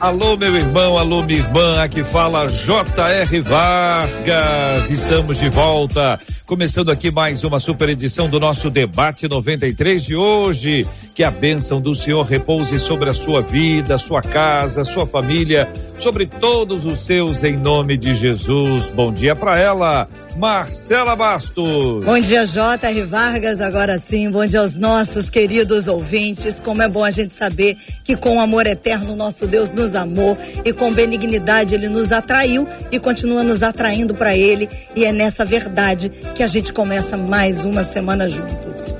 Alô, 0.00 0.36
meu 0.36 0.54
irmão, 0.54 0.96
alô, 0.96 1.24
minha 1.24 1.40
irmã, 1.40 1.82
aqui 1.82 2.04
fala 2.04 2.46
J.R. 2.46 3.40
Vargas. 3.40 4.88
Estamos 4.88 5.40
de 5.40 5.48
volta, 5.48 6.20
começando 6.46 6.92
aqui 6.92 7.10
mais 7.10 7.42
uma 7.42 7.58
super 7.58 7.88
edição 7.88 8.28
do 8.28 8.38
nosso 8.38 8.70
debate 8.70 9.26
93 9.26 10.04
de 10.04 10.14
hoje. 10.14 10.86
Que 11.18 11.24
a 11.24 11.32
bênção 11.32 11.80
do 11.80 11.96
Senhor 11.96 12.22
repouse 12.22 12.78
sobre 12.78 13.10
a 13.10 13.12
sua 13.12 13.42
vida, 13.42 13.98
sua 13.98 14.22
casa, 14.22 14.84
sua 14.84 15.04
família, 15.04 15.68
sobre 15.98 16.28
todos 16.28 16.86
os 16.86 17.04
seus, 17.04 17.42
em 17.42 17.56
nome 17.56 17.98
de 17.98 18.14
Jesus. 18.14 18.88
Bom 18.90 19.12
dia 19.12 19.34
para 19.34 19.58
ela, 19.58 20.08
Marcela 20.36 21.16
Bastos. 21.16 22.04
Bom 22.04 22.20
dia, 22.20 22.46
J.R. 22.46 23.02
Vargas. 23.02 23.60
Agora 23.60 23.98
sim, 23.98 24.30
bom 24.30 24.46
dia 24.46 24.60
aos 24.60 24.76
nossos 24.76 25.28
queridos 25.28 25.88
ouvintes. 25.88 26.60
Como 26.60 26.82
é 26.82 26.88
bom 26.88 27.02
a 27.02 27.10
gente 27.10 27.34
saber 27.34 27.76
que 28.04 28.16
com 28.16 28.40
amor 28.40 28.68
eterno 28.68 29.16
nosso 29.16 29.48
Deus 29.48 29.70
nos 29.70 29.96
amou 29.96 30.38
e 30.64 30.72
com 30.72 30.92
benignidade 30.92 31.74
ele 31.74 31.88
nos 31.88 32.12
atraiu 32.12 32.64
e 32.92 33.00
continua 33.00 33.42
nos 33.42 33.64
atraindo 33.64 34.14
para 34.14 34.36
ele. 34.36 34.68
E 34.94 35.04
é 35.04 35.10
nessa 35.10 35.44
verdade 35.44 36.12
que 36.36 36.44
a 36.44 36.46
gente 36.46 36.72
começa 36.72 37.16
mais 37.16 37.64
uma 37.64 37.82
semana 37.82 38.28
juntos. 38.28 38.96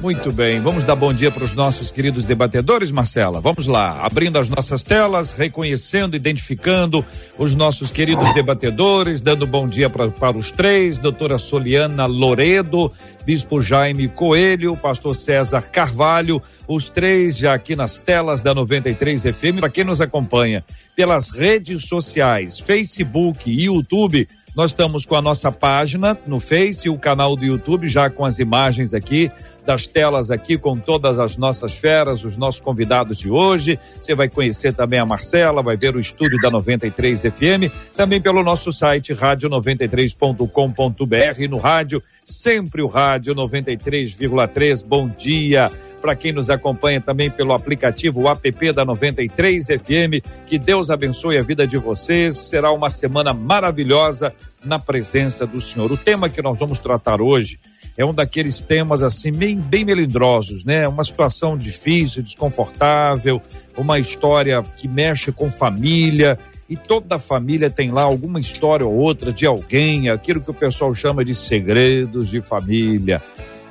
Muito 0.00 0.30
bem, 0.30 0.60
vamos 0.60 0.84
dar 0.84 0.94
bom 0.94 1.12
dia 1.12 1.28
para 1.28 1.42
os 1.42 1.52
nossos 1.54 1.90
queridos 1.90 2.24
debatedores, 2.24 2.92
Marcela. 2.92 3.40
Vamos 3.40 3.66
lá, 3.66 4.06
abrindo 4.06 4.38
as 4.38 4.48
nossas 4.48 4.84
telas, 4.84 5.32
reconhecendo, 5.32 6.14
identificando 6.14 7.04
os 7.36 7.56
nossos 7.56 7.90
queridos 7.90 8.32
debatedores, 8.32 9.20
dando 9.20 9.44
bom 9.44 9.66
dia 9.66 9.90
pra, 9.90 10.08
para 10.08 10.38
os 10.38 10.52
três: 10.52 10.98
doutora 10.98 11.36
Soliana 11.36 12.06
Loredo, 12.06 12.92
Bispo 13.24 13.60
Jaime 13.60 14.08
Coelho, 14.08 14.76
Pastor 14.76 15.16
César 15.16 15.62
Carvalho, 15.62 16.40
os 16.68 16.88
três 16.88 17.36
já 17.36 17.54
aqui 17.54 17.74
nas 17.74 17.98
telas 17.98 18.40
da 18.40 18.54
93 18.54 19.22
FM. 19.22 19.58
Para 19.58 19.68
quem 19.68 19.82
nos 19.82 20.00
acompanha 20.00 20.64
pelas 20.94 21.30
redes 21.30 21.86
sociais, 21.86 22.60
Facebook 22.60 23.50
e 23.50 23.64
YouTube, 23.64 24.28
nós 24.54 24.70
estamos 24.70 25.04
com 25.04 25.16
a 25.16 25.22
nossa 25.22 25.50
página 25.50 26.16
no 26.26 26.38
Face 26.38 26.86
e 26.86 26.90
o 26.90 26.98
canal 26.98 27.34
do 27.36 27.44
YouTube 27.44 27.88
já 27.88 28.08
com 28.08 28.24
as 28.24 28.38
imagens 28.38 28.94
aqui 28.94 29.30
das 29.68 29.86
telas 29.86 30.30
aqui 30.30 30.56
com 30.56 30.78
todas 30.78 31.18
as 31.18 31.36
nossas 31.36 31.74
feras, 31.74 32.24
os 32.24 32.38
nossos 32.38 32.58
convidados 32.58 33.18
de 33.18 33.28
hoje. 33.28 33.78
Você 34.00 34.14
vai 34.14 34.26
conhecer 34.26 34.72
também 34.72 34.98
a 34.98 35.04
Marcela, 35.04 35.62
vai 35.62 35.76
ver 35.76 35.94
o 35.94 36.00
estúdio 36.00 36.40
da 36.40 36.48
93 36.48 37.20
FM, 37.20 37.70
também 37.94 38.18
pelo 38.18 38.42
nosso 38.42 38.72
site 38.72 39.12
rádio93.com.br 39.12 41.48
no 41.50 41.58
rádio, 41.58 42.02
sempre 42.24 42.80
o 42.80 42.86
rádio 42.86 43.34
93,3. 43.34 44.82
Bom 44.82 45.06
dia 45.06 45.70
para 46.00 46.16
quem 46.16 46.32
nos 46.32 46.48
acompanha 46.48 47.02
também 47.02 47.30
pelo 47.30 47.52
aplicativo 47.52 48.22
o 48.22 48.28
app 48.28 48.72
da 48.72 48.86
93 48.86 49.66
FM. 49.66 50.24
Que 50.46 50.58
Deus 50.58 50.88
abençoe 50.88 51.36
a 51.36 51.42
vida 51.42 51.66
de 51.66 51.76
vocês. 51.76 52.38
Será 52.38 52.72
uma 52.72 52.88
semana 52.88 53.34
maravilhosa 53.34 54.32
na 54.64 54.78
presença 54.78 55.46
do 55.46 55.60
Senhor. 55.60 55.92
O 55.92 55.96
tema 55.96 56.30
que 56.30 56.40
nós 56.40 56.58
vamos 56.58 56.78
tratar 56.78 57.20
hoje 57.20 57.58
é 57.98 58.04
um 58.04 58.14
daqueles 58.14 58.60
temas 58.60 59.02
assim 59.02 59.32
bem, 59.32 59.56
bem 59.58 59.84
melindrosos, 59.84 60.64
né? 60.64 60.86
Uma 60.86 61.02
situação 61.02 61.58
difícil, 61.58 62.22
desconfortável, 62.22 63.42
uma 63.76 63.98
história 63.98 64.62
que 64.62 64.86
mexe 64.86 65.32
com 65.32 65.50
família 65.50 66.38
e 66.70 66.76
toda 66.76 67.18
família 67.18 67.68
tem 67.68 67.90
lá 67.90 68.02
alguma 68.02 68.38
história 68.38 68.86
ou 68.86 68.94
outra 68.94 69.32
de 69.32 69.44
alguém, 69.46 70.10
aquilo 70.10 70.40
que 70.40 70.50
o 70.50 70.54
pessoal 70.54 70.94
chama 70.94 71.24
de 71.24 71.34
segredos 71.34 72.28
de 72.28 72.40
família. 72.40 73.20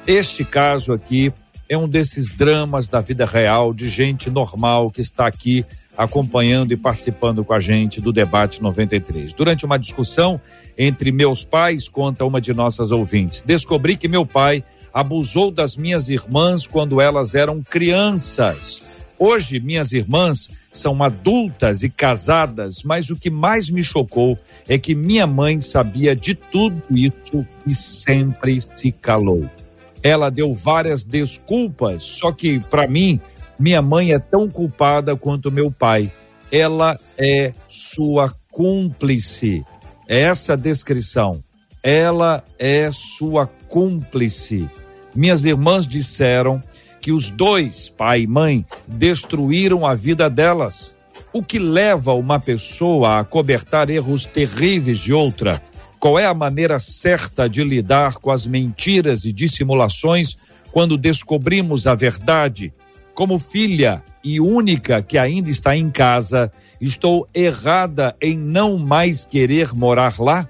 Este 0.05 0.44
caso 0.44 0.91
aqui 0.91 1.31
é 1.69 1.77
um 1.77 1.88
desses 1.88 2.29
dramas 2.35 2.89
da 2.89 2.99
vida 2.99 3.25
real 3.25 3.73
de 3.73 3.88
gente 3.88 4.29
normal 4.29 4.91
que 4.91 5.01
está 5.01 5.25
aqui 5.25 5.65
acompanhando 5.97 6.72
e 6.72 6.78
participando 6.78 7.44
com 7.44 7.53
a 7.53 7.59
gente 7.59 8.00
do 8.00 8.13
debate 8.13 8.62
93. 8.62 9.34
Durante 9.34 9.66
uma 9.66 9.80
discussão 9.80 10.40
entre 10.78 11.12
meus 11.12 11.44
pais, 11.44 11.90
conta 11.90 12.24
uma 12.24 12.40
de 12.40 12.53
nossas 12.53 12.91
ouvintes, 12.91 13.41
descobri 13.41 13.97
que 13.97 14.07
meu 14.07 14.25
pai 14.25 14.63
abusou 14.94 15.52
das 15.52 15.75
minhas 15.75 16.07
irmãs 16.07 16.68
quando 16.68 17.02
elas 17.02 17.34
eram 17.34 17.63
crianças. 17.63 18.81
Hoje, 19.19 19.59
minhas 19.59 19.91
irmãs 19.91 20.52
são 20.72 21.02
adultas 21.02 21.81
e 21.81 21.90
casadas, 21.90 22.84
mas 22.84 23.09
o 23.09 23.16
que 23.16 23.31
mais 23.31 23.68
me 23.68 23.84
chocou 23.84 24.38
é 24.68 24.78
que 24.78 24.94
minha 24.94 25.25
mãe 25.25 25.59
sabia 25.59 26.16
de 26.16 26.36
tudo 26.36 26.81
isso 26.91 27.46
e 27.66 27.74
sempre 27.74 28.62
se 28.62 28.91
calou. 28.91 29.50
Ela 30.03 30.30
deu 30.30 30.53
várias 30.53 31.03
desculpas, 31.03 32.03
só 32.03 32.31
que, 32.31 32.59
para 32.59 32.88
mim, 32.88 33.19
minha 33.59 33.81
mãe 33.81 34.13
é 34.13 34.19
tão 34.19 34.50
culpada 34.50 35.16
quanto 35.16 35.51
meu 35.51 35.72
pai. 35.72 36.12
Ela 36.51 37.00
é 37.18 37.53
sua 37.68 38.34
cúmplice. 38.51 39.62
É 40.07 40.22
essa 40.22 40.56
descrição. 40.56 41.44
Ela 41.81 42.44
é 42.59 42.90
sua 42.91 43.47
cúmplice. 43.47 44.69
Minhas 45.16 45.45
irmãs 45.45 45.88
disseram 45.88 46.62
que 47.01 47.12
os 47.12 47.31
dois, 47.31 47.90
pai 47.90 48.22
e 48.22 48.28
mãe, 48.28 48.66
destruíram 48.88 49.85
a 49.85 49.95
vida 49.95 50.29
delas. 50.29 50.94
O 51.34 51.41
que 51.41 51.59
leva 51.59 52.13
uma 52.13 52.39
pessoa 52.39 53.19
a 53.19 53.24
cobertar 53.24 53.89
erros 53.89 54.25
terríveis 54.25 55.00
de 55.00 55.13
outra? 55.13 55.62
Qual 56.00 56.19
é 56.19 56.25
a 56.25 56.34
maneira 56.34 56.79
certa 56.79 57.50
de 57.50 57.63
lidar 57.63 58.16
com 58.16 58.29
as 58.31 58.45
mentiras 58.45 59.25
e 59.25 59.31
dissimulações 59.31 60.38
quando 60.72 60.97
descobrimos 60.97 61.88
a 61.88 61.95
verdade? 61.95 62.72
Como 63.17 63.39
filha 63.39 64.03
e 64.23 64.39
única 64.39 65.01
que 65.01 65.17
ainda 65.17 65.50
está 65.50 65.75
em 65.75 65.89
casa, 65.89 66.51
estou 66.79 67.28
errada 67.33 68.16
em 68.22 68.38
não 68.38 68.78
mais 68.78 69.25
querer 69.25 69.73
morar 69.73 70.19
lá? 70.19 70.47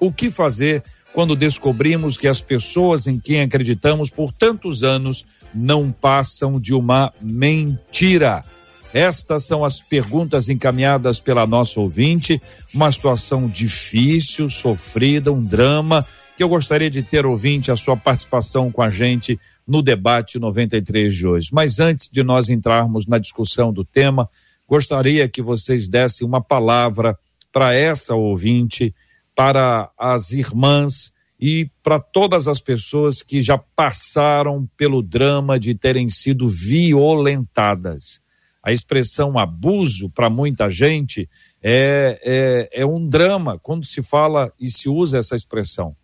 O 0.00 0.10
que 0.10 0.30
fazer 0.30 0.82
quando 1.12 1.36
descobrimos 1.36 2.16
que 2.16 2.26
as 2.26 2.40
pessoas 2.40 3.06
em 3.06 3.20
quem 3.20 3.42
acreditamos 3.42 4.08
por 4.08 4.32
tantos 4.32 4.82
anos 4.82 5.26
não 5.54 5.92
passam 5.92 6.58
de 6.58 6.72
uma 6.72 7.12
mentira? 7.20 8.46
Estas 8.94 9.44
são 9.44 9.62
as 9.62 9.82
perguntas 9.82 10.48
encaminhadas 10.48 11.20
pela 11.20 11.46
nossa 11.46 11.78
ouvinte. 11.80 12.40
Uma 12.72 12.90
situação 12.90 13.46
difícil, 13.46 14.48
sofrida, 14.48 15.30
um 15.30 15.42
drama, 15.42 16.06
que 16.34 16.42
eu 16.42 16.48
gostaria 16.48 16.90
de 16.90 17.02
ter 17.02 17.26
ouvinte 17.26 17.70
a 17.70 17.76
sua 17.76 17.94
participação 17.94 18.72
com 18.72 18.80
a 18.80 18.88
gente 18.88 19.38
no 19.70 19.82
debate 19.82 20.36
93 20.36 21.14
de 21.14 21.24
hoje. 21.24 21.48
Mas 21.52 21.78
antes 21.78 22.08
de 22.10 22.24
nós 22.24 22.48
entrarmos 22.48 23.06
na 23.06 23.18
discussão 23.18 23.72
do 23.72 23.84
tema, 23.84 24.28
gostaria 24.66 25.28
que 25.28 25.40
vocês 25.40 25.86
dessem 25.86 26.26
uma 26.26 26.42
palavra 26.42 27.16
para 27.52 27.72
essa 27.72 28.16
ouvinte, 28.16 28.92
para 29.32 29.88
as 29.96 30.32
irmãs 30.32 31.12
e 31.38 31.70
para 31.84 32.00
todas 32.00 32.48
as 32.48 32.60
pessoas 32.60 33.22
que 33.22 33.40
já 33.40 33.56
passaram 33.56 34.68
pelo 34.76 35.00
drama 35.00 35.58
de 35.58 35.72
terem 35.72 36.10
sido 36.10 36.48
violentadas. 36.48 38.20
A 38.64 38.72
expressão 38.72 39.38
abuso, 39.38 40.10
para 40.10 40.28
muita 40.28 40.68
gente, 40.68 41.30
é, 41.62 42.68
é, 42.72 42.82
é 42.82 42.84
um 42.84 43.08
drama 43.08 43.56
quando 43.56 43.86
se 43.86 44.02
fala 44.02 44.52
e 44.58 44.68
se 44.68 44.88
usa 44.88 45.18
essa 45.18 45.36
expressão. 45.36 45.94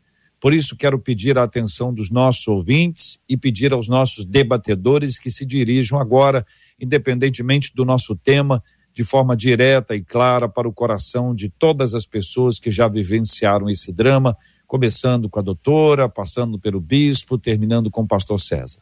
Por 0.40 0.52
isso, 0.52 0.76
quero 0.76 0.98
pedir 0.98 1.38
a 1.38 1.42
atenção 1.42 1.92
dos 1.92 2.10
nossos 2.10 2.46
ouvintes 2.46 3.18
e 3.28 3.36
pedir 3.36 3.72
aos 3.72 3.88
nossos 3.88 4.24
debatedores 4.24 5.18
que 5.18 5.30
se 5.30 5.46
dirijam 5.46 5.98
agora, 5.98 6.46
independentemente 6.80 7.72
do 7.74 7.84
nosso 7.84 8.14
tema, 8.14 8.62
de 8.92 9.04
forma 9.04 9.36
direta 9.36 9.94
e 9.94 10.02
clara 10.02 10.48
para 10.48 10.68
o 10.68 10.72
coração 10.72 11.34
de 11.34 11.48
todas 11.48 11.94
as 11.94 12.06
pessoas 12.06 12.58
que 12.58 12.70
já 12.70 12.88
vivenciaram 12.88 13.68
esse 13.68 13.92
drama, 13.92 14.36
começando 14.66 15.28
com 15.28 15.38
a 15.38 15.42
doutora, 15.42 16.08
passando 16.08 16.58
pelo 16.58 16.80
bispo, 16.80 17.38
terminando 17.38 17.90
com 17.90 18.02
o 18.02 18.08
pastor 18.08 18.40
César. 18.40 18.80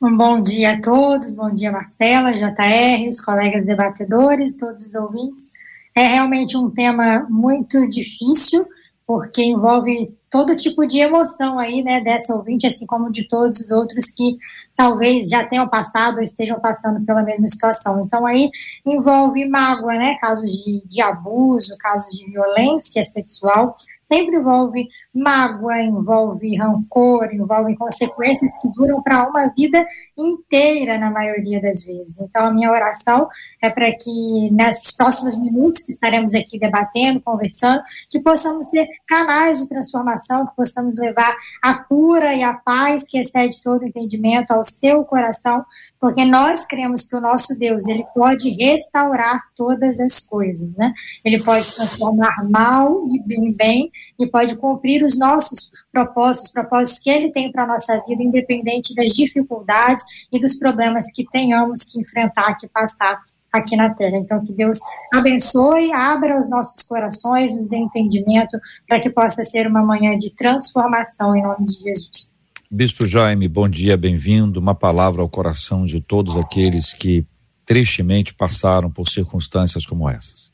Um 0.00 0.16
bom 0.16 0.40
dia 0.40 0.74
a 0.74 0.80
todos, 0.80 1.34
bom 1.34 1.52
dia 1.52 1.72
Marcela, 1.72 2.32
JR, 2.32 3.08
os 3.08 3.20
colegas 3.20 3.64
debatedores, 3.64 4.56
todos 4.56 4.84
os 4.84 4.94
ouvintes. 4.94 5.50
É 5.94 6.06
realmente 6.06 6.56
um 6.56 6.70
tema 6.70 7.26
muito 7.28 7.88
difícil, 7.88 8.64
porque 9.08 9.42
envolve 9.42 10.14
todo 10.30 10.54
tipo 10.54 10.86
de 10.86 11.00
emoção 11.00 11.58
aí, 11.58 11.82
né, 11.82 12.02
dessa 12.02 12.34
ouvinte, 12.34 12.66
assim 12.66 12.84
como 12.84 13.10
de 13.10 13.26
todos 13.26 13.58
os 13.58 13.70
outros 13.70 14.10
que 14.10 14.36
talvez 14.76 15.30
já 15.30 15.42
tenham 15.46 15.66
passado 15.66 16.16
ou 16.18 16.22
estejam 16.22 16.60
passando 16.60 17.02
pela 17.06 17.22
mesma 17.22 17.48
situação. 17.48 18.04
Então 18.04 18.26
aí 18.26 18.50
envolve 18.84 19.48
mágoa, 19.48 19.94
né, 19.94 20.18
casos 20.20 20.52
de, 20.62 20.82
de 20.84 21.00
abuso, 21.00 21.74
casos 21.78 22.18
de 22.18 22.30
violência 22.30 23.02
sexual, 23.02 23.78
sempre 24.02 24.36
envolve 24.36 24.86
mágoa, 25.18 25.80
envolve 25.80 26.56
rancor, 26.56 27.32
envolve 27.32 27.76
consequências 27.76 28.56
que 28.60 28.68
duram 28.68 29.02
para 29.02 29.28
uma 29.28 29.48
vida 29.48 29.84
inteira, 30.16 30.98
na 30.98 31.10
maioria 31.10 31.60
das 31.60 31.84
vezes. 31.84 32.20
Então, 32.20 32.46
a 32.46 32.52
minha 32.52 32.70
oração 32.70 33.28
é 33.60 33.68
para 33.68 33.90
que, 33.92 34.50
nesses 34.50 34.96
próximos 34.96 35.38
minutos 35.38 35.82
que 35.82 35.90
estaremos 35.90 36.34
aqui 36.34 36.58
debatendo, 36.58 37.20
conversando, 37.20 37.82
que 38.08 38.20
possamos 38.20 38.68
ser 38.68 38.86
canais 39.06 39.60
de 39.60 39.68
transformação, 39.68 40.46
que 40.46 40.56
possamos 40.56 40.96
levar 40.96 41.36
a 41.62 41.74
cura 41.74 42.34
e 42.34 42.42
a 42.42 42.54
paz 42.54 43.06
que 43.06 43.18
excede 43.18 43.62
todo 43.62 43.84
entendimento 43.84 44.52
ao 44.52 44.64
seu 44.64 45.04
coração, 45.04 45.64
porque 46.00 46.24
nós 46.24 46.66
cremos 46.66 47.06
que 47.06 47.16
o 47.16 47.20
nosso 47.20 47.58
Deus, 47.58 47.86
ele 47.88 48.04
pode 48.14 48.50
restaurar 48.50 49.40
todas 49.56 49.98
as 49.98 50.20
coisas, 50.20 50.74
né? 50.76 50.92
Ele 51.24 51.42
pode 51.42 51.72
transformar 51.74 52.48
mal 52.48 53.04
em 53.28 53.52
bem 53.52 53.90
e 54.18 54.26
pode 54.26 54.56
cumprir 54.56 55.04
os 55.04 55.18
nossos 55.18 55.70
propósitos, 55.92 56.50
propósitos 56.50 57.02
que 57.02 57.10
ele 57.10 57.30
tem 57.30 57.52
para 57.52 57.64
a 57.64 57.66
nossa 57.66 58.02
vida, 58.06 58.22
independente 58.22 58.94
das 58.94 59.14
dificuldades 59.14 60.04
e 60.32 60.40
dos 60.40 60.56
problemas 60.56 61.10
que 61.12 61.24
tenhamos 61.30 61.84
que 61.84 62.00
enfrentar, 62.00 62.56
que 62.56 62.66
passar 62.68 63.20
aqui 63.52 63.76
na 63.76 63.94
Terra. 63.94 64.16
Então, 64.16 64.44
que 64.44 64.52
Deus 64.52 64.78
abençoe, 65.12 65.92
abra 65.92 66.38
os 66.38 66.48
nossos 66.48 66.82
corações, 66.82 67.56
nos 67.56 67.68
dê 67.68 67.76
entendimento 67.76 68.58
para 68.86 69.00
que 69.00 69.08
possa 69.08 69.44
ser 69.44 69.66
uma 69.66 69.82
manhã 69.82 70.16
de 70.16 70.34
transformação 70.34 71.36
em 71.36 71.42
nome 71.42 71.64
de 71.64 71.74
Jesus. 71.74 72.32
Bispo 72.70 73.06
Jaime, 73.06 73.48
bom 73.48 73.68
dia, 73.68 73.96
bem-vindo. 73.96 74.60
Uma 74.60 74.74
palavra 74.74 75.22
ao 75.22 75.28
coração 75.28 75.86
de 75.86 76.00
todos 76.02 76.36
aqueles 76.36 76.92
que 76.92 77.24
tristemente 77.64 78.34
passaram 78.34 78.90
por 78.90 79.08
circunstâncias 79.08 79.86
como 79.86 80.08
essas. 80.08 80.47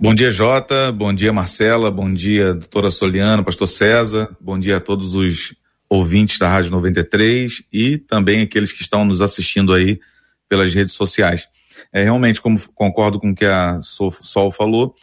Bom 0.00 0.14
dia, 0.14 0.30
Jota. 0.30 0.92
Bom 0.92 1.12
dia, 1.12 1.32
Marcela. 1.32 1.90
Bom 1.90 2.12
dia, 2.12 2.54
doutora 2.54 2.90
Soliana, 2.90 3.42
pastor 3.42 3.68
César. 3.68 4.34
Bom 4.40 4.58
dia 4.58 4.78
a 4.78 4.80
todos 4.80 5.14
os 5.14 5.54
ouvintes 5.88 6.38
da 6.38 6.48
Rádio 6.48 6.70
93 6.70 7.64
e 7.72 7.98
também 7.98 8.42
aqueles 8.42 8.72
que 8.72 8.82
estão 8.82 9.04
nos 9.04 9.20
assistindo 9.20 9.72
aí 9.72 9.98
pelas 10.48 10.72
redes 10.72 10.94
sociais. 10.94 11.48
É 11.92 12.02
realmente, 12.02 12.40
como 12.40 12.60
concordo 12.74 13.18
com 13.18 13.30
o 13.30 13.34
que 13.34 13.46
a 13.46 13.80
Sol 13.82 14.50
falou, 14.50 14.94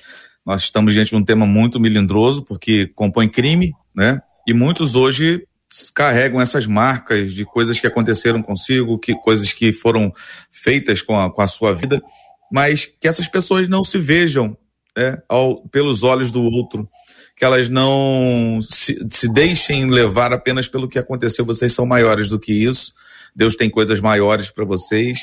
nós 0.46 0.64
estamos 0.64 0.94
diante 0.94 1.10
de 1.10 1.16
um 1.16 1.24
tema 1.24 1.46
muito 1.46 1.80
melindroso, 1.80 2.44
porque 2.44 2.88
compõe 2.96 3.28
crime, 3.28 3.74
né? 3.96 4.22
E 4.48 4.54
muitos 4.54 4.96
hoje 4.96 5.46
carregam 5.94 6.40
essas 6.40 6.66
marcas 6.66 7.34
de 7.34 7.44
coisas 7.44 7.80
que 7.80 7.88
aconteceram 7.88 8.42
consigo, 8.42 8.98
que 8.98 9.14
coisas 9.16 9.52
que 9.52 9.74
foram 9.74 10.14
feitas 10.50 11.02
com 11.02 11.20
a, 11.20 11.30
com 11.30 11.42
a 11.42 11.48
sua 11.48 11.74
vida, 11.74 12.02
mas 12.52 12.86
que 12.86 13.08
essas 13.08 13.28
pessoas 13.28 13.68
não 13.68 13.84
se 13.84 13.98
vejam 13.98 14.58
né, 14.96 15.22
ao, 15.28 15.68
pelos 15.68 16.04
olhos 16.04 16.32
do 16.32 16.42
outro, 16.44 16.90
que 17.36 17.46
elas 17.46 17.70
não 17.70 18.60
se, 18.64 18.98
se 19.10 19.32
deixem 19.32 19.90
levar 19.90 20.34
apenas 20.34 20.68
pelo 20.68 20.90
que 20.90 20.98
aconteceu. 20.98 21.46
Vocês 21.46 21.72
são 21.74 21.86
maiores 21.86 22.28
do 22.28 22.40
que 22.40 22.52
isso. 22.52 22.94
Deus 23.36 23.56
tem 23.56 23.70
coisas 23.70 24.02
maiores 24.02 24.50
para 24.50 24.66
vocês. 24.66 25.20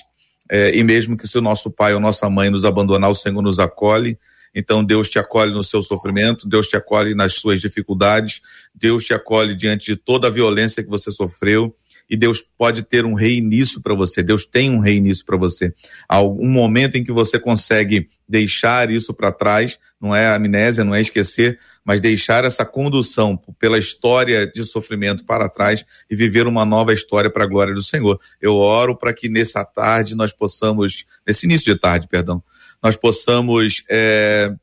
É, 0.50 0.76
e 0.76 0.84
mesmo 0.84 1.16
que 1.16 1.26
se 1.26 1.36
o 1.36 1.40
nosso 1.40 1.70
pai 1.70 1.94
ou 1.94 2.00
nossa 2.00 2.30
mãe 2.30 2.50
nos 2.50 2.64
abandonar, 2.64 3.10
o 3.10 3.14
Senhor 3.14 3.42
nos 3.42 3.58
acolhe. 3.58 4.18
Então 4.54 4.84
Deus 4.84 5.08
te 5.08 5.18
acolhe 5.18 5.52
no 5.52 5.64
seu 5.64 5.82
sofrimento, 5.82 6.48
Deus 6.48 6.68
te 6.68 6.76
acolhe 6.76 7.14
nas 7.14 7.34
suas 7.34 7.60
dificuldades, 7.60 8.40
Deus 8.72 9.04
te 9.04 9.12
acolhe 9.12 9.54
diante 9.54 9.86
de 9.86 9.96
toda 9.96 10.28
a 10.28 10.30
violência 10.30 10.84
que 10.84 10.88
você 10.88 11.10
sofreu 11.10 11.74
e 12.08 12.16
Deus 12.16 12.42
pode 12.56 12.82
ter 12.82 13.04
um 13.04 13.14
reinício 13.14 13.80
para 13.80 13.94
você. 13.94 14.22
Deus 14.22 14.44
tem 14.44 14.70
um 14.70 14.78
reinício 14.78 15.24
para 15.24 15.36
você. 15.36 15.72
Há 16.08 16.22
um 16.22 16.48
momento 16.48 16.96
em 16.96 17.04
que 17.04 17.12
você 17.12 17.38
consegue 17.38 18.08
deixar 18.28 18.90
isso 18.90 19.12
para 19.12 19.32
trás, 19.32 19.78
não 20.00 20.14
é 20.14 20.34
amnésia, 20.34 20.84
não 20.84 20.94
é 20.94 21.00
esquecer, 21.00 21.58
mas 21.84 22.00
deixar 22.00 22.44
essa 22.44 22.64
condução 22.64 23.36
pela 23.58 23.78
história 23.78 24.46
de 24.46 24.64
sofrimento 24.64 25.24
para 25.24 25.48
trás 25.48 25.84
e 26.10 26.16
viver 26.16 26.46
uma 26.46 26.64
nova 26.64 26.92
história 26.92 27.30
para 27.30 27.44
a 27.44 27.46
glória 27.46 27.74
do 27.74 27.82
Senhor. 27.82 28.18
Eu 28.40 28.56
oro 28.56 28.96
para 28.96 29.12
que 29.12 29.28
nessa 29.28 29.64
tarde 29.64 30.14
nós 30.14 30.32
possamos, 30.32 31.04
nesse 31.26 31.46
início 31.46 31.72
de 31.72 31.78
tarde, 31.78 32.08
perdão, 32.08 32.42
nós 32.82 32.96
possamos 32.96 33.82
é, 33.88 34.54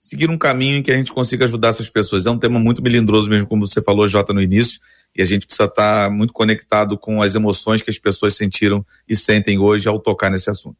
seguir 0.00 0.30
um 0.30 0.38
caminho 0.38 0.78
em 0.78 0.82
que 0.82 0.90
a 0.90 0.96
gente 0.96 1.12
consiga 1.12 1.44
ajudar 1.44 1.68
essas 1.68 1.90
pessoas. 1.90 2.26
É 2.26 2.30
um 2.30 2.38
tema 2.38 2.58
muito 2.58 2.82
melindroso 2.82 3.28
mesmo, 3.28 3.46
como 3.46 3.66
você 3.66 3.82
falou, 3.82 4.08
Jota, 4.08 4.32
no 4.32 4.42
início, 4.42 4.80
e 5.14 5.22
a 5.22 5.24
gente 5.24 5.46
precisa 5.46 5.68
estar 5.68 6.10
muito 6.10 6.32
conectado 6.32 6.96
com 6.96 7.20
as 7.20 7.34
emoções 7.34 7.82
que 7.82 7.90
as 7.90 7.98
pessoas 7.98 8.36
sentiram 8.36 8.84
e 9.08 9.16
sentem 9.16 9.58
hoje 9.58 9.88
ao 9.88 9.98
tocar 9.98 10.30
nesse 10.30 10.50
assunto. 10.50 10.78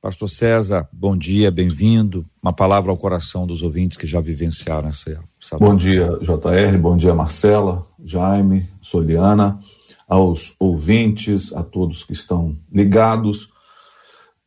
Pastor 0.00 0.28
César, 0.28 0.88
bom 0.92 1.16
dia, 1.16 1.50
bem-vindo. 1.50 2.22
Uma 2.40 2.52
palavra 2.52 2.92
ao 2.92 2.96
coração 2.96 3.46
dos 3.46 3.62
ouvintes 3.62 3.96
que 3.96 4.06
já 4.06 4.20
vivenciaram 4.20 4.88
essa. 4.88 5.18
essa 5.42 5.58
bom 5.58 5.74
dia, 5.74 6.18
JR, 6.20 6.78
bom 6.78 6.96
dia, 6.96 7.12
Marcela, 7.12 7.84
Jaime, 8.04 8.68
Soliana, 8.80 9.58
aos 10.06 10.54
ouvintes, 10.60 11.52
a 11.52 11.62
todos 11.62 12.04
que 12.04 12.12
estão 12.12 12.56
ligados. 12.70 13.48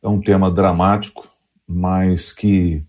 É 0.02 0.08
um 0.08 0.20
tema 0.20 0.50
dramático, 0.50 1.28
mas 1.68 2.32
que 2.32 2.82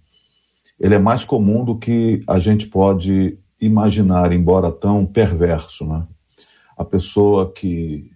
ele 0.79 0.95
é 0.95 0.99
mais 0.99 1.25
comum 1.25 1.65
do 1.65 1.77
que 1.77 2.23
a 2.25 2.39
gente 2.39 2.67
pode 2.67 3.37
imaginar, 3.61 4.33
embora 4.33 4.71
tão 4.71 5.05
perverso, 5.05 5.85
né? 5.85 6.07
A 6.75 6.83
pessoa 6.83 7.51
que 7.51 8.11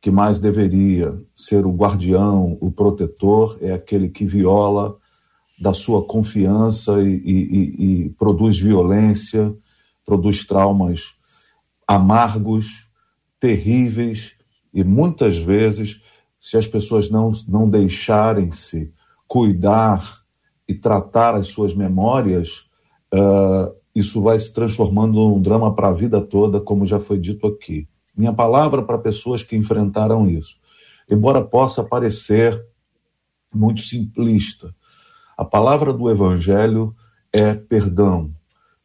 que 0.00 0.10
mais 0.10 0.38
deveria 0.38 1.20
ser 1.34 1.66
o 1.66 1.74
guardião, 1.74 2.56
o 2.60 2.70
protetor, 2.70 3.58
é 3.60 3.72
aquele 3.72 4.08
que 4.08 4.24
viola 4.24 4.96
da 5.60 5.74
sua 5.74 6.04
confiança 6.04 7.02
e, 7.02 7.14
e, 7.24 8.04
e 8.04 8.10
produz 8.10 8.58
violência, 8.58 9.52
produz 10.06 10.46
traumas 10.46 11.18
amargos, 11.86 12.88
terríveis, 13.40 14.36
e 14.72 14.84
muitas 14.84 15.38
vezes, 15.38 16.00
se 16.38 16.56
as 16.56 16.66
pessoas 16.66 17.10
não, 17.10 17.32
não 17.48 17.68
deixarem-se 17.68 18.92
cuidar 19.26 20.22
e 20.68 20.74
tratar 20.74 21.34
as 21.34 21.48
suas 21.48 21.74
memórias, 21.74 22.68
uh, 23.12 23.74
isso 23.94 24.22
vai 24.22 24.38
se 24.38 24.52
transformando 24.52 25.14
num 25.14 25.40
drama 25.40 25.74
para 25.74 25.88
a 25.88 25.92
vida 25.92 26.20
toda, 26.20 26.60
como 26.60 26.86
já 26.86 27.00
foi 27.00 27.18
dito 27.18 27.46
aqui. 27.46 27.88
Minha 28.16 28.32
palavra 28.32 28.82
para 28.82 28.98
pessoas 28.98 29.42
que 29.42 29.56
enfrentaram 29.56 30.28
isso. 30.28 30.56
Embora 31.10 31.42
possa 31.42 31.82
parecer 31.82 32.62
muito 33.52 33.80
simplista, 33.82 34.74
a 35.36 35.44
palavra 35.44 35.92
do 35.92 36.10
Evangelho 36.10 36.94
é 37.32 37.54
perdão. 37.54 38.32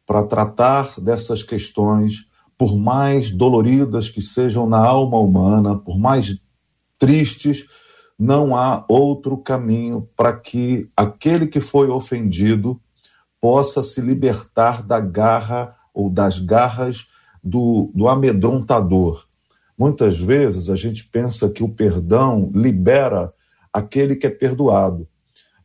Para 0.06 0.24
tratar 0.24 1.00
dessas 1.00 1.42
questões, 1.42 2.28
por 2.56 2.76
mais 2.76 3.30
doloridas 3.30 4.08
que 4.08 4.22
sejam 4.22 4.68
na 4.68 4.78
alma 4.78 5.18
humana, 5.18 5.76
por 5.76 5.98
mais 5.98 6.40
tristes 6.98 7.66
não 8.18 8.56
há 8.56 8.84
outro 8.88 9.36
caminho 9.36 10.08
para 10.16 10.32
que 10.32 10.88
aquele 10.96 11.46
que 11.46 11.60
foi 11.60 11.88
ofendido 11.88 12.80
possa 13.44 13.82
se 13.82 14.00
libertar 14.00 14.82
da 14.82 14.98
garra 14.98 15.76
ou 15.92 16.08
das 16.08 16.38
garras 16.38 17.08
do, 17.42 17.92
do 17.94 18.08
amedrontador. 18.08 19.26
Muitas 19.76 20.18
vezes 20.18 20.70
a 20.70 20.76
gente 20.76 21.04
pensa 21.04 21.50
que 21.50 21.62
o 21.62 21.68
perdão 21.68 22.50
libera 22.54 23.34
aquele 23.70 24.16
que 24.16 24.26
é 24.26 24.30
perdoado, 24.30 25.06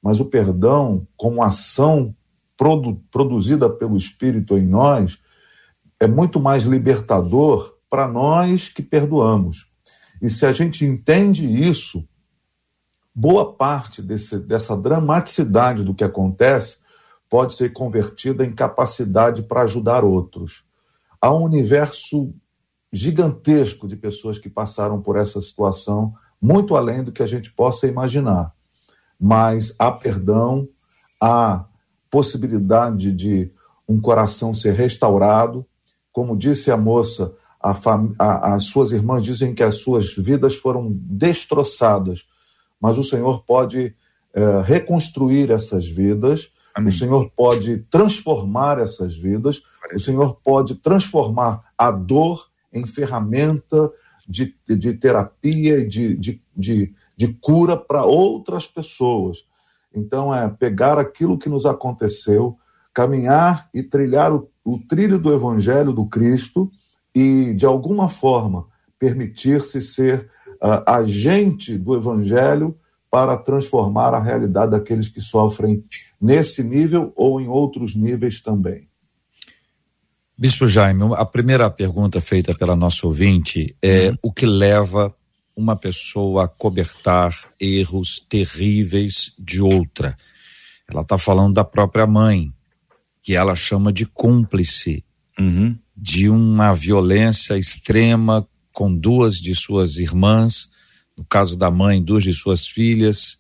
mas 0.03 0.19
o 0.19 0.25
perdão, 0.25 1.07
como 1.15 1.41
ação 1.41 2.13
produ, 2.57 3.01
produzida 3.09 3.69
pelo 3.69 3.95
Espírito 3.95 4.57
em 4.57 4.67
nós, 4.67 5.17
é 6.01 6.05
muito 6.05 6.38
mais 6.38 6.65
libertador 6.65 7.77
para 7.89 8.09
nós 8.09 8.67
que 8.67 8.83
perdoamos. 8.83 9.71
E 10.21 10.29
se 10.29 10.45
a 10.45 10.51
gente 10.51 10.83
entende 10.83 11.48
isso, 11.48 12.05
boa 13.15 13.53
parte 13.53 14.01
desse, 14.01 14.38
dessa 14.38 14.75
dramaticidade 14.75 15.81
do 15.81 15.95
que 15.95 16.03
acontece 16.03 16.78
pode 17.29 17.55
ser 17.55 17.71
convertida 17.71 18.45
em 18.45 18.51
capacidade 18.51 19.43
para 19.43 19.62
ajudar 19.62 20.03
outros. 20.03 20.63
Há 21.21 21.33
um 21.33 21.43
universo 21.43 22.33
gigantesco 22.91 23.88
de 23.88 23.95
pessoas 23.95 24.39
que 24.39 24.50
passaram 24.50 25.01
por 25.01 25.15
essa 25.15 25.39
situação, 25.39 26.13
muito 26.41 26.75
além 26.75 27.03
do 27.03 27.12
que 27.12 27.21
a 27.21 27.27
gente 27.27 27.51
possa 27.51 27.88
imaginar. 27.88 28.53
Mas 29.19 29.75
há 29.77 29.91
perdão, 29.91 30.67
há 31.21 31.65
possibilidade 32.09 33.12
de 33.12 33.51
um 33.88 34.00
coração 34.01 34.53
ser 34.53 34.74
restaurado. 34.74 35.65
Como 36.12 36.38
disse 36.38 36.71
a 36.71 36.77
moça, 36.77 37.33
a 37.62 37.75
a, 38.17 38.55
as 38.55 38.63
suas 38.63 38.91
irmãs 38.91 39.24
dizem 39.24 39.53
que 39.53 39.62
as 39.62 39.75
suas 39.75 40.15
vidas 40.15 40.55
foram 40.55 40.89
destroçadas 40.91 42.25
mas 42.79 42.98
o 42.98 43.03
Senhor 43.03 43.43
pode 43.43 43.93
é, 44.33 44.62
reconstruir 44.63 45.51
essas 45.51 45.88
vidas 45.88 46.51
Amém. 46.73 46.89
O 46.89 46.97
Senhor 46.97 47.31
pode 47.35 47.79
transformar 47.89 48.79
essas 48.79 49.15
vidas, 49.17 49.61
o 49.93 49.99
Senhor 49.99 50.35
pode 50.43 50.75
transformar 50.75 51.63
a 51.77 51.91
dor 51.91 52.47
em 52.71 52.85
ferramenta 52.85 53.91
de, 54.27 54.55
de 54.67 54.93
terapia 54.93 55.79
e 55.79 55.88
de, 55.88 56.15
de, 56.15 56.41
de, 56.55 56.93
de 57.17 57.27
cura 57.41 57.75
para 57.75 58.05
outras 58.05 58.67
pessoas. 58.67 59.39
Então, 59.93 60.33
é 60.33 60.47
pegar 60.47 60.99
aquilo 60.99 61.38
que 61.38 61.49
nos 61.49 61.65
aconteceu, 61.65 62.57
caminhar 62.93 63.67
e 63.73 63.81
trilhar 63.81 64.31
o, 64.31 64.49
o 64.63 64.77
trilho 64.77 65.17
do 65.17 65.33
Evangelho 65.33 65.91
do 65.91 66.05
Cristo 66.05 66.71
e, 67.13 67.53
de 67.55 67.65
alguma 67.65 68.07
forma, 68.07 68.67
permitir-se 68.99 69.81
ser 69.81 70.29
uh, 70.61 70.83
agente 70.85 71.75
do 71.75 71.95
Evangelho 71.95 72.77
para 73.09 73.37
transformar 73.37 74.13
a 74.13 74.21
realidade 74.21 74.71
daqueles 74.71 75.07
que 75.07 75.21
sofrem 75.21 75.83
nesse 76.21 76.63
nível 76.63 77.11
ou 77.15 77.41
em 77.41 77.47
outros 77.47 77.95
níveis 77.95 78.41
também. 78.41 78.87
Bispo 80.37 80.67
Jaime, 80.67 81.03
a 81.15 81.25
primeira 81.25 81.69
pergunta 81.69 82.21
feita 82.21 82.55
pela 82.55 82.75
nossa 82.75 83.05
ouvinte 83.05 83.75
é 83.81 84.09
uhum. 84.09 84.15
o 84.23 84.31
que 84.31 84.45
leva 84.45 85.13
uma 85.53 85.75
pessoa 85.75 86.45
a 86.45 86.47
cobertar 86.47 87.35
erros 87.59 88.25
terríveis 88.29 89.33
de 89.37 89.61
outra. 89.61 90.15
Ela 90.89 91.01
está 91.01 91.17
falando 91.17 91.55
da 91.55 91.65
própria 91.65 92.07
mãe, 92.07 92.53
que 93.21 93.35
ela 93.35 93.53
chama 93.53 93.91
de 93.91 94.05
cúmplice 94.05 95.03
uhum. 95.37 95.77
de 95.95 96.29
uma 96.29 96.73
violência 96.73 97.57
extrema 97.57 98.47
com 98.71 98.95
duas 98.95 99.35
de 99.35 99.53
suas 99.53 99.97
irmãs, 99.97 100.69
no 101.19 101.25
caso 101.25 101.57
da 101.57 101.69
mãe, 101.69 102.01
duas 102.01 102.23
de 102.23 102.33
suas 102.33 102.65
filhas, 102.65 103.38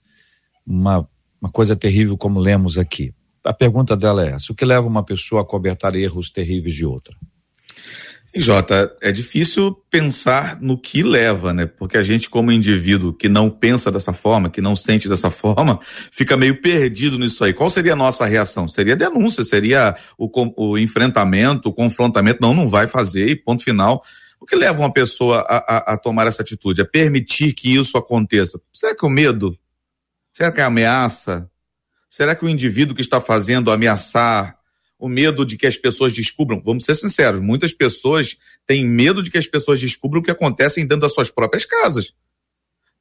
uma, 0.67 1.07
uma 1.41 1.49
coisa 1.49 1.77
terrível 1.77 2.17
como 2.17 2.37
lemos 2.37 2.77
aqui. 2.77 3.13
A 3.41 3.53
pergunta 3.53 3.95
dela 3.95 4.27
é 4.27 4.31
essa: 4.31 4.51
o 4.51 4.55
que 4.55 4.65
leva 4.65 4.85
uma 4.85 5.03
pessoa 5.03 5.41
a 5.41 5.45
cobertar 5.45 5.95
erros 5.95 6.29
terríveis 6.29 6.75
de 6.75 6.85
outra? 6.85 7.15
Jota, 8.35 8.93
é 9.01 9.11
difícil 9.11 9.73
pensar 9.89 10.59
no 10.61 10.77
que 10.77 11.01
leva, 11.01 11.51
né? 11.53 11.65
Porque 11.65 11.97
a 11.97 12.03
gente, 12.03 12.29
como 12.29 12.51
indivíduo 12.51 13.13
que 13.13 13.27
não 13.27 13.49
pensa 13.49 13.89
dessa 13.89 14.13
forma, 14.13 14.49
que 14.49 14.61
não 14.61 14.75
sente 14.75 15.07
dessa 15.07 15.31
forma, 15.31 15.79
fica 16.11 16.35
meio 16.35 16.61
perdido 16.61 17.17
nisso 17.17 17.43
aí. 17.45 17.53
Qual 17.53 17.69
seria 17.69 17.93
a 17.93 17.95
nossa 17.95 18.25
reação? 18.25 18.67
Seria 18.67 18.95
denúncia, 18.95 19.43
seria 19.45 19.95
o, 20.17 20.29
o 20.57 20.77
enfrentamento, 20.77 21.69
o 21.69 21.73
confrontamento. 21.73 22.39
Não, 22.41 22.53
não 22.53 22.69
vai 22.69 22.87
fazer 22.87 23.29
e 23.29 23.35
ponto 23.37 23.63
final. 23.63 24.03
O 24.39 24.45
que 24.45 24.55
leva 24.55 24.79
uma 24.79 24.91
pessoa 24.91 25.39
a, 25.41 25.57
a, 25.57 25.93
a 25.93 25.97
tomar 25.97 26.27
essa 26.27 26.41
atitude? 26.41 26.81
A 26.81 26.85
permitir 26.85 27.53
que 27.53 27.75
isso 27.75 27.97
aconteça? 27.97 28.59
Será 28.73 28.95
que 28.95 29.05
o 29.05 29.09
medo? 29.09 29.57
Será 30.31 30.51
que 30.51 30.61
é 30.61 30.63
a 30.63 30.67
ameaça? 30.67 31.49
Será 32.09 32.35
que 32.35 32.45
o 32.45 32.49
indivíduo 32.49 32.95
que 32.95 33.01
está 33.01 33.19
fazendo 33.19 33.71
ameaçar, 33.71 34.57
o 34.97 35.07
medo 35.07 35.45
de 35.45 35.57
que 35.57 35.67
as 35.67 35.77
pessoas 35.77 36.13
descubram? 36.13 36.61
Vamos 36.63 36.85
ser 36.85 36.95
sinceros, 36.95 37.41
muitas 37.41 37.73
pessoas 37.73 38.37
têm 38.65 38.85
medo 38.85 39.21
de 39.21 39.29
que 39.29 39.37
as 39.37 39.47
pessoas 39.47 39.79
descubram 39.79 40.21
o 40.21 40.23
que 40.23 40.31
acontece 40.31 40.79
dentro 40.81 41.01
das 41.01 41.13
suas 41.13 41.29
próprias 41.29 41.65
casas. 41.65 42.13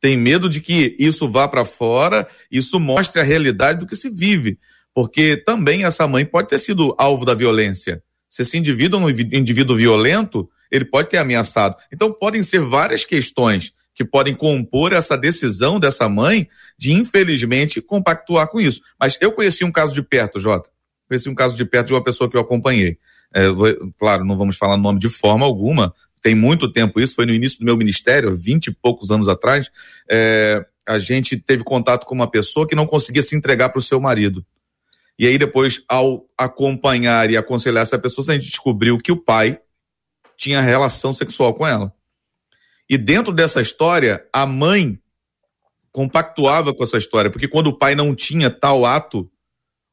Tem 0.01 0.17
medo 0.17 0.49
de 0.49 0.61
que 0.61 0.95
isso 0.99 1.29
vá 1.29 1.49
para 1.49 1.65
fora, 1.65 2.29
isso 2.51 2.79
mostre 2.79 3.21
a 3.21 3.25
realidade 3.25 3.81
do 3.81 3.87
que 3.87 3.97
se 3.97 4.09
vive. 4.09 4.59
Porque 4.95 5.37
também 5.37 5.85
essa 5.85 6.07
mãe 6.07 6.25
pode 6.25 6.49
ter 6.49 6.59
sido 6.59 6.95
alvo 6.99 7.25
da 7.25 7.35
violência. 7.35 8.03
Se 8.29 8.43
esse 8.43 8.59
indivíduo 8.59 9.01
é 9.01 9.05
um 9.05 9.11
indivíduo 9.11 9.77
violento, 9.77 10.49
ele 10.71 10.85
pode 10.85 11.09
ter 11.09 11.19
ameaçado. 11.19 11.77
Então 11.93 12.13
podem 12.13 12.43
ser 12.43 12.61
várias 12.61 13.05
questões 13.05 13.73
que 13.95 14.05
podem 14.05 14.35
compor 14.35 14.93
essa 14.93 15.17
decisão 15.17 15.81
dessa 15.81 16.09
mãe 16.09 16.49
de, 16.79 16.93
infelizmente, 16.93 17.81
compactuar 17.81 18.49
com 18.49 18.61
isso. 18.61 18.81
Mas 18.99 19.19
eu 19.21 19.33
conheci 19.33 19.65
um 19.65 19.73
caso 19.73 19.93
de 19.93 20.03
perto, 20.03 20.39
Jota. 20.39 20.71
Conheci 21.09 21.29
um 21.29 21.35
caso 21.35 21.57
de 21.57 21.65
perto 21.65 21.89
de 21.89 21.95
uma 21.95 22.05
pessoa 22.05 22.31
que 22.31 22.37
eu 22.37 22.41
acompanhei. 22.41 22.99
É, 23.35 23.47
claro, 23.99 24.25
não 24.25 24.39
vamos 24.39 24.57
falar 24.57 24.77
nome 24.77 25.01
de 25.01 25.09
forma 25.09 25.45
alguma, 25.45 25.93
tem 26.23 26.35
muito 26.35 26.71
tempo 26.73 27.01
isso, 27.01 27.15
foi 27.15 27.27
no 27.27 27.33
início 27.33 27.59
do 27.59 27.65
meu 27.65 27.77
ministério, 27.77 28.37
vinte 28.37 28.69
e 28.69 28.73
poucos 28.73 29.11
anos 29.11 29.29
atrás. 29.29 29.71
É, 30.09 30.65
a 30.87 30.99
gente 30.99 31.37
teve 31.37 31.65
contato 31.65 32.07
com 32.07 32.15
uma 32.15 32.31
pessoa 32.31 32.67
que 32.67 32.75
não 32.75 32.87
conseguia 32.87 33.23
se 33.23 33.37
entregar 33.37 33.69
para 33.69 33.79
o 33.79 33.83
seu 33.83 34.01
marido. 34.01 34.45
E 35.19 35.27
aí, 35.27 35.37
depois, 35.37 35.83
ao 35.89 36.25
acompanhar 36.39 37.31
e 37.31 37.37
aconselhar 37.37 37.83
essa 37.83 37.99
pessoa, 37.99 38.25
a 38.29 38.35
gente 38.35 38.49
descobriu 38.49 38.97
que 38.99 39.11
o 39.11 39.17
pai 39.17 39.59
tinha 40.39 40.63
relação 40.63 41.13
sexual 41.13 41.53
com 41.53 41.67
ela. 41.67 41.93
E 42.89 42.97
dentro 42.97 43.33
dessa 43.35 43.61
história, 43.61 44.25
a 44.33 44.47
mãe 44.47 44.99
compactuava 45.93 46.73
com 46.73 46.85
essa 46.85 46.97
história, 46.97 47.31
porque 47.31 47.49
quando 47.49 47.67
o 47.67 47.77
pai 47.77 47.95
não 47.95 48.15
tinha 48.15 48.49
tal 48.49 48.87
ato, 48.87 49.31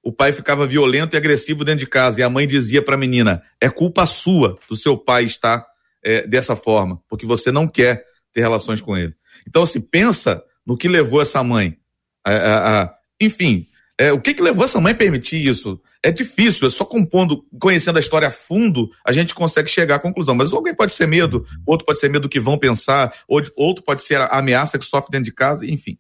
o 0.04 0.14
pai 0.14 0.32
ficava 0.32 0.68
violento 0.68 1.16
e 1.16 1.18
agressivo 1.18 1.66
dentro 1.66 1.80
de 1.80 1.88
casa. 1.88 2.20
E 2.20 2.24
a 2.24 2.30
mãe 2.30 2.48
dizia 2.48 2.82
para 2.82 2.94
a 2.94 2.98
menina: 2.98 3.42
é 3.60 3.70
culpa 3.70 4.06
sua 4.06 4.58
do 4.70 4.76
seu 4.76 4.96
pai 4.96 5.26
estar 5.26 5.66
é, 6.04 6.28
dessa 6.28 6.56
forma, 6.56 7.02
porque 7.10 7.26
você 7.26 7.52
não 7.52 7.68
quer 7.68 8.06
ter 8.32 8.42
relações 8.42 8.80
com 8.80 8.96
ele. 8.96 9.16
Então, 9.48 9.64
assim, 9.64 9.82
pensa 9.82 10.44
no 10.66 10.78
que 10.78 10.88
levou 10.88 11.22
essa 11.22 11.44
mãe. 11.44 11.78
A, 12.24 12.32
a, 12.32 12.84
a, 12.84 12.96
enfim, 13.20 13.68
é, 13.98 14.12
o 14.12 14.22
que, 14.22 14.36
que 14.36 14.44
levou 14.44 14.64
essa 14.64 14.80
mãe 14.80 14.94
a 14.94 14.96
permitir 14.96 15.44
isso? 15.44 15.82
É 16.06 16.12
difícil, 16.12 16.68
é 16.68 16.70
só 16.70 16.86
compondo, 16.86 17.44
conhecendo 17.60 17.98
a 17.98 18.00
história 18.00 18.28
a 18.28 18.32
fundo, 18.32 18.92
a 19.04 19.12
gente 19.12 19.34
consegue 19.34 19.68
chegar 19.68 19.96
à 19.96 20.00
conclusão. 20.00 20.36
Mas 20.36 20.54
alguém 20.54 20.76
pode 20.76 20.94
ser 20.94 21.08
medo, 21.08 21.48
outro 21.66 21.84
pode 21.84 22.00
ser 22.00 22.10
medo 22.10 22.22
do 22.22 22.30
que 22.30 22.40
vão 22.40 22.60
pensar, 22.60 23.12
outro 23.28 23.84
pode 23.84 24.04
ser 24.04 24.22
a 24.22 24.28
ameaça 24.28 24.78
que 24.78 24.86
sofre 24.86 25.10
dentro 25.10 25.26
de 25.26 25.34
casa, 25.34 25.66
enfim. 25.66 25.98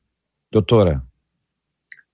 Doutora. 0.51 1.01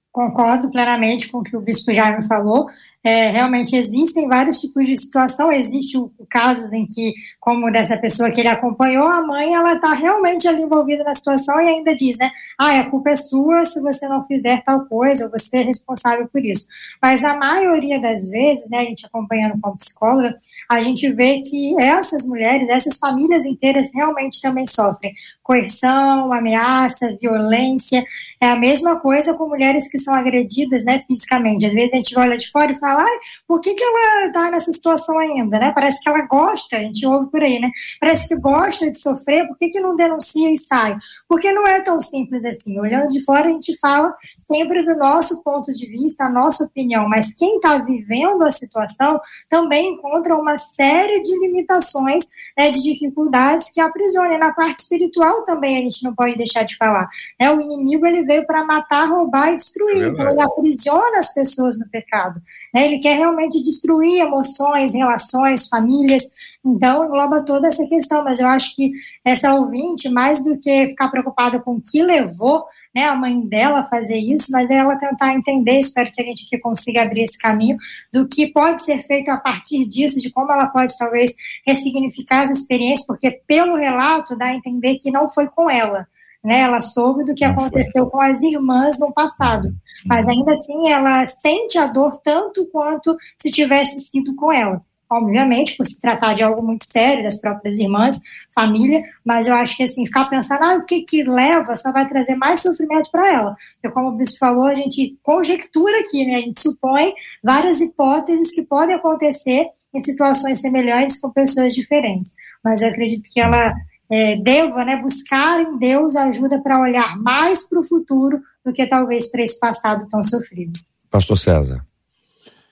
Concordo 0.09 0.71
plenamente 0.71 1.27
com 1.27 1.39
o 1.39 1.43
que 1.43 1.55
o 1.55 1.59
bispo 1.59 1.93
Jaime 1.93 2.25
falou. 2.25 2.69
É, 3.03 3.31
realmente 3.31 3.75
existem 3.75 4.27
vários 4.27 4.59
tipos 4.59 4.85
de 4.85 4.95
situação. 4.95 5.51
Existe 5.51 5.97
o, 5.97 6.11
casos 6.29 6.71
em 6.71 6.85
que, 6.85 7.13
como 7.39 7.71
dessa 7.71 7.97
pessoa 7.97 8.29
que 8.29 8.39
ele 8.39 8.47
acompanhou, 8.47 9.07
a 9.07 9.25
mãe 9.25 9.55
ela 9.55 9.73
está 9.73 9.93
realmente 9.93 10.47
ali 10.47 10.61
envolvida 10.61 11.03
na 11.03 11.15
situação 11.15 11.59
e 11.59 11.67
ainda 11.67 11.95
diz, 11.95 12.17
né? 12.17 12.29
Ah, 12.59 12.79
a 12.79 12.89
culpa 12.89 13.09
é 13.09 13.15
sua 13.15 13.65
se 13.65 13.81
você 13.81 14.07
não 14.07 14.23
fizer 14.27 14.63
tal 14.63 14.85
coisa, 14.85 15.25
ou 15.25 15.31
você 15.31 15.57
é 15.57 15.61
responsável 15.63 16.27
por 16.27 16.45
isso. 16.45 16.67
Mas 17.01 17.23
a 17.23 17.35
maioria 17.35 17.99
das 17.99 18.27
vezes, 18.29 18.69
né, 18.69 18.79
a 18.79 18.85
gente 18.85 19.05
acompanhando 19.05 19.59
como 19.59 19.77
psicóloga, 19.77 20.37
a 20.69 20.81
gente 20.81 21.11
vê 21.11 21.41
que 21.41 21.75
essas 21.81 22.25
mulheres, 22.25 22.69
essas 22.69 22.97
famílias 22.97 23.45
inteiras 23.45 23.91
realmente 23.93 24.39
também 24.39 24.65
sofrem 24.65 25.13
coerção, 25.43 26.31
ameaça, 26.31 27.17
violência. 27.19 28.03
É 28.39 28.49
a 28.49 28.55
mesma 28.55 28.99
coisa 28.99 29.33
com 29.33 29.47
mulheres 29.47 29.87
que 29.87 29.97
são 29.97 30.13
agredidas, 30.13 30.83
né, 30.83 31.03
fisicamente. 31.07 31.65
Às 31.65 31.73
vezes 31.73 31.93
a 31.93 31.97
gente 31.97 32.17
olha 32.17 32.37
de 32.37 32.49
fora 32.49 32.71
e 32.71 32.77
fala, 32.77 33.05
por 33.47 33.59
que, 33.59 33.73
que 33.73 33.83
ela 33.83 34.27
está 34.27 34.51
nessa 34.51 34.71
situação 34.71 35.17
ainda, 35.19 35.59
né? 35.59 35.71
Parece 35.73 36.01
que 36.01 36.09
ela 36.09 36.21
gosta, 36.25 36.77
a 36.77 36.79
gente 36.79 37.05
ouve 37.05 37.29
por 37.29 37.43
aí, 37.43 37.59
né? 37.59 37.69
Parece 37.99 38.27
que 38.27 38.35
gosta 38.35 38.89
de 38.89 38.97
sofrer, 38.97 39.47
por 39.47 39.57
que, 39.57 39.69
que 39.69 39.79
não 39.79 39.95
denuncia 39.95 40.49
e 40.51 40.57
sai? 40.57 40.97
Porque 41.27 41.51
não 41.51 41.67
é 41.67 41.81
tão 41.81 41.99
simples 41.99 42.43
assim. 42.43 42.79
Olhando 42.79 43.07
de 43.07 43.23
fora, 43.23 43.47
a 43.47 43.51
gente 43.51 43.77
fala 43.77 44.13
sempre 44.37 44.83
do 44.83 44.95
nosso 44.95 45.43
ponto 45.43 45.71
de 45.71 45.85
vista, 45.87 46.25
a 46.25 46.29
nossa 46.29 46.65
opinião, 46.65 47.07
mas 47.07 47.33
quem 47.33 47.55
está 47.55 47.77
vivendo 47.77 48.43
a 48.43 48.51
situação 48.51 49.19
também 49.49 49.93
encontra 49.93 50.35
uma 50.35 50.57
série 50.57 51.21
de 51.21 51.37
limitações, 51.39 52.27
né, 52.57 52.69
de 52.69 52.81
dificuldades 52.81 53.69
que 53.71 53.79
aprisionam. 53.79 54.37
Na 54.37 54.53
parte 54.53 54.79
espiritual 54.79 55.30
também 55.43 55.77
a 55.77 55.81
gente 55.81 56.03
não 56.03 56.13
pode 56.13 56.37
deixar 56.37 56.63
de 56.63 56.75
falar. 56.77 57.07
Né? 57.39 57.51
O 57.51 57.59
inimigo 57.59 58.05
ele 58.05 58.23
veio 58.23 58.45
para 58.45 58.63
matar, 58.65 59.05
roubar 59.09 59.53
e 59.53 59.57
destruir. 59.57 60.03
É 60.03 60.07
então 60.07 60.29
ele 60.29 60.41
aprisiona 60.41 61.19
as 61.19 61.33
pessoas 61.33 61.77
no 61.77 61.87
pecado. 61.87 62.41
Né? 62.73 62.85
Ele 62.85 62.99
quer 62.99 63.17
realmente 63.17 63.61
destruir 63.61 64.19
emoções, 64.19 64.93
relações, 64.93 65.67
famílias. 65.67 66.23
Então 66.63 67.05
engloba 67.05 67.43
toda 67.43 67.67
essa 67.67 67.85
questão. 67.87 68.23
Mas 68.23 68.39
eu 68.39 68.47
acho 68.47 68.75
que 68.75 68.91
essa 69.23 69.53
ouvinte, 69.53 70.09
mais 70.09 70.43
do 70.43 70.57
que 70.57 70.89
ficar 70.89 71.09
preocupada 71.09 71.59
com 71.59 71.75
o 71.75 71.81
que 71.81 72.03
levou 72.03 72.65
né, 72.93 73.05
a 73.05 73.15
mãe 73.15 73.39
dela 73.41 73.83
fazer 73.83 74.17
isso, 74.17 74.51
mas 74.51 74.69
é 74.69 74.75
ela 74.75 74.97
tentar 74.97 75.33
entender, 75.33 75.79
espero 75.79 76.11
que 76.11 76.21
a 76.21 76.25
gente 76.25 76.45
aqui 76.45 76.57
consiga 76.57 77.01
abrir 77.01 77.23
esse 77.23 77.37
caminho, 77.37 77.77
do 78.11 78.27
que 78.27 78.47
pode 78.47 78.83
ser 78.83 79.01
feito 79.03 79.29
a 79.29 79.37
partir 79.37 79.85
disso, 79.87 80.19
de 80.19 80.29
como 80.29 80.51
ela 80.51 80.67
pode 80.67 80.97
talvez 80.97 81.33
ressignificar 81.65 82.43
as 82.43 82.51
experiências, 82.51 83.05
porque 83.07 83.31
pelo 83.47 83.75
relato 83.75 84.35
dá 84.35 84.47
a 84.47 84.55
entender 84.55 84.97
que 84.97 85.09
não 85.09 85.29
foi 85.29 85.47
com 85.47 85.69
ela, 85.69 86.05
né, 86.43 86.61
ela 86.61 86.81
soube 86.81 87.23
do 87.23 87.35
que 87.35 87.45
não 87.45 87.53
aconteceu 87.53 88.03
foi. 88.03 88.11
com 88.11 88.21
as 88.21 88.41
irmãs 88.41 88.99
no 88.99 89.13
passado, 89.13 89.73
mas 90.05 90.27
ainda 90.27 90.53
assim 90.53 90.89
ela 90.89 91.25
sente 91.27 91.77
a 91.77 91.85
dor 91.85 92.11
tanto 92.23 92.67
quanto 92.71 93.15
se 93.35 93.51
tivesse 93.51 94.01
sido 94.01 94.35
com 94.35 94.51
ela 94.51 94.81
obviamente, 95.11 95.75
por 95.75 95.85
se 95.85 95.99
tratar 95.99 96.33
de 96.33 96.41
algo 96.41 96.63
muito 96.63 96.85
sério, 96.85 97.23
das 97.23 97.39
próprias 97.39 97.77
irmãs, 97.77 98.19
família, 98.55 99.03
mas 99.25 99.45
eu 99.45 99.53
acho 99.53 99.75
que 99.75 99.83
assim, 99.83 100.05
ficar 100.05 100.29
pensando, 100.29 100.63
ah, 100.63 100.75
o 100.75 100.85
que 100.85 101.01
que 101.01 101.23
leva, 101.23 101.75
só 101.75 101.91
vai 101.91 102.07
trazer 102.07 102.35
mais 102.35 102.61
sofrimento 102.61 103.11
para 103.11 103.27
ela. 103.27 103.55
Porque, 103.73 103.93
como 103.93 104.09
o 104.09 104.17
bispo 104.17 104.39
falou, 104.39 104.65
a 104.65 104.75
gente 104.75 105.17
conjectura 105.21 105.99
aqui, 105.99 106.25
né? 106.25 106.35
A 106.35 106.41
gente 106.41 106.61
supõe 106.61 107.13
várias 107.43 107.81
hipóteses 107.81 108.53
que 108.53 108.61
podem 108.61 108.95
acontecer 108.95 109.67
em 109.93 109.99
situações 109.99 110.61
semelhantes 110.61 111.19
com 111.19 111.29
pessoas 111.29 111.73
diferentes. 111.73 112.33
Mas 112.63 112.81
eu 112.81 112.87
acredito 112.87 113.29
que 113.29 113.41
ela 113.41 113.73
é, 114.09 114.37
deva 114.37 114.85
né, 114.85 114.95
buscar 114.95 115.59
em 115.59 115.77
Deus 115.77 116.15
ajuda 116.15 116.61
para 116.61 116.79
olhar 116.79 117.17
mais 117.17 117.67
para 117.67 117.79
o 117.79 117.83
futuro 117.83 118.41
do 118.63 118.71
que 118.71 118.87
talvez 118.87 119.29
para 119.29 119.43
esse 119.43 119.59
passado 119.59 120.07
tão 120.07 120.23
sofrido. 120.23 120.79
Pastor 121.09 121.37
César. 121.37 121.90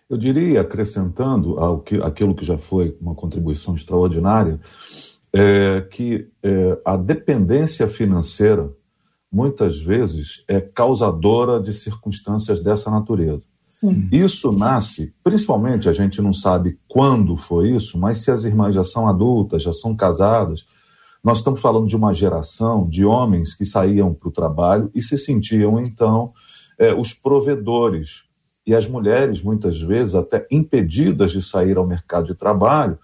Eu 0.09 0.17
diria, 0.17 0.61
acrescentando 0.61 1.59
ao 1.59 1.81
que, 1.81 1.97
aquilo 1.97 2.33
que 2.33 2.43
já 2.43 2.57
foi 2.57 2.97
uma 2.99 3.13
contribuição 3.13 3.75
extraordinária, 3.75 4.59
é, 5.31 5.81
que 5.81 6.27
é, 6.41 6.81
a 6.83 6.97
dependência 6.97 7.87
financeira 7.87 8.73
muitas 9.31 9.79
vezes 9.79 10.43
é 10.47 10.59
causadora 10.59 11.61
de 11.61 11.71
circunstâncias 11.71 12.59
dessa 12.61 12.89
natureza. 12.89 13.43
Sim. 13.67 14.09
Isso 14.11 14.51
nasce, 14.51 15.13
principalmente 15.23 15.87
a 15.87 15.93
gente 15.93 16.21
não 16.21 16.33
sabe 16.33 16.77
quando 16.87 17.37
foi 17.37 17.71
isso, 17.71 17.97
mas 17.97 18.23
se 18.23 18.31
as 18.31 18.43
irmãs 18.43 18.75
já 18.75 18.83
são 18.83 19.07
adultas, 19.07 19.63
já 19.63 19.71
são 19.71 19.95
casadas, 19.95 20.65
nós 21.23 21.37
estamos 21.37 21.61
falando 21.61 21.87
de 21.87 21.95
uma 21.95 22.13
geração 22.13 22.89
de 22.89 23.05
homens 23.05 23.53
que 23.53 23.65
saíam 23.65 24.13
para 24.13 24.29
o 24.29 24.31
trabalho 24.31 24.89
e 24.93 25.01
se 25.01 25.17
sentiam 25.17 25.79
então 25.79 26.33
é, 26.77 26.93
os 26.93 27.13
provedores. 27.13 28.23
E 28.69 28.75
as 28.75 28.87
mulheres, 28.87 29.41
muitas 29.41 29.81
vezes, 29.81 30.13
até 30.13 30.45
impedidas 30.51 31.31
de 31.31 31.41
sair 31.41 31.75
ao 31.75 31.87
mercado 31.87 32.27
de 32.27 32.35
trabalho, 32.35 32.99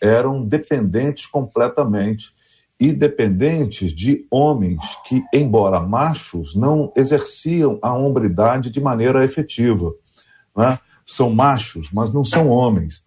eram 0.00 0.42
dependentes 0.42 1.26
completamente 1.26 2.32
e 2.80 2.94
dependentes 2.94 3.92
de 3.92 4.26
homens 4.30 4.80
que, 5.06 5.22
embora 5.30 5.80
machos, 5.80 6.54
não 6.54 6.90
exerciam 6.96 7.78
a 7.82 7.92
hombridade 7.92 8.70
de 8.70 8.80
maneira 8.80 9.22
efetiva. 9.22 9.92
Né? 10.56 10.78
São 11.04 11.28
machos, 11.28 11.92
mas 11.92 12.10
não 12.10 12.24
são 12.24 12.48
homens. 12.48 13.04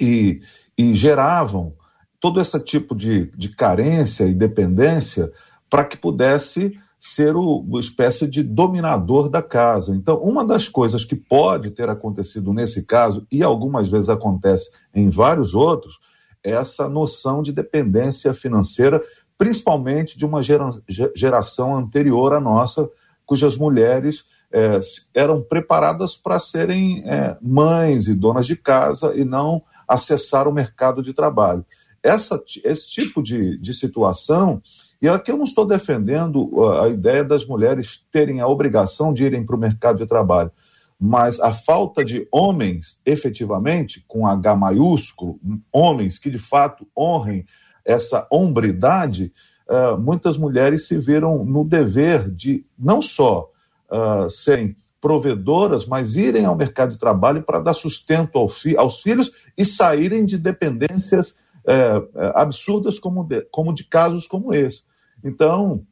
E, 0.00 0.40
e 0.76 0.96
geravam 0.96 1.74
todo 2.18 2.40
esse 2.40 2.58
tipo 2.58 2.92
de, 2.92 3.26
de 3.36 3.50
carência 3.50 4.24
e 4.24 4.34
dependência 4.34 5.30
para 5.70 5.84
que 5.84 5.96
pudesse 5.96 6.76
ser 7.06 7.36
o, 7.36 7.58
uma 7.58 7.80
espécie 7.80 8.26
de 8.26 8.42
dominador 8.42 9.28
da 9.28 9.42
casa. 9.42 9.94
Então, 9.94 10.16
uma 10.22 10.42
das 10.42 10.70
coisas 10.70 11.04
que 11.04 11.14
pode 11.14 11.70
ter 11.70 11.86
acontecido 11.90 12.50
nesse 12.50 12.82
caso, 12.82 13.26
e 13.30 13.42
algumas 13.42 13.90
vezes 13.90 14.08
acontece 14.08 14.70
em 14.94 15.10
vários 15.10 15.54
outros, 15.54 16.00
é 16.42 16.52
essa 16.52 16.88
noção 16.88 17.42
de 17.42 17.52
dependência 17.52 18.32
financeira, 18.32 19.02
principalmente 19.36 20.16
de 20.16 20.24
uma 20.24 20.42
gera, 20.42 20.70
geração 21.14 21.76
anterior 21.76 22.32
à 22.32 22.40
nossa, 22.40 22.88
cujas 23.26 23.58
mulheres 23.58 24.24
é, 24.50 24.80
eram 25.12 25.42
preparadas 25.42 26.16
para 26.16 26.40
serem 26.40 27.02
é, 27.04 27.36
mães 27.42 28.08
e 28.08 28.14
donas 28.14 28.46
de 28.46 28.56
casa 28.56 29.14
e 29.14 29.26
não 29.26 29.62
acessar 29.86 30.48
o 30.48 30.52
mercado 30.52 31.02
de 31.02 31.12
trabalho. 31.12 31.66
Essa, 32.02 32.42
esse 32.64 32.88
tipo 32.88 33.22
de, 33.22 33.58
de 33.58 33.74
situação 33.74 34.62
e 35.00 35.08
aqui 35.08 35.30
eu 35.30 35.36
não 35.36 35.44
estou 35.44 35.66
defendendo 35.66 36.48
uh, 36.54 36.80
a 36.80 36.88
ideia 36.88 37.24
das 37.24 37.46
mulheres 37.46 38.04
terem 38.10 38.40
a 38.40 38.46
obrigação 38.46 39.12
de 39.12 39.24
irem 39.24 39.44
para 39.44 39.56
o 39.56 39.58
mercado 39.58 39.98
de 39.98 40.06
trabalho, 40.06 40.50
mas 40.98 41.40
a 41.40 41.52
falta 41.52 42.04
de 42.04 42.26
homens, 42.32 42.98
efetivamente, 43.04 44.04
com 44.06 44.26
H 44.26 44.56
maiúsculo, 44.56 45.38
homens 45.72 46.18
que 46.18 46.30
de 46.30 46.38
fato 46.38 46.86
honrem 46.96 47.44
essa 47.84 48.26
hombridade, 48.30 49.32
uh, 49.68 49.98
muitas 49.98 50.38
mulheres 50.38 50.86
se 50.86 50.96
viram 50.96 51.44
no 51.44 51.64
dever 51.64 52.30
de 52.30 52.64
não 52.78 53.02
só 53.02 53.50
uh, 53.90 54.30
serem 54.30 54.76
provedoras, 55.00 55.84
mas 55.84 56.16
irem 56.16 56.46
ao 56.46 56.56
mercado 56.56 56.92
de 56.92 56.98
trabalho 56.98 57.42
para 57.42 57.60
dar 57.60 57.74
sustento 57.74 58.38
aos 58.38 59.02
filhos 59.02 59.32
e 59.56 59.62
saírem 59.62 60.24
de 60.24 60.38
dependências 60.38 61.34
é, 61.66 62.02
absurdas 62.34 62.98
como 62.98 63.24
de, 63.24 63.42
como 63.50 63.74
de 63.74 63.84
casos 63.84 64.26
como 64.26 64.52
esse. 64.54 64.82
Então, 65.22 65.86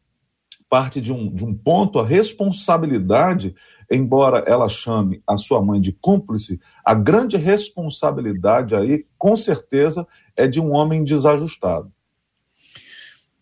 parte 0.68 1.00
de 1.00 1.12
um, 1.12 1.32
de 1.32 1.44
um 1.44 1.54
ponto, 1.54 1.98
a 1.98 2.06
responsabilidade, 2.06 3.54
embora 3.90 4.44
ela 4.46 4.68
chame 4.68 5.22
a 5.26 5.36
sua 5.36 5.62
mãe 5.62 5.80
de 5.80 5.92
cúmplice, 5.92 6.60
a 6.84 6.94
grande 6.94 7.36
responsabilidade 7.36 8.74
aí, 8.74 9.04
com 9.18 9.36
certeza, 9.36 10.06
é 10.34 10.48
de 10.48 10.60
um 10.60 10.72
homem 10.72 11.04
desajustado. 11.04 11.92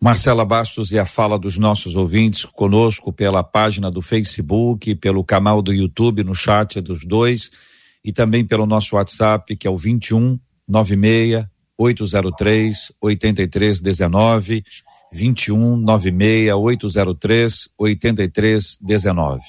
Marcela 0.03 0.45
Bastos 0.45 0.93
e 0.93 0.99
a 0.99 1.05
fala 1.05 1.39
dos 1.39 1.59
nossos 1.59 1.95
ouvintes 1.95 2.47
conosco 2.47 3.13
pela 3.13 3.45
página 3.45 3.91
do 3.91 4.01
Facebook, 4.01 4.95
pelo 4.95 5.23
canal 5.23 5.61
do 5.61 5.73
YouTube, 5.73 6.25
no 6.25 6.35
chat 6.35 6.81
dos 6.81 7.05
dois, 7.05 7.51
e 8.03 8.13
também 8.13 8.45
pelo 8.45 8.65
nosso 8.65 8.97
WhatsApp, 8.97 9.55
que 9.57 9.69
é 9.69 9.71
o 9.71 9.77
21 9.77 10.41
96 10.67 11.45
803 11.81 12.93
8319 13.01 14.63
21 15.11 15.77
96 15.79 16.53
803 16.53 17.69
8319. 17.79 19.43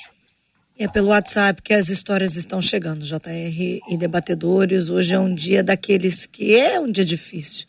É 0.80 0.88
pelo 0.88 1.10
WhatsApp 1.10 1.62
que 1.62 1.74
as 1.74 1.90
histórias 1.90 2.36
estão 2.36 2.62
chegando, 2.62 3.06
JR 3.06 3.82
e 3.90 3.98
debatedores. 3.98 4.90
Hoje 4.90 5.14
é 5.14 5.20
um 5.20 5.36
dia 5.36 5.62
daqueles 5.62 6.26
que 6.26 6.56
é 6.56 6.80
um 6.80 6.90
dia 6.90 7.06
difícil. 7.06 7.68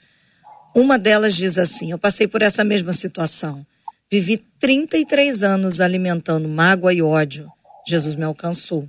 Uma 0.75 0.97
delas 0.97 1.35
diz 1.35 1.59
assim: 1.59 1.91
Eu 1.91 1.99
passei 1.99 2.29
por 2.29 2.41
essa 2.41 2.63
mesma 2.63 2.93
situação. 2.93 3.67
Vivi 4.11 4.43
33 4.61 5.43
anos 5.43 5.81
alimentando 5.81 6.49
mágoa 6.49 6.95
e 6.95 7.03
ódio. 7.03 7.51
Jesus 7.87 8.15
me 8.15 8.25
alcançou. 8.25 8.89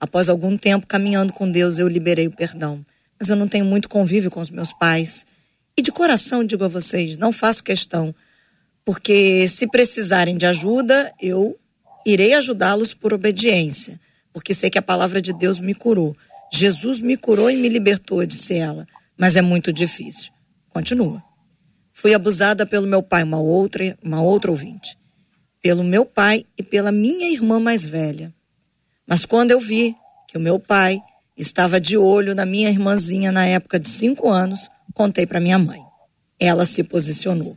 Após 0.00 0.28
algum 0.28 0.56
tempo 0.58 0.86
caminhando 0.86 1.32
com 1.32 1.48
Deus, 1.48 1.78
eu 1.78 1.86
liberei 1.86 2.26
o 2.26 2.36
perdão. 2.36 2.84
Mas 3.22 3.28
eu 3.28 3.36
não 3.36 3.46
tenho 3.46 3.64
muito 3.64 3.88
convívio 3.88 4.32
com 4.32 4.40
os 4.40 4.50
meus 4.50 4.72
pais. 4.72 5.24
E 5.76 5.80
de 5.80 5.92
coração 5.92 6.42
digo 6.42 6.64
a 6.64 6.68
vocês: 6.68 7.16
não 7.16 7.30
faço 7.30 7.62
questão 7.62 8.12
porque 8.84 9.46
se 9.46 9.68
precisarem 9.68 10.36
de 10.36 10.44
ajuda, 10.44 11.14
eu 11.22 11.56
irei 12.04 12.34
ajudá-los 12.34 12.94
por 12.94 13.14
obediência, 13.14 14.00
porque 14.32 14.52
sei 14.52 14.70
que 14.70 14.78
a 14.78 14.82
palavra 14.82 15.22
de 15.22 15.32
Deus 15.32 15.60
me 15.60 15.72
curou. 15.72 16.16
Jesus 16.52 17.00
me 17.00 17.16
curou 17.16 17.48
e 17.48 17.56
me 17.56 17.68
libertou, 17.68 18.26
disse 18.26 18.54
ela, 18.54 18.88
mas 19.16 19.36
é 19.36 19.40
muito 19.40 19.72
difícil. 19.72 20.32
Continua. 20.68 21.22
Fui 21.92 22.14
abusada 22.14 22.66
pelo 22.66 22.88
meu 22.88 23.04
pai, 23.04 23.22
uma 23.22 23.38
outra, 23.38 23.96
uma 24.02 24.20
outra 24.20 24.50
ouvinte, 24.50 24.98
pelo 25.62 25.84
meu 25.84 26.04
pai 26.04 26.44
e 26.58 26.62
pela 26.64 26.90
minha 26.90 27.30
irmã 27.30 27.60
mais 27.60 27.86
velha. 27.86 28.34
Mas 29.06 29.24
quando 29.24 29.52
eu 29.52 29.60
vi 29.60 29.94
que 30.26 30.36
o 30.36 30.40
meu 30.40 30.58
pai 30.58 31.00
estava 31.36 31.80
de 31.80 31.96
olho 31.96 32.34
na 32.34 32.44
minha 32.44 32.70
irmãzinha 32.70 33.32
na 33.32 33.46
época 33.46 33.78
de 33.78 33.88
cinco 33.88 34.28
anos, 34.28 34.68
contei 34.94 35.26
para 35.26 35.40
minha 35.40 35.58
mãe. 35.58 35.82
Ela 36.38 36.66
se 36.66 36.82
posicionou. 36.82 37.56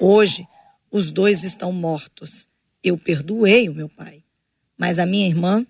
Hoje, 0.00 0.46
os 0.90 1.10
dois 1.10 1.44
estão 1.44 1.72
mortos. 1.72 2.48
Eu 2.82 2.96
perdoei 2.96 3.68
o 3.68 3.74
meu 3.74 3.88
pai. 3.88 4.22
Mas 4.76 4.98
a 4.98 5.06
minha 5.06 5.26
irmã, 5.26 5.66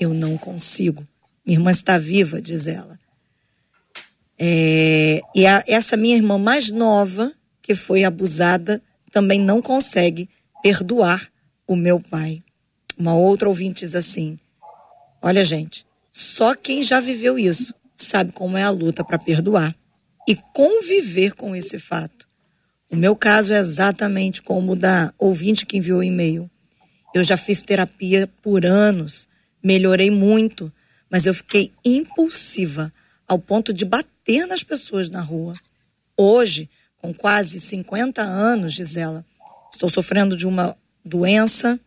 eu 0.00 0.14
não 0.14 0.38
consigo. 0.38 1.06
Minha 1.44 1.58
irmã 1.58 1.70
está 1.70 1.98
viva, 1.98 2.40
diz 2.40 2.66
ela. 2.66 2.98
É, 4.38 5.20
e 5.34 5.46
a, 5.46 5.64
essa 5.66 5.96
minha 5.96 6.16
irmã 6.16 6.38
mais 6.38 6.70
nova, 6.70 7.32
que 7.60 7.74
foi 7.74 8.04
abusada, 8.04 8.80
também 9.10 9.40
não 9.40 9.60
consegue 9.60 10.28
perdoar 10.62 11.30
o 11.66 11.74
meu 11.74 12.00
pai. 12.00 12.42
Uma 12.96 13.14
outra 13.14 13.48
ouvinte 13.48 13.84
diz 13.84 13.94
assim: 13.94 14.38
Olha, 15.20 15.44
gente, 15.44 15.86
só 16.20 16.52
quem 16.52 16.82
já 16.82 16.98
viveu 16.98 17.38
isso 17.38 17.72
sabe 17.94 18.32
como 18.32 18.58
é 18.58 18.64
a 18.64 18.70
luta 18.70 19.04
para 19.04 19.20
perdoar 19.20 19.72
e 20.26 20.34
conviver 20.52 21.32
com 21.34 21.54
esse 21.54 21.78
fato. 21.78 22.28
O 22.90 22.96
meu 22.96 23.14
caso 23.14 23.52
é 23.52 23.58
exatamente 23.58 24.42
como 24.42 24.72
o 24.72 24.76
da 24.76 25.14
ouvinte 25.16 25.64
que 25.64 25.76
enviou 25.76 26.00
o 26.00 26.02
e-mail. 26.02 26.50
Eu 27.14 27.22
já 27.22 27.36
fiz 27.36 27.62
terapia 27.62 28.28
por 28.42 28.66
anos, 28.66 29.28
melhorei 29.62 30.10
muito, 30.10 30.72
mas 31.08 31.24
eu 31.24 31.32
fiquei 31.32 31.72
impulsiva 31.84 32.92
ao 33.28 33.38
ponto 33.38 33.72
de 33.72 33.84
bater 33.84 34.44
nas 34.44 34.64
pessoas 34.64 35.08
na 35.08 35.20
rua. 35.20 35.54
Hoje, 36.16 36.68
com 36.96 37.14
quase 37.14 37.60
50 37.60 38.22
anos, 38.22 38.72
Gisela, 38.72 39.24
estou 39.70 39.88
sofrendo 39.88 40.36
de 40.36 40.48
uma 40.48 40.76
doença 41.04 41.78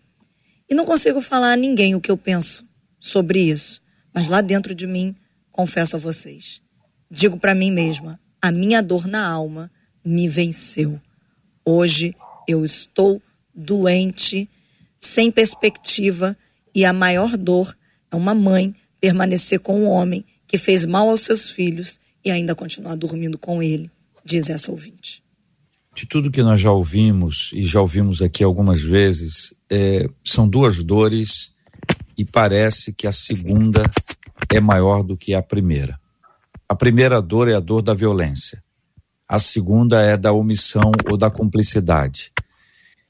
e 0.69 0.73
não 0.73 0.85
consigo 0.85 1.19
falar 1.19 1.51
a 1.51 1.57
ninguém 1.57 1.95
o 1.95 1.99
que 1.99 2.09
eu 2.09 2.15
penso 2.15 2.65
sobre 2.97 3.41
isso. 3.41 3.80
Mas 4.13 4.27
lá 4.27 4.41
dentro 4.41 4.75
de 4.75 4.85
mim, 4.85 5.15
confesso 5.51 5.95
a 5.95 5.99
vocês, 5.99 6.61
digo 7.09 7.37
para 7.37 7.55
mim 7.55 7.71
mesma, 7.71 8.19
a 8.41 8.51
minha 8.51 8.81
dor 8.81 9.07
na 9.07 9.25
alma 9.25 9.71
me 10.03 10.27
venceu. 10.27 10.99
Hoje 11.63 12.15
eu 12.47 12.65
estou 12.65 13.21
doente, 13.53 14.49
sem 14.99 15.31
perspectiva, 15.31 16.35
e 16.73 16.85
a 16.85 16.93
maior 16.93 17.37
dor 17.37 17.75
é 18.09 18.15
uma 18.15 18.33
mãe 18.33 18.75
permanecer 18.99 19.59
com 19.59 19.81
um 19.81 19.87
homem 19.87 20.25
que 20.47 20.57
fez 20.57 20.85
mal 20.85 21.09
aos 21.09 21.21
seus 21.21 21.49
filhos 21.49 21.99
e 22.23 22.31
ainda 22.31 22.55
continuar 22.55 22.95
dormindo 22.95 23.37
com 23.37 23.61
ele, 23.61 23.89
diz 24.23 24.49
essa 24.49 24.71
ouvinte. 24.71 25.23
De 25.93 26.05
tudo 26.05 26.31
que 26.31 26.41
nós 26.41 26.61
já 26.61 26.71
ouvimos 26.71 27.51
e 27.53 27.63
já 27.63 27.81
ouvimos 27.81 28.21
aqui 28.21 28.43
algumas 28.43 28.81
vezes, 28.81 29.53
é, 29.69 30.07
são 30.23 30.47
duas 30.47 30.83
dores 30.83 31.51
e 32.21 32.25
parece 32.25 32.93
que 32.93 33.07
a 33.07 33.11
segunda 33.11 33.89
é 34.49 34.59
maior 34.59 35.03
do 35.03 35.17
que 35.17 35.33
a 35.33 35.41
primeira. 35.41 35.99
A 36.67 36.75
primeira 36.75 37.21
dor 37.21 37.47
é 37.47 37.55
a 37.55 37.59
dor 37.59 37.81
da 37.81 37.93
violência 37.93 38.63
a 39.31 39.39
segunda 39.39 40.01
é 40.01 40.17
da 40.17 40.33
omissão 40.33 40.91
ou 41.09 41.15
da 41.15 41.29
cumplicidade. 41.29 42.33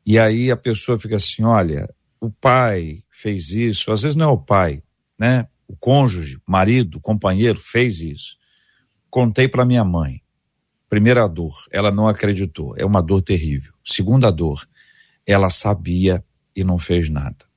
E 0.05 0.19
aí 0.19 0.51
a 0.51 0.55
pessoa 0.55 0.99
fica 0.99 1.15
assim: 1.15 1.43
olha, 1.43 1.91
o 2.19 2.29
pai 2.29 3.03
fez 3.09 3.49
isso, 3.49 3.91
às 3.91 4.03
vezes 4.03 4.15
não 4.15 4.29
é 4.29 4.31
o 4.31 4.37
pai, 4.37 4.83
né? 5.17 5.47
o 5.67 5.75
cônjuge, 5.75 6.39
marido, 6.47 6.99
companheiro 6.99 7.57
fez 7.57 8.01
isso. 8.01 8.37
Contei 9.09 9.47
para 9.47 9.65
minha 9.65 9.83
mãe. 9.83 10.21
Primeira 10.87 11.27
dor, 11.27 11.55
ela 11.71 11.89
não 11.89 12.07
acreditou, 12.07 12.75
é 12.77 12.85
uma 12.85 13.01
dor 13.01 13.23
terrível. 13.23 13.73
Segunda 13.83 14.31
dor, 14.31 14.63
ela 15.25 15.49
sabia 15.49 16.23
e 16.55 16.63
não 16.63 16.77
fez 16.77 17.09
nada. 17.09 17.50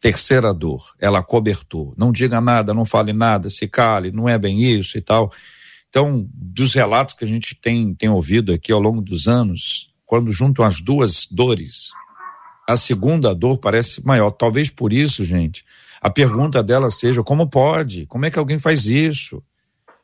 Terceira 0.00 0.54
dor, 0.54 0.94
ela 0.98 1.22
cobertou. 1.22 1.92
Não 1.96 2.10
diga 2.10 2.40
nada, 2.40 2.72
não 2.72 2.86
fale 2.86 3.12
nada, 3.12 3.50
se 3.50 3.68
cale, 3.68 4.10
não 4.10 4.28
é 4.28 4.38
bem 4.38 4.62
isso 4.62 4.96
e 4.96 5.00
tal. 5.00 5.30
Então, 5.90 6.26
dos 6.32 6.72
relatos 6.72 7.14
que 7.14 7.24
a 7.24 7.28
gente 7.28 7.54
tem, 7.54 7.94
tem 7.94 8.08
ouvido 8.08 8.52
aqui 8.52 8.72
ao 8.72 8.80
longo 8.80 9.02
dos 9.02 9.28
anos, 9.28 9.92
quando 10.06 10.32
juntam 10.32 10.64
as 10.64 10.80
duas 10.80 11.26
dores, 11.30 11.90
a 12.66 12.76
segunda 12.76 13.34
dor 13.34 13.58
parece 13.58 14.04
maior. 14.04 14.30
Talvez 14.30 14.70
por 14.70 14.92
isso, 14.92 15.24
gente, 15.24 15.64
a 16.00 16.08
pergunta 16.08 16.62
dela 16.62 16.90
seja: 16.90 17.22
como 17.22 17.48
pode? 17.48 18.06
Como 18.06 18.24
é 18.24 18.30
que 18.30 18.38
alguém 18.38 18.58
faz 18.58 18.86
isso? 18.86 19.42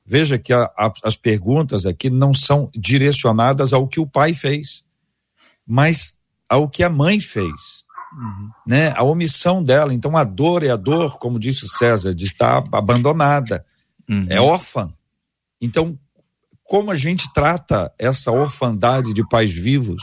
Veja 0.04 0.38
que 0.38 0.52
a, 0.52 0.64
a, 0.76 0.92
as 1.02 1.16
perguntas 1.16 1.86
aqui 1.86 2.10
não 2.10 2.34
são 2.34 2.70
direcionadas 2.74 3.72
ao 3.72 3.88
que 3.88 3.98
o 3.98 4.06
pai 4.06 4.34
fez, 4.34 4.84
mas 5.66 6.14
ao 6.48 6.68
que 6.68 6.82
a 6.82 6.90
mãe 6.90 7.20
fez. 7.20 7.85
Uhum. 8.16 8.50
Né? 8.66 8.92
A 8.96 9.02
omissão 9.02 9.62
dela. 9.62 9.92
Então, 9.92 10.16
a 10.16 10.24
dor 10.24 10.62
é 10.62 10.70
a 10.70 10.76
dor, 10.76 11.18
como 11.18 11.38
disse 11.38 11.64
o 11.64 11.68
César, 11.68 12.14
de 12.14 12.24
estar 12.24 12.64
abandonada. 12.72 13.64
Uhum. 14.08 14.26
É 14.30 14.40
órfã. 14.40 14.92
Então, 15.60 15.98
como 16.64 16.90
a 16.90 16.94
gente 16.94 17.32
trata 17.32 17.92
essa 17.98 18.32
orfandade 18.32 19.12
de 19.12 19.26
pais 19.28 19.52
vivos, 19.52 20.02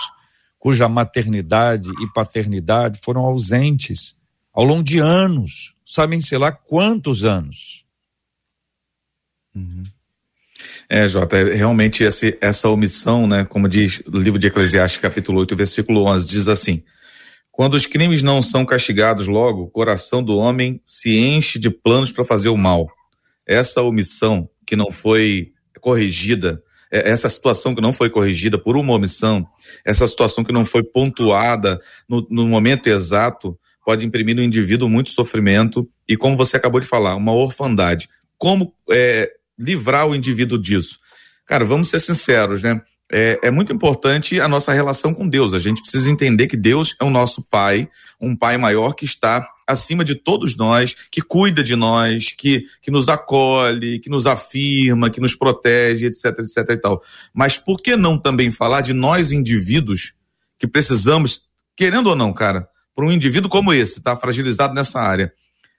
cuja 0.59 0.87
maternidade 0.87 1.89
e 2.01 2.13
paternidade 2.13 2.99
foram 3.03 3.21
ausentes 3.21 4.15
ao 4.53 4.63
longo 4.63 4.83
de 4.83 4.99
anos, 4.99 5.75
sabem 5.85 6.21
sei 6.21 6.37
lá 6.37 6.51
quantos 6.51 7.25
anos. 7.25 7.83
Uhum. 9.55 9.83
É, 10.87 11.07
Jota, 11.09 11.37
é, 11.37 11.53
realmente 11.53 12.03
essa, 12.03 12.33
essa 12.39 12.69
omissão, 12.69 13.27
né, 13.27 13.43
como 13.43 13.67
diz 13.67 14.01
o 14.05 14.17
livro 14.17 14.39
de 14.39 14.47
Eclesiastes, 14.47 15.01
capítulo 15.01 15.39
8, 15.39 15.55
versículo 15.55 16.05
11, 16.05 16.27
diz 16.27 16.47
assim: 16.47 16.83
Quando 17.53 17.75
os 17.75 17.85
crimes 17.85 18.23
não 18.23 18.41
são 18.41 18.65
castigados 18.65 19.27
logo, 19.27 19.61
o 19.61 19.69
coração 19.69 20.23
do 20.23 20.35
homem 20.37 20.81
se 20.83 21.15
enche 21.15 21.59
de 21.59 21.69
planos 21.69 22.11
para 22.11 22.25
fazer 22.25 22.49
o 22.49 22.57
mal. 22.57 22.87
Essa 23.45 23.83
omissão 23.83 24.49
que 24.65 24.75
não 24.75 24.91
foi 24.91 25.51
corrigida, 25.79 26.63
é, 26.91 27.11
essa 27.11 27.29
situação 27.29 27.75
que 27.75 27.81
não 27.81 27.93
foi 27.93 28.09
corrigida 28.09 28.57
por 28.57 28.75
uma 28.75 28.93
omissão, 28.93 29.47
essa 29.85 30.07
situação 30.07 30.43
que 30.43 30.51
não 30.51 30.65
foi 30.65 30.81
pontuada 30.81 31.79
no, 32.09 32.25
no 32.27 32.47
momento 32.47 32.87
exato, 32.87 33.55
pode 33.85 34.03
imprimir 34.03 34.35
no 34.35 34.41
indivíduo 34.41 34.89
muito 34.89 35.11
sofrimento 35.11 35.87
e, 36.09 36.17
como 36.17 36.35
você 36.35 36.57
acabou 36.57 36.81
de 36.81 36.87
falar, 36.87 37.15
uma 37.15 37.33
orfandade. 37.33 38.09
Como 38.35 38.73
é, 38.89 39.31
livrar 39.59 40.07
o 40.07 40.15
indivíduo 40.15 40.57
disso? 40.57 40.97
Cara, 41.45 41.63
vamos 41.63 41.89
ser 41.89 41.99
sinceros, 41.99 42.63
né? 42.63 42.81
É, 43.15 43.39
é, 43.43 43.51
muito 43.51 43.71
importante 43.71 44.41
a 44.41 44.47
nossa 44.47 44.73
relação 44.73 45.13
com 45.13 45.27
Deus. 45.27 45.53
A 45.53 45.59
gente 45.59 45.83
precisa 45.83 46.09
entender 46.09 46.47
que 46.47 46.57
Deus 46.57 46.95
é 46.99 47.03
o 47.03 47.11
nosso 47.11 47.43
Pai, 47.43 47.87
um 48.19 48.35
Pai 48.35 48.57
maior 48.57 48.93
que 48.93 49.05
está 49.05 49.47
acima 49.67 50.03
de 50.03 50.15
todos 50.15 50.57
nós, 50.57 50.95
que 51.11 51.21
cuida 51.21 51.63
de 51.63 51.75
nós, 51.75 52.33
que, 52.35 52.65
que 52.81 52.89
nos 52.89 53.09
acolhe, 53.09 53.99
que 53.99 54.09
nos 54.09 54.25
afirma, 54.25 55.11
que 55.11 55.21
nos 55.21 55.35
protege, 55.35 56.07
etc, 56.07 56.39
etc 56.39 56.69
e 56.71 56.77
tal. 56.77 57.03
Mas 57.31 57.55
por 57.55 57.79
que 57.83 57.95
não 57.95 58.17
também 58.17 58.49
falar 58.49 58.81
de 58.81 58.93
nós 58.93 59.31
indivíduos 59.31 60.13
que 60.57 60.65
precisamos, 60.65 61.43
querendo 61.75 62.07
ou 62.07 62.15
não, 62.15 62.33
cara, 62.33 62.67
para 62.95 63.05
um 63.05 63.11
indivíduo 63.11 63.47
como 63.47 63.71
esse, 63.71 64.01
tá 64.01 64.15
fragilizado 64.15 64.73
nessa 64.73 64.99
área, 64.99 65.31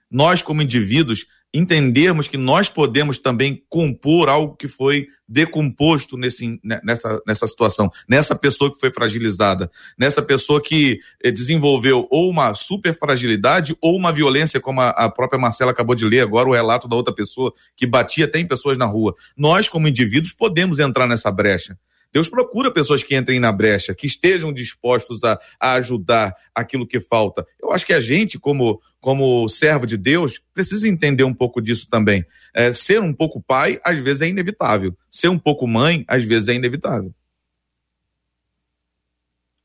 nós 0.09 0.41
como 0.41 0.61
indivíduos 0.61 1.25
entendermos 1.55 2.27
que 2.27 2.37
nós 2.37 2.69
podemos 2.69 3.17
também 3.17 3.63
compor 3.69 4.27
algo 4.27 4.57
que 4.57 4.67
foi 4.67 5.07
decomposto 5.27 6.17
nesse, 6.17 6.59
né, 6.61 6.81
nessa, 6.83 7.21
nessa 7.25 7.47
situação, 7.47 7.89
nessa 8.07 8.35
pessoa 8.35 8.71
que 8.71 8.79
foi 8.79 8.91
fragilizada, 8.91 9.71
nessa 9.97 10.21
pessoa 10.21 10.61
que 10.61 10.99
eh, 11.23 11.31
desenvolveu 11.31 12.07
ou 12.11 12.29
uma 12.29 12.53
super 12.53 12.93
fragilidade 12.93 13.75
ou 13.81 13.95
uma 13.95 14.11
violência, 14.11 14.59
como 14.59 14.81
a, 14.81 14.89
a 14.89 15.09
própria 15.09 15.39
Marcela 15.39 15.71
acabou 15.71 15.95
de 15.95 16.05
ler 16.05 16.19
agora, 16.19 16.49
o 16.49 16.53
relato 16.53 16.89
da 16.89 16.95
outra 16.95 17.15
pessoa 17.15 17.53
que 17.75 17.87
batia 17.87 18.25
até 18.25 18.37
em 18.37 18.47
pessoas 18.47 18.77
na 18.77 18.85
rua. 18.85 19.15
Nós, 19.37 19.69
como 19.69 19.87
indivíduos, 19.87 20.33
podemos 20.33 20.77
entrar 20.77 21.07
nessa 21.07 21.31
brecha. 21.31 21.77
Deus 22.15 22.29
procura 22.29 22.71
pessoas 22.71 23.03
que 23.03 23.13
entrem 23.13 23.41
na 23.41 23.51
brecha, 23.51 23.93
que 23.93 24.07
estejam 24.07 24.53
dispostos 24.53 25.21
a, 25.25 25.37
a 25.59 25.73
ajudar 25.73 26.33
aquilo 26.55 26.87
que 26.87 26.97
falta. 27.01 27.45
Eu 27.61 27.73
acho 27.73 27.85
que 27.85 27.91
a 27.91 27.99
gente, 27.99 28.39
como, 28.39 28.81
como 29.01 29.49
servo 29.49 29.85
de 29.85 29.97
Deus, 29.97 30.41
precisa 30.53 30.87
entender 30.87 31.25
um 31.25 31.33
pouco 31.33 31.61
disso 31.61 31.89
também. 31.89 32.25
É, 32.53 32.71
ser 32.71 33.01
um 33.01 33.13
pouco 33.13 33.43
pai, 33.43 33.81
às 33.83 33.99
vezes, 33.99 34.21
é 34.21 34.29
inevitável. 34.29 34.97
Ser 35.11 35.27
um 35.27 35.37
pouco 35.37 35.67
mãe, 35.67 36.05
às 36.07 36.23
vezes, 36.23 36.47
é 36.47 36.53
inevitável. 36.53 37.13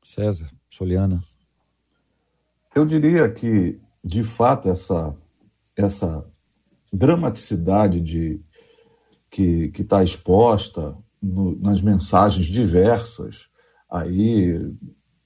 César, 0.03 0.51
Soliana. 0.69 1.23
Eu 2.75 2.85
diria 2.85 3.31
que, 3.31 3.79
de 4.03 4.25
fato, 4.25 4.69
essa, 4.69 5.15
essa 5.73 6.29
dramaticidade 6.91 8.01
de 8.01 8.41
que 9.29 9.71
está 9.79 10.03
exposta 10.03 10.97
no, 11.21 11.59
nas 11.59 11.81
mensagens 11.81 12.47
diversas, 12.47 13.47
aí, 13.89 14.59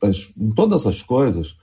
as, 0.01 0.31
em 0.38 0.51
todas 0.51 0.86
as 0.86 1.01
coisas, 1.01 1.58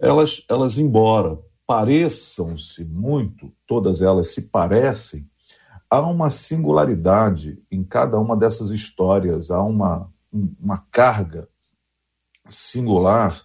elas, 0.00 0.44
elas 0.48 0.78
embora 0.78 1.38
pareçam-se 1.66 2.84
muito, 2.84 3.52
todas 3.66 4.00
elas 4.00 4.28
se 4.28 4.42
parecem, 4.42 5.28
há 5.90 6.00
uma 6.00 6.30
singularidade 6.30 7.62
em 7.70 7.82
cada 7.84 8.18
uma 8.18 8.36
dessas 8.36 8.70
histórias, 8.70 9.50
há 9.50 9.62
uma, 9.62 10.10
uma 10.32 10.78
carga 10.90 11.48
singular 12.48 13.42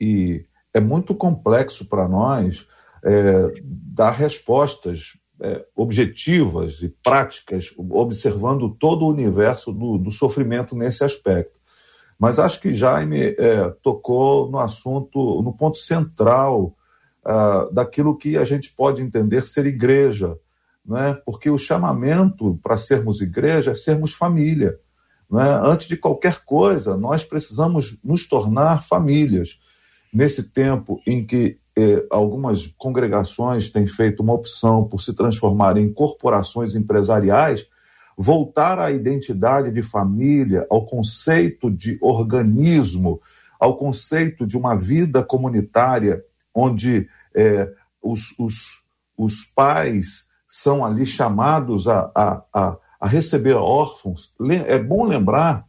e 0.00 0.44
é 0.72 0.80
muito 0.80 1.14
complexo 1.14 1.86
para 1.86 2.06
nós 2.08 2.66
é, 3.04 3.54
dar 3.64 4.10
respostas 4.10 5.18
é, 5.40 5.64
objetivas 5.74 6.82
e 6.82 6.88
práticas, 7.02 7.72
observando 7.76 8.70
todo 8.70 9.04
o 9.04 9.10
universo 9.10 9.72
do, 9.72 9.98
do 9.98 10.10
sofrimento 10.10 10.74
nesse 10.74 11.04
aspecto. 11.04 11.56
Mas 12.18 12.38
acho 12.38 12.60
que 12.60 12.74
Jaime 12.74 13.34
é, 13.38 13.70
tocou 13.82 14.50
no 14.50 14.58
assunto, 14.58 15.42
no 15.42 15.52
ponto 15.52 15.76
central 15.76 16.74
uh, 17.26 17.72
daquilo 17.72 18.16
que 18.16 18.38
a 18.38 18.44
gente 18.44 18.72
pode 18.72 19.02
entender 19.02 19.46
ser 19.46 19.66
igreja, 19.66 20.38
né? 20.84 21.20
porque 21.26 21.50
o 21.50 21.58
chamamento 21.58 22.58
para 22.62 22.76
sermos 22.76 23.20
igreja 23.20 23.72
é 23.72 23.74
sermos 23.74 24.14
família. 24.14 24.78
Né? 25.30 25.60
Antes 25.62 25.88
de 25.88 25.96
qualquer 25.96 26.44
coisa, 26.44 26.96
nós 26.96 27.24
precisamos 27.24 27.98
nos 28.02 28.26
tornar 28.26 28.84
famílias. 28.84 29.58
Nesse 30.14 30.50
tempo 30.50 31.02
em 31.06 31.26
que 31.26 31.58
eh, 31.78 32.06
algumas 32.10 32.66
congregações 32.78 33.68
têm 33.68 33.86
feito 33.86 34.22
uma 34.22 34.32
opção 34.32 34.84
por 34.84 35.02
se 35.02 35.14
transformar 35.14 35.76
em 35.76 35.92
corporações 35.92 36.74
empresariais, 36.74 37.66
voltar 38.16 38.78
à 38.78 38.90
identidade 38.90 39.70
de 39.70 39.82
família, 39.82 40.66
ao 40.70 40.86
conceito 40.86 41.70
de 41.70 41.98
organismo, 42.00 43.20
ao 43.60 43.76
conceito 43.76 44.46
de 44.46 44.56
uma 44.56 44.74
vida 44.74 45.22
comunitária, 45.22 46.24
onde 46.54 47.08
eh, 47.34 47.70
os, 48.02 48.34
os, 48.38 48.82
os 49.16 49.44
pais 49.44 50.24
são 50.48 50.82
ali 50.82 51.04
chamados 51.04 51.86
a, 51.86 52.10
a, 52.14 52.42
a, 52.54 52.76
a 52.98 53.06
receber 53.06 53.54
órfãos. 53.54 54.34
É 54.66 54.78
bom 54.78 55.04
lembrar 55.04 55.66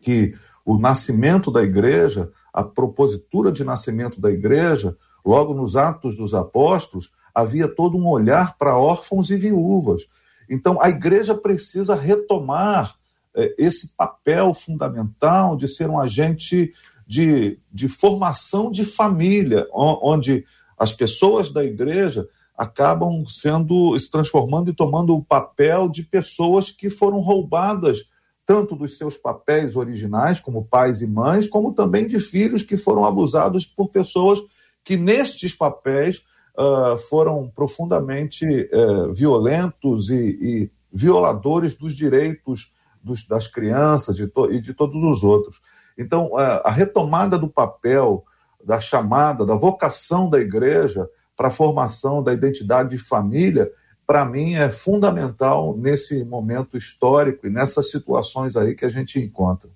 que 0.00 0.34
o 0.64 0.78
nascimento 0.78 1.50
da 1.50 1.62
igreja, 1.62 2.30
a 2.52 2.62
propositura 2.62 3.50
de 3.50 3.64
nascimento 3.64 4.20
da 4.20 4.30
igreja, 4.30 4.96
Logo 5.26 5.52
nos 5.52 5.74
Atos 5.74 6.16
dos 6.16 6.32
Apóstolos, 6.34 7.10
havia 7.34 7.66
todo 7.66 7.96
um 7.96 8.08
olhar 8.08 8.56
para 8.56 8.78
órfãos 8.78 9.28
e 9.28 9.36
viúvas. 9.36 10.02
Então, 10.48 10.80
a 10.80 10.88
igreja 10.88 11.34
precisa 11.34 11.96
retomar 11.96 12.94
é, 13.34 13.52
esse 13.58 13.88
papel 13.96 14.54
fundamental 14.54 15.56
de 15.56 15.66
ser 15.66 15.90
um 15.90 15.98
agente 15.98 16.72
de, 17.04 17.58
de 17.72 17.88
formação 17.88 18.70
de 18.70 18.84
família, 18.84 19.66
onde 19.72 20.44
as 20.78 20.92
pessoas 20.92 21.50
da 21.50 21.64
igreja 21.64 22.28
acabam 22.56 23.24
sendo, 23.26 23.98
se 23.98 24.08
transformando 24.08 24.70
e 24.70 24.74
tomando 24.74 25.14
o 25.14 25.24
papel 25.24 25.88
de 25.88 26.04
pessoas 26.04 26.70
que 26.70 26.88
foram 26.88 27.18
roubadas 27.18 28.08
tanto 28.46 28.76
dos 28.76 28.96
seus 28.96 29.16
papéis 29.16 29.74
originais, 29.74 30.38
como 30.38 30.64
pais 30.64 31.02
e 31.02 31.06
mães, 31.06 31.48
como 31.48 31.74
também 31.74 32.06
de 32.06 32.20
filhos 32.20 32.62
que 32.62 32.76
foram 32.76 33.04
abusados 33.04 33.66
por 33.66 33.88
pessoas 33.88 34.38
que 34.86 34.96
nestes 34.96 35.52
papéis 35.52 36.22
uh, 36.56 36.96
foram 36.96 37.50
profundamente 37.52 38.46
uh, 38.46 39.12
violentos 39.12 40.08
e, 40.10 40.14
e, 40.40 40.70
violadores 40.92 41.74
dos 41.74 41.94
direitos 41.94 42.72
dos, 43.02 43.26
das 43.26 43.48
crianças 43.48 44.16
de 44.16 44.30
e 44.50 44.60
de 44.60 44.72
todos 44.72 45.02
os 45.02 45.24
outros. 45.24 45.60
Então, 45.98 46.28
uh, 46.28 46.62
a 46.62 46.70
retomada 46.70 47.36
do 47.36 47.48
papel, 47.48 48.24
da 48.64 48.78
chamada, 48.78 49.44
da 49.44 49.56
vocação 49.56 50.30
da 50.30 50.38
igreja 50.38 51.10
para 51.36 51.48
a 51.48 51.50
formação 51.50 52.22
da 52.22 52.32
identidade 52.32 52.90
de 52.90 52.98
família 52.98 53.70
para 54.06 54.24
mim, 54.24 54.54
é 54.54 54.70
fundamental 54.70 55.76
nesse 55.76 56.22
momento 56.22 56.76
histórico 56.76 57.44
e 57.44 57.50
nessas 57.50 57.90
situações 57.90 58.56
aí 58.56 58.76
que 58.76 58.84
a 58.84 58.88
gente 58.88 59.18
encontra. 59.18 59.68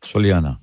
Soliana. 0.00 0.60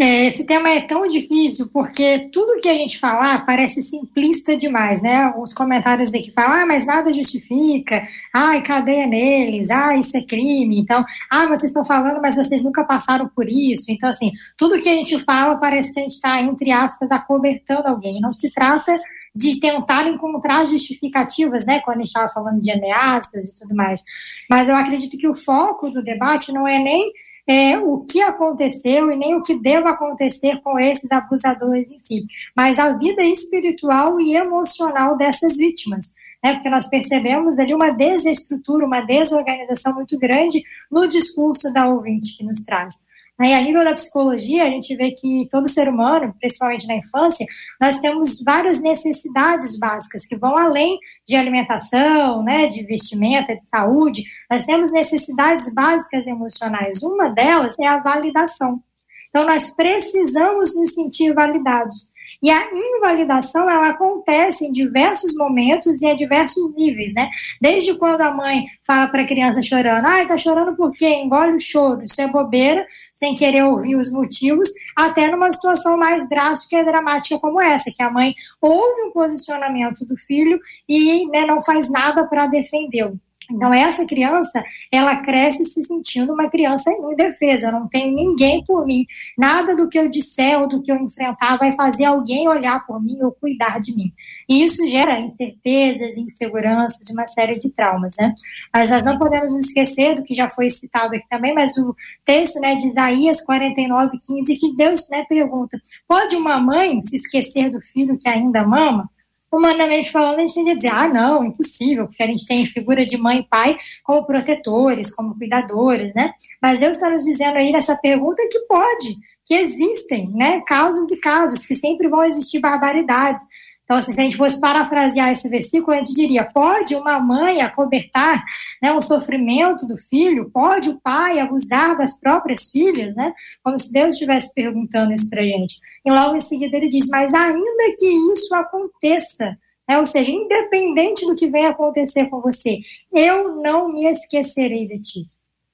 É, 0.00 0.26
esse 0.26 0.46
tema 0.46 0.70
é 0.70 0.82
tão 0.82 1.08
difícil 1.08 1.68
porque 1.72 2.28
tudo 2.32 2.60
que 2.60 2.68
a 2.68 2.74
gente 2.74 3.00
falar 3.00 3.44
parece 3.44 3.82
simplista 3.82 4.56
demais, 4.56 5.02
né? 5.02 5.34
Os 5.36 5.52
comentários 5.52 6.14
aqui 6.14 6.30
falam, 6.30 6.52
ah, 6.52 6.66
mas 6.66 6.86
nada 6.86 7.12
justifica, 7.12 8.06
ai, 8.32 8.62
cadeia 8.62 9.08
neles, 9.08 9.70
ah, 9.70 9.96
isso 9.96 10.16
é 10.16 10.22
crime, 10.22 10.78
então, 10.78 11.04
ah, 11.28 11.46
vocês 11.46 11.64
estão 11.64 11.84
falando, 11.84 12.22
mas 12.22 12.36
vocês 12.36 12.62
nunca 12.62 12.84
passaram 12.84 13.28
por 13.28 13.48
isso. 13.48 13.90
Então, 13.90 14.08
assim, 14.08 14.30
tudo 14.56 14.80
que 14.80 14.88
a 14.88 14.94
gente 14.94 15.18
fala 15.24 15.56
parece 15.56 15.92
que 15.92 15.98
a 15.98 16.02
gente 16.02 16.12
está, 16.12 16.40
entre 16.40 16.70
aspas, 16.70 17.10
acobertando 17.10 17.88
alguém. 17.88 18.20
Não 18.20 18.32
se 18.32 18.52
trata 18.52 18.96
de 19.34 19.58
tentar 19.58 20.06
encontrar 20.06 20.64
justificativas, 20.64 21.66
né, 21.66 21.80
quando 21.84 21.96
a 21.96 22.00
gente 22.00 22.08
estava 22.08 22.28
falando 22.28 22.60
de 22.60 22.70
ameaças 22.70 23.48
e 23.48 23.56
tudo 23.56 23.74
mais. 23.74 24.00
Mas 24.48 24.68
eu 24.68 24.76
acredito 24.76 25.18
que 25.18 25.26
o 25.26 25.34
foco 25.34 25.90
do 25.90 26.04
debate 26.04 26.52
não 26.52 26.68
é 26.68 26.78
nem 26.78 27.12
é, 27.48 27.78
o 27.78 28.00
que 28.00 28.20
aconteceu 28.20 29.10
e 29.10 29.16
nem 29.16 29.34
o 29.34 29.42
que 29.42 29.58
deva 29.58 29.90
acontecer 29.90 30.60
com 30.60 30.78
esses 30.78 31.10
abusadores 31.10 31.90
em 31.90 31.96
si, 31.96 32.26
mas 32.54 32.78
a 32.78 32.92
vida 32.92 33.22
espiritual 33.22 34.20
e 34.20 34.36
emocional 34.36 35.16
dessas 35.16 35.56
vítimas. 35.56 36.14
Né, 36.44 36.52
porque 36.52 36.70
nós 36.70 36.86
percebemos 36.86 37.58
ali 37.58 37.74
uma 37.74 37.90
desestrutura, 37.90 38.86
uma 38.86 39.00
desorganização 39.00 39.92
muito 39.94 40.16
grande 40.16 40.62
no 40.88 41.08
discurso 41.08 41.72
da 41.72 41.88
ouvinte 41.88 42.36
que 42.36 42.44
nos 42.44 42.62
traz. 42.62 43.04
Aí, 43.40 43.54
a 43.54 43.60
nível 43.60 43.84
da 43.84 43.94
psicologia, 43.94 44.64
a 44.64 44.70
gente 44.70 44.96
vê 44.96 45.12
que 45.12 45.46
todo 45.48 45.68
ser 45.68 45.88
humano, 45.88 46.34
principalmente 46.40 46.88
na 46.88 46.96
infância, 46.96 47.46
nós 47.80 48.00
temos 48.00 48.42
várias 48.42 48.80
necessidades 48.80 49.78
básicas 49.78 50.26
que 50.26 50.36
vão 50.36 50.58
além 50.58 50.98
de 51.24 51.36
alimentação, 51.36 52.42
né, 52.42 52.66
de 52.66 52.82
vestimenta, 52.84 53.54
de 53.54 53.64
saúde. 53.64 54.24
Nós 54.50 54.66
temos 54.66 54.90
necessidades 54.90 55.72
básicas 55.72 56.26
emocionais. 56.26 57.00
Uma 57.02 57.28
delas 57.28 57.78
é 57.78 57.86
a 57.86 58.02
validação. 58.02 58.82
Então, 59.28 59.44
nós 59.44 59.70
precisamos 59.70 60.74
nos 60.74 60.94
sentir 60.94 61.32
validados. 61.32 62.07
E 62.40 62.50
a 62.50 62.68
invalidação, 62.72 63.68
ela 63.68 63.88
acontece 63.88 64.64
em 64.64 64.72
diversos 64.72 65.34
momentos 65.34 66.00
e 66.00 66.06
a 66.06 66.14
diversos 66.14 66.72
níveis, 66.74 67.12
né? 67.12 67.28
Desde 67.60 67.96
quando 67.98 68.20
a 68.20 68.32
mãe 68.32 68.64
fala 68.86 69.08
para 69.08 69.22
a 69.22 69.26
criança 69.26 69.60
chorando, 69.60 70.06
ai, 70.06 70.26
tá 70.26 70.38
chorando 70.38 70.76
por 70.76 70.92
quê? 70.92 71.06
Engole 71.08 71.54
o 71.54 71.60
choro, 71.60 72.04
isso 72.04 72.20
é 72.20 72.30
bobeira, 72.30 72.86
sem 73.12 73.34
querer 73.34 73.64
ouvir 73.64 73.96
os 73.96 74.12
motivos, 74.12 74.70
até 74.96 75.28
numa 75.28 75.50
situação 75.50 75.98
mais 75.98 76.28
drástica 76.28 76.76
e 76.76 76.84
dramática 76.84 77.40
como 77.40 77.60
essa, 77.60 77.90
que 77.90 78.02
a 78.02 78.10
mãe 78.10 78.32
ouve 78.60 79.02
um 79.02 79.10
posicionamento 79.10 80.06
do 80.06 80.16
filho 80.16 80.60
e 80.88 81.26
né, 81.30 81.44
não 81.44 81.60
faz 81.60 81.90
nada 81.90 82.24
para 82.24 82.46
defendê-lo. 82.46 83.18
Então, 83.50 83.72
essa 83.72 84.04
criança, 84.04 84.62
ela 84.92 85.16
cresce 85.16 85.64
se 85.64 85.82
sentindo 85.82 86.32
uma 86.32 86.50
criança 86.50 86.90
indefesa. 86.92 87.68
Eu 87.68 87.72
não 87.72 87.88
tenho 87.88 88.14
ninguém 88.14 88.62
por 88.64 88.84
mim. 88.84 89.06
Nada 89.36 89.74
do 89.74 89.88
que 89.88 89.98
eu 89.98 90.08
disser 90.08 90.60
ou 90.60 90.68
do 90.68 90.82
que 90.82 90.92
eu 90.92 90.96
enfrentar 90.96 91.56
vai 91.56 91.72
fazer 91.72 92.04
alguém 92.04 92.46
olhar 92.46 92.86
por 92.86 93.02
mim 93.02 93.22
ou 93.22 93.32
cuidar 93.32 93.80
de 93.80 93.94
mim. 93.94 94.12
E 94.48 94.64
isso 94.64 94.86
gera 94.86 95.20
incertezas, 95.20 96.16
inseguranças, 96.16 97.08
uma 97.10 97.26
série 97.26 97.58
de 97.58 97.70
traumas, 97.70 98.16
né? 98.18 98.34
Mas 98.74 98.90
nós 98.90 99.02
não 99.02 99.18
podemos 99.18 99.52
nos 99.52 99.66
esquecer 99.66 100.16
do 100.16 100.22
que 100.22 100.34
já 100.34 100.48
foi 100.48 100.68
citado 100.70 101.14
aqui 101.14 101.28
também, 101.28 101.54
mas 101.54 101.76
o 101.76 101.94
texto 102.24 102.58
né, 102.60 102.74
de 102.74 102.86
Isaías 102.86 103.42
49, 103.42 104.18
15, 104.18 104.56
que 104.56 104.74
Deus 104.74 105.08
né, 105.10 105.24
pergunta: 105.28 105.80
pode 106.06 106.36
uma 106.36 106.58
mãe 106.58 107.00
se 107.02 107.16
esquecer 107.16 107.70
do 107.70 107.80
filho 107.80 108.18
que 108.18 108.28
ainda 108.28 108.66
mama? 108.66 109.10
Humanamente 109.50 110.10
falando, 110.10 110.36
a 110.36 110.40
gente 110.40 110.54
tende 110.54 110.70
a 110.70 110.74
dizer, 110.74 110.88
ah, 110.88 111.08
não, 111.08 111.44
impossível, 111.44 112.06
porque 112.06 112.22
a 112.22 112.26
gente 112.26 112.46
tem 112.46 112.66
figura 112.66 113.04
de 113.04 113.16
mãe 113.16 113.40
e 113.40 113.48
pai 113.48 113.76
como 114.04 114.26
protetores, 114.26 115.14
como 115.14 115.36
cuidadores, 115.36 116.12
né? 116.14 116.32
Mas 116.62 116.78
Deus 116.80 116.96
está 116.96 117.10
nos 117.10 117.24
dizendo 117.24 117.56
aí 117.56 117.72
nessa 117.72 117.96
pergunta 117.96 118.46
que 118.50 118.60
pode, 118.60 119.16
que 119.44 119.54
existem, 119.54 120.28
né, 120.30 120.60
casos 120.66 121.10
e 121.10 121.18
casos, 121.18 121.64
que 121.64 121.74
sempre 121.74 122.08
vão 122.08 122.22
existir 122.22 122.60
barbaridades, 122.60 123.42
então, 123.88 123.96
assim, 123.96 124.12
se 124.12 124.20
a 124.20 124.22
gente 124.22 124.36
fosse 124.36 124.60
parafrasear 124.60 125.30
esse 125.30 125.48
versículo, 125.48 125.94
a 125.94 125.96
gente 125.96 126.12
diria: 126.12 126.44
pode 126.44 126.94
uma 126.94 127.18
mãe 127.18 127.62
acobertar 127.62 128.44
né, 128.82 128.92
o 128.92 129.00
sofrimento 129.00 129.86
do 129.86 129.96
filho? 129.96 130.50
Pode 130.50 130.88
o 130.90 131.00
pai 131.00 131.38
abusar 131.38 131.96
das 131.96 132.18
próprias 132.18 132.70
filhas? 132.70 133.14
Né? 133.16 133.32
Como 133.62 133.78
se 133.78 133.92
Deus 133.92 134.14
estivesse 134.14 134.52
perguntando 134.54 135.12
isso 135.12 135.28
para 135.28 135.42
a 135.42 135.46
gente. 135.46 135.78
E 136.04 136.10
logo 136.10 136.36
em 136.36 136.40
seguida 136.40 136.76
ele 136.76 136.88
diz: 136.88 137.08
mas 137.08 137.32
ainda 137.34 137.94
que 137.96 138.06
isso 138.32 138.54
aconteça, 138.54 139.56
né, 139.88 139.98
ou 139.98 140.06
seja, 140.06 140.30
independente 140.30 141.26
do 141.26 141.34
que 141.34 141.48
venha 141.48 141.70
acontecer 141.70 142.26
com 142.26 142.40
você, 142.40 142.78
eu 143.12 143.56
não 143.56 143.92
me 143.92 144.04
esquecerei 144.04 144.86
de 144.86 145.00
ti. 145.00 145.30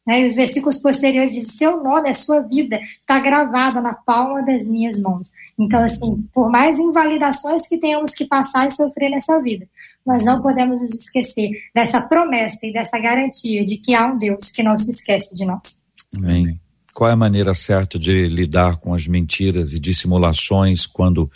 Né? 0.06 0.20
E 0.20 0.26
os 0.26 0.34
versículos 0.34 0.78
posteriores 0.78 1.32
dizem: 1.32 1.50
Seu 1.50 1.82
nome, 1.82 2.10
a 2.10 2.14
sua 2.14 2.40
vida 2.40 2.78
está 2.98 3.18
gravada 3.18 3.80
na 3.80 3.94
palma 3.94 4.42
das 4.42 4.66
minhas 4.66 4.98
mãos. 4.98 5.32
Então, 5.58 5.82
assim, 5.82 6.28
por 6.32 6.50
mais 6.50 6.78
invalidações 6.78 7.66
que 7.66 7.78
tenhamos 7.78 8.12
que 8.12 8.26
passar 8.26 8.66
e 8.66 8.70
sofrer 8.70 9.10
nessa 9.10 9.40
vida, 9.40 9.66
nós 10.06 10.24
não 10.24 10.42
podemos 10.42 10.80
nos 10.80 10.94
esquecer 10.94 11.50
dessa 11.74 12.00
promessa 12.00 12.66
e 12.66 12.72
dessa 12.72 12.98
garantia 12.98 13.64
de 13.64 13.78
que 13.78 13.94
há 13.94 14.06
um 14.06 14.18
Deus 14.18 14.50
que 14.50 14.62
não 14.62 14.76
se 14.76 14.90
esquece 14.90 15.34
de 15.34 15.44
nós. 15.44 15.82
Amém. 16.16 16.60
Qual 16.92 17.10
é 17.10 17.12
a 17.12 17.16
maneira 17.16 17.54
certa 17.54 17.98
de 17.98 18.28
lidar 18.28 18.76
com 18.76 18.94
as 18.94 19.06
mentiras 19.06 19.72
e 19.72 19.80
dissimulações 19.80 20.86
quando 20.86 21.30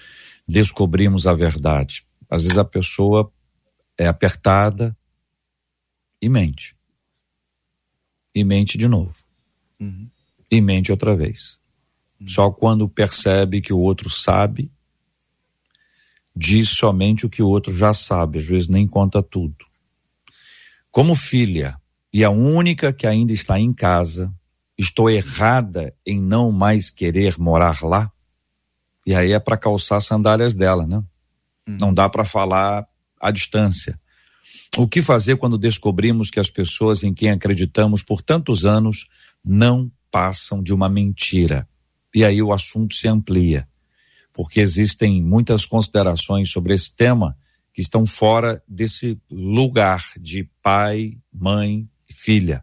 descobrimos 0.46 1.26
a 1.26 1.34
verdade? 1.34 2.04
Às 2.30 2.42
vezes 2.42 2.58
a 2.58 2.64
pessoa 2.64 3.32
é 3.98 4.06
apertada 4.06 4.96
e 6.22 6.28
mente 6.28 6.78
e 8.38 8.44
mente 8.44 8.78
de 8.78 8.86
novo. 8.86 9.14
Uhum. 9.80 10.08
E 10.50 10.60
mente 10.60 10.92
outra 10.92 11.16
vez. 11.16 11.58
Uhum. 12.20 12.28
Só 12.28 12.50
quando 12.50 12.88
percebe 12.88 13.60
que 13.60 13.72
o 13.72 13.78
outro 13.78 14.08
sabe, 14.08 14.70
diz 16.38 16.68
somente 16.68 17.26
o 17.26 17.28
que 17.28 17.42
o 17.42 17.48
outro 17.48 17.74
já 17.74 17.92
sabe, 17.92 18.38
às 18.38 18.44
vezes 18.44 18.68
nem 18.68 18.86
conta 18.86 19.20
tudo. 19.20 19.56
Como 20.88 21.16
filha 21.16 21.76
e 22.12 22.22
a 22.22 22.30
única 22.30 22.92
que 22.92 23.08
ainda 23.08 23.32
está 23.32 23.58
em 23.58 23.72
casa, 23.72 24.32
estou 24.78 25.10
errada 25.10 25.92
em 26.06 26.20
não 26.20 26.52
mais 26.52 26.90
querer 26.90 27.36
morar 27.38 27.82
lá? 27.82 28.12
E 29.04 29.16
aí 29.16 29.32
é 29.32 29.40
para 29.40 29.56
calçar 29.56 30.00
sandálias 30.00 30.54
dela, 30.54 30.86
né? 30.86 31.02
Uhum. 31.66 31.76
Não 31.80 31.94
dá 31.94 32.08
para 32.08 32.24
falar 32.24 32.86
à 33.20 33.32
distância. 33.32 33.98
O 34.76 34.86
que 34.86 35.02
fazer 35.02 35.36
quando 35.38 35.58
descobrimos 35.58 36.30
que 36.30 36.38
as 36.38 36.48
pessoas 36.48 37.02
em 37.02 37.12
quem 37.12 37.30
acreditamos 37.30 38.02
por 38.02 38.22
tantos 38.22 38.64
anos 38.64 39.08
não 39.44 39.90
passam 40.08 40.62
de 40.62 40.72
uma 40.72 40.88
mentira? 40.88 41.68
E 42.14 42.24
aí 42.24 42.40
o 42.40 42.52
assunto 42.52 42.94
se 42.94 43.08
amplia, 43.08 43.66
porque 44.38 44.60
existem 44.60 45.20
muitas 45.20 45.66
considerações 45.66 46.48
sobre 46.48 46.72
esse 46.72 46.94
tema 46.94 47.36
que 47.74 47.82
estão 47.82 48.06
fora 48.06 48.62
desse 48.68 49.18
lugar 49.28 50.00
de 50.16 50.48
pai, 50.62 51.18
mãe 51.32 51.88
e 52.08 52.14
filha. 52.14 52.62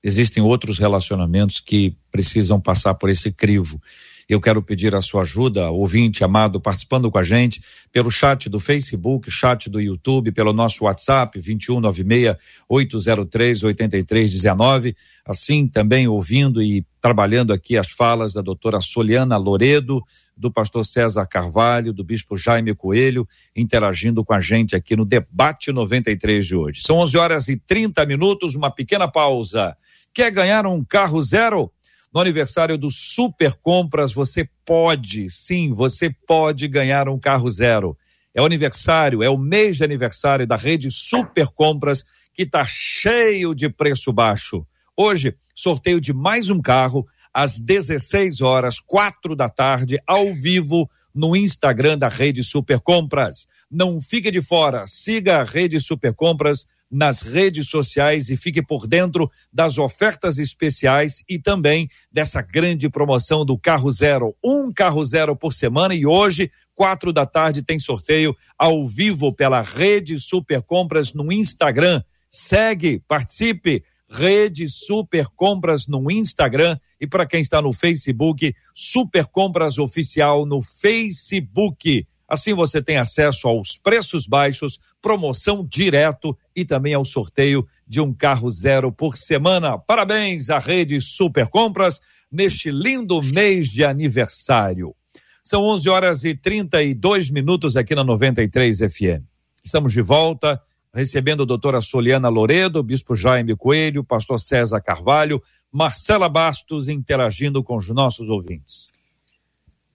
Existem 0.00 0.40
outros 0.40 0.78
relacionamentos 0.78 1.58
que 1.58 1.96
precisam 2.08 2.60
passar 2.60 2.94
por 2.94 3.10
esse 3.10 3.32
crivo. 3.32 3.82
Eu 4.28 4.40
quero 4.40 4.62
pedir 4.62 4.94
a 4.94 5.02
sua 5.02 5.22
ajuda, 5.22 5.70
ouvinte 5.70 6.22
amado, 6.22 6.60
participando 6.60 7.10
com 7.10 7.18
a 7.18 7.24
gente 7.24 7.60
pelo 7.90 8.08
chat 8.08 8.48
do 8.48 8.60
Facebook, 8.60 9.28
chat 9.28 9.68
do 9.68 9.80
YouTube, 9.80 10.30
pelo 10.30 10.52
nosso 10.52 10.84
WhatsApp 10.84 11.36
2196 11.40 12.36
803 12.68 13.64
8319. 13.64 14.96
Assim 15.24 15.66
também 15.66 16.06
ouvindo 16.06 16.62
e 16.62 16.86
trabalhando 17.06 17.52
aqui 17.52 17.78
as 17.78 17.92
falas 17.92 18.32
da 18.32 18.42
doutora 18.42 18.80
Soliana 18.80 19.36
Loredo, 19.36 20.02
do 20.36 20.50
pastor 20.50 20.84
César 20.84 21.24
Carvalho, 21.24 21.92
do 21.92 22.02
bispo 22.02 22.36
Jaime 22.36 22.74
Coelho, 22.74 23.28
interagindo 23.54 24.24
com 24.24 24.34
a 24.34 24.40
gente 24.40 24.74
aqui 24.74 24.96
no 24.96 25.04
debate 25.04 25.70
93 25.70 26.44
de 26.44 26.56
hoje. 26.56 26.80
São 26.80 26.96
11 26.96 27.16
horas 27.16 27.46
e 27.46 27.56
30 27.56 28.04
minutos, 28.06 28.56
uma 28.56 28.72
pequena 28.72 29.06
pausa. 29.06 29.76
Quer 30.12 30.32
ganhar 30.32 30.66
um 30.66 30.82
carro 30.82 31.22
zero? 31.22 31.70
No 32.12 32.20
aniversário 32.20 32.76
do 32.76 32.90
Super 32.90 33.54
Compras, 33.62 34.12
você 34.12 34.48
pode, 34.64 35.30
sim, 35.30 35.72
você 35.72 36.10
pode 36.26 36.66
ganhar 36.66 37.08
um 37.08 37.20
carro 37.20 37.48
zero. 37.48 37.96
É 38.34 38.42
o 38.42 38.44
aniversário, 38.44 39.22
é 39.22 39.30
o 39.30 39.38
mês 39.38 39.76
de 39.76 39.84
aniversário 39.84 40.44
da 40.44 40.56
rede 40.56 40.90
Super 40.90 41.46
Compras, 41.54 42.04
que 42.34 42.42
está 42.42 42.66
cheio 42.66 43.54
de 43.54 43.68
preço 43.68 44.12
baixo. 44.12 44.66
Hoje, 44.98 45.36
sorteio 45.54 46.00
de 46.00 46.14
mais 46.14 46.48
um 46.48 46.58
carro 46.58 47.06
às 47.32 47.58
16 47.58 48.40
horas, 48.40 48.80
quatro 48.80 49.36
da 49.36 49.46
tarde, 49.46 49.98
ao 50.06 50.32
vivo, 50.32 50.88
no 51.14 51.36
Instagram 51.36 51.98
da 51.98 52.08
Rede 52.08 52.42
Super 52.42 52.80
Compras. 52.80 53.46
Não 53.70 54.00
fique 54.00 54.30
de 54.30 54.40
fora, 54.40 54.86
siga 54.86 55.40
a 55.40 55.44
Rede 55.44 55.78
Super 55.80 56.14
Compras 56.14 56.64
nas 56.90 57.20
redes 57.20 57.68
sociais 57.68 58.30
e 58.30 58.38
fique 58.38 58.62
por 58.62 58.86
dentro 58.86 59.30
das 59.52 59.76
ofertas 59.76 60.38
especiais 60.38 61.22
e 61.28 61.38
também 61.38 61.90
dessa 62.10 62.40
grande 62.40 62.88
promoção 62.88 63.44
do 63.44 63.58
carro 63.58 63.92
zero. 63.92 64.34
Um 64.42 64.72
carro 64.72 65.04
zero 65.04 65.36
por 65.36 65.52
semana 65.52 65.94
e 65.94 66.06
hoje, 66.06 66.50
quatro 66.74 67.12
da 67.12 67.26
tarde, 67.26 67.62
tem 67.62 67.78
sorteio 67.78 68.34
ao 68.56 68.88
vivo 68.88 69.30
pela 69.30 69.60
Rede 69.60 70.18
Super 70.18 70.62
Compras 70.62 71.12
no 71.12 71.30
Instagram. 71.30 72.02
Segue, 72.30 73.02
participe. 73.06 73.84
Rede 74.16 74.66
Super 74.66 75.26
Compras 75.26 75.86
no 75.86 76.10
Instagram 76.10 76.78
e 76.98 77.06
para 77.06 77.26
quem 77.26 77.42
está 77.42 77.60
no 77.60 77.70
Facebook, 77.70 78.54
Super 78.74 79.26
Compras 79.26 79.76
Oficial 79.76 80.46
no 80.46 80.62
Facebook. 80.62 82.06
Assim 82.26 82.54
você 82.54 82.80
tem 82.80 82.96
acesso 82.96 83.46
aos 83.46 83.76
preços 83.76 84.26
baixos, 84.26 84.80
promoção 85.02 85.62
direto 85.62 86.34
e 86.56 86.64
também 86.64 86.94
ao 86.94 87.04
sorteio 87.04 87.66
de 87.86 88.00
um 88.00 88.10
carro 88.10 88.50
zero 88.50 88.90
por 88.90 89.18
semana. 89.18 89.78
Parabéns 89.78 90.48
à 90.48 90.58
Rede 90.58 90.98
Super 91.02 91.48
Compras 91.48 92.00
neste 92.32 92.70
lindo 92.70 93.22
mês 93.22 93.68
de 93.68 93.84
aniversário. 93.84 94.96
São 95.44 95.62
11 95.62 95.88
horas 95.90 96.24
e 96.24 96.34
32 96.34 97.28
minutos 97.28 97.76
aqui 97.76 97.94
na 97.94 98.02
93 98.02 98.78
FM. 98.78 99.22
Estamos 99.62 99.92
de 99.92 100.00
volta 100.00 100.60
recebendo 100.96 101.42
a 101.42 101.46
doutora 101.46 101.82
Soliana 101.82 102.30
Loredo, 102.30 102.82
bispo 102.82 103.14
Jaime 103.14 103.54
Coelho, 103.54 104.02
pastor 104.02 104.40
César 104.40 104.80
Carvalho, 104.80 105.42
Marcela 105.70 106.26
Bastos 106.26 106.88
interagindo 106.88 107.62
com 107.62 107.76
os 107.76 107.88
nossos 107.88 108.30
ouvintes. 108.30 108.88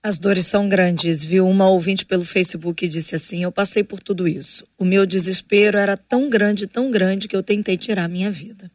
As 0.00 0.18
dores 0.18 0.46
são 0.46 0.68
grandes, 0.68 1.24
viu? 1.24 1.46
Uma 1.48 1.68
ouvinte 1.68 2.06
pelo 2.06 2.24
Facebook 2.24 2.86
disse 2.86 3.16
assim: 3.16 3.42
Eu 3.42 3.50
passei 3.50 3.82
por 3.82 4.00
tudo 4.00 4.28
isso. 4.28 4.64
O 4.78 4.84
meu 4.84 5.04
desespero 5.04 5.76
era 5.76 5.96
tão 5.96 6.30
grande, 6.30 6.66
tão 6.66 6.90
grande, 6.90 7.26
que 7.26 7.36
eu 7.36 7.42
tentei 7.42 7.76
tirar 7.76 8.08
minha 8.08 8.30
vida. 8.30 8.70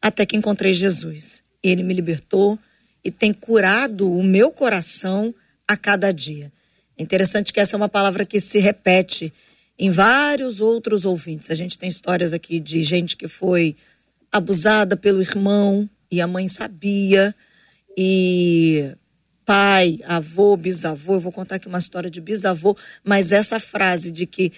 Até 0.00 0.24
que 0.24 0.36
encontrei 0.36 0.72
Jesus. 0.72 1.42
Ele 1.62 1.82
me 1.82 1.92
libertou 1.92 2.58
e 3.04 3.10
tem 3.10 3.32
curado 3.32 4.10
o 4.10 4.22
meu 4.22 4.50
coração 4.50 5.34
a 5.68 5.76
cada 5.76 6.10
dia. 6.10 6.50
É 6.96 7.02
interessante 7.02 7.52
que 7.52 7.60
essa 7.60 7.76
é 7.76 7.78
uma 7.78 7.88
palavra 7.88 8.24
que 8.24 8.40
se 8.40 8.58
repete 8.58 9.32
em 9.80 9.90
vários 9.90 10.60
outros 10.60 11.06
ouvintes. 11.06 11.50
A 11.50 11.54
gente 11.54 11.78
tem 11.78 11.88
histórias 11.88 12.34
aqui 12.34 12.60
de 12.60 12.82
gente 12.82 13.16
que 13.16 13.26
foi 13.26 13.74
abusada 14.30 14.94
pelo 14.94 15.22
irmão 15.22 15.88
e 16.12 16.20
a 16.20 16.26
mãe 16.26 16.46
sabia 16.48 17.34
e 17.96 18.94
pai, 19.46 19.98
avô, 20.04 20.54
bisavô, 20.54 21.14
eu 21.14 21.20
vou 21.20 21.32
contar 21.32 21.56
aqui 21.56 21.66
uma 21.66 21.78
história 21.78 22.10
de 22.10 22.20
bisavô, 22.20 22.76
mas 23.02 23.32
essa 23.32 23.58
frase 23.58 24.12
de 24.12 24.26
que 24.26 24.52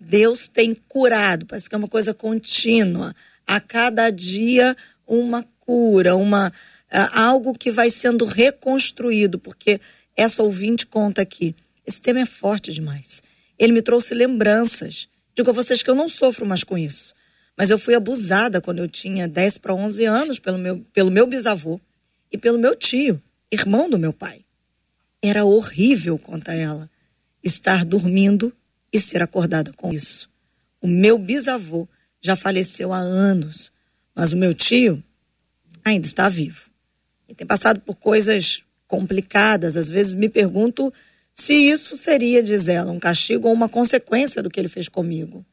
Deus 0.00 0.48
tem 0.48 0.74
curado, 0.74 1.44
parece 1.44 1.68
que 1.68 1.74
é 1.74 1.78
uma 1.78 1.86
coisa 1.86 2.14
contínua, 2.14 3.14
a 3.46 3.60
cada 3.60 4.08
dia 4.08 4.74
uma 5.06 5.44
cura, 5.60 6.16
uma 6.16 6.48
uh, 6.48 7.10
algo 7.12 7.52
que 7.52 7.70
vai 7.70 7.90
sendo 7.90 8.24
reconstruído, 8.24 9.38
porque 9.38 9.78
essa 10.16 10.42
ouvinte 10.42 10.86
conta 10.86 11.20
aqui, 11.20 11.54
esse 11.86 12.00
tema 12.00 12.20
é 12.20 12.26
forte 12.26 12.72
demais. 12.72 13.22
Ele 13.62 13.72
me 13.72 13.80
trouxe 13.80 14.12
lembranças. 14.12 15.08
Digo 15.36 15.50
a 15.50 15.52
vocês 15.52 15.84
que 15.84 15.88
eu 15.88 15.94
não 15.94 16.08
sofro 16.08 16.44
mais 16.44 16.64
com 16.64 16.76
isso. 16.76 17.14
Mas 17.56 17.70
eu 17.70 17.78
fui 17.78 17.94
abusada 17.94 18.60
quando 18.60 18.80
eu 18.80 18.88
tinha 18.88 19.28
10 19.28 19.58
para 19.58 19.72
11 19.72 20.04
anos 20.04 20.38
pelo 20.40 20.58
meu, 20.58 20.80
pelo 20.92 21.12
meu 21.12 21.28
bisavô 21.28 21.80
e 22.32 22.36
pelo 22.36 22.58
meu 22.58 22.74
tio, 22.74 23.22
irmão 23.52 23.88
do 23.88 24.00
meu 24.00 24.12
pai. 24.12 24.44
Era 25.22 25.44
horrível, 25.44 26.18
conta 26.18 26.52
ela, 26.52 26.90
estar 27.40 27.84
dormindo 27.84 28.52
e 28.92 28.98
ser 28.98 29.22
acordada 29.22 29.72
com 29.74 29.92
isso. 29.92 30.28
O 30.80 30.88
meu 30.88 31.16
bisavô 31.16 31.88
já 32.20 32.34
faleceu 32.34 32.92
há 32.92 32.98
anos, 32.98 33.70
mas 34.12 34.32
o 34.32 34.36
meu 34.36 34.52
tio 34.52 35.00
ainda 35.84 36.08
está 36.08 36.28
vivo. 36.28 36.68
E 37.28 37.34
tem 37.34 37.46
passado 37.46 37.80
por 37.80 37.94
coisas 37.94 38.64
complicadas. 38.88 39.76
Às 39.76 39.88
vezes 39.88 40.14
me 40.14 40.28
pergunto 40.28 40.92
se 41.34 41.54
isso 41.54 41.96
seria, 41.96 42.42
diz 42.42 42.68
ela, 42.68 42.92
um 42.92 43.00
castigo 43.00 43.48
ou 43.48 43.54
uma 43.54 43.68
consequência 43.68 44.42
do 44.42 44.50
que 44.50 44.60
ele 44.60 44.68
fez 44.68 44.88
comigo. 44.88 45.44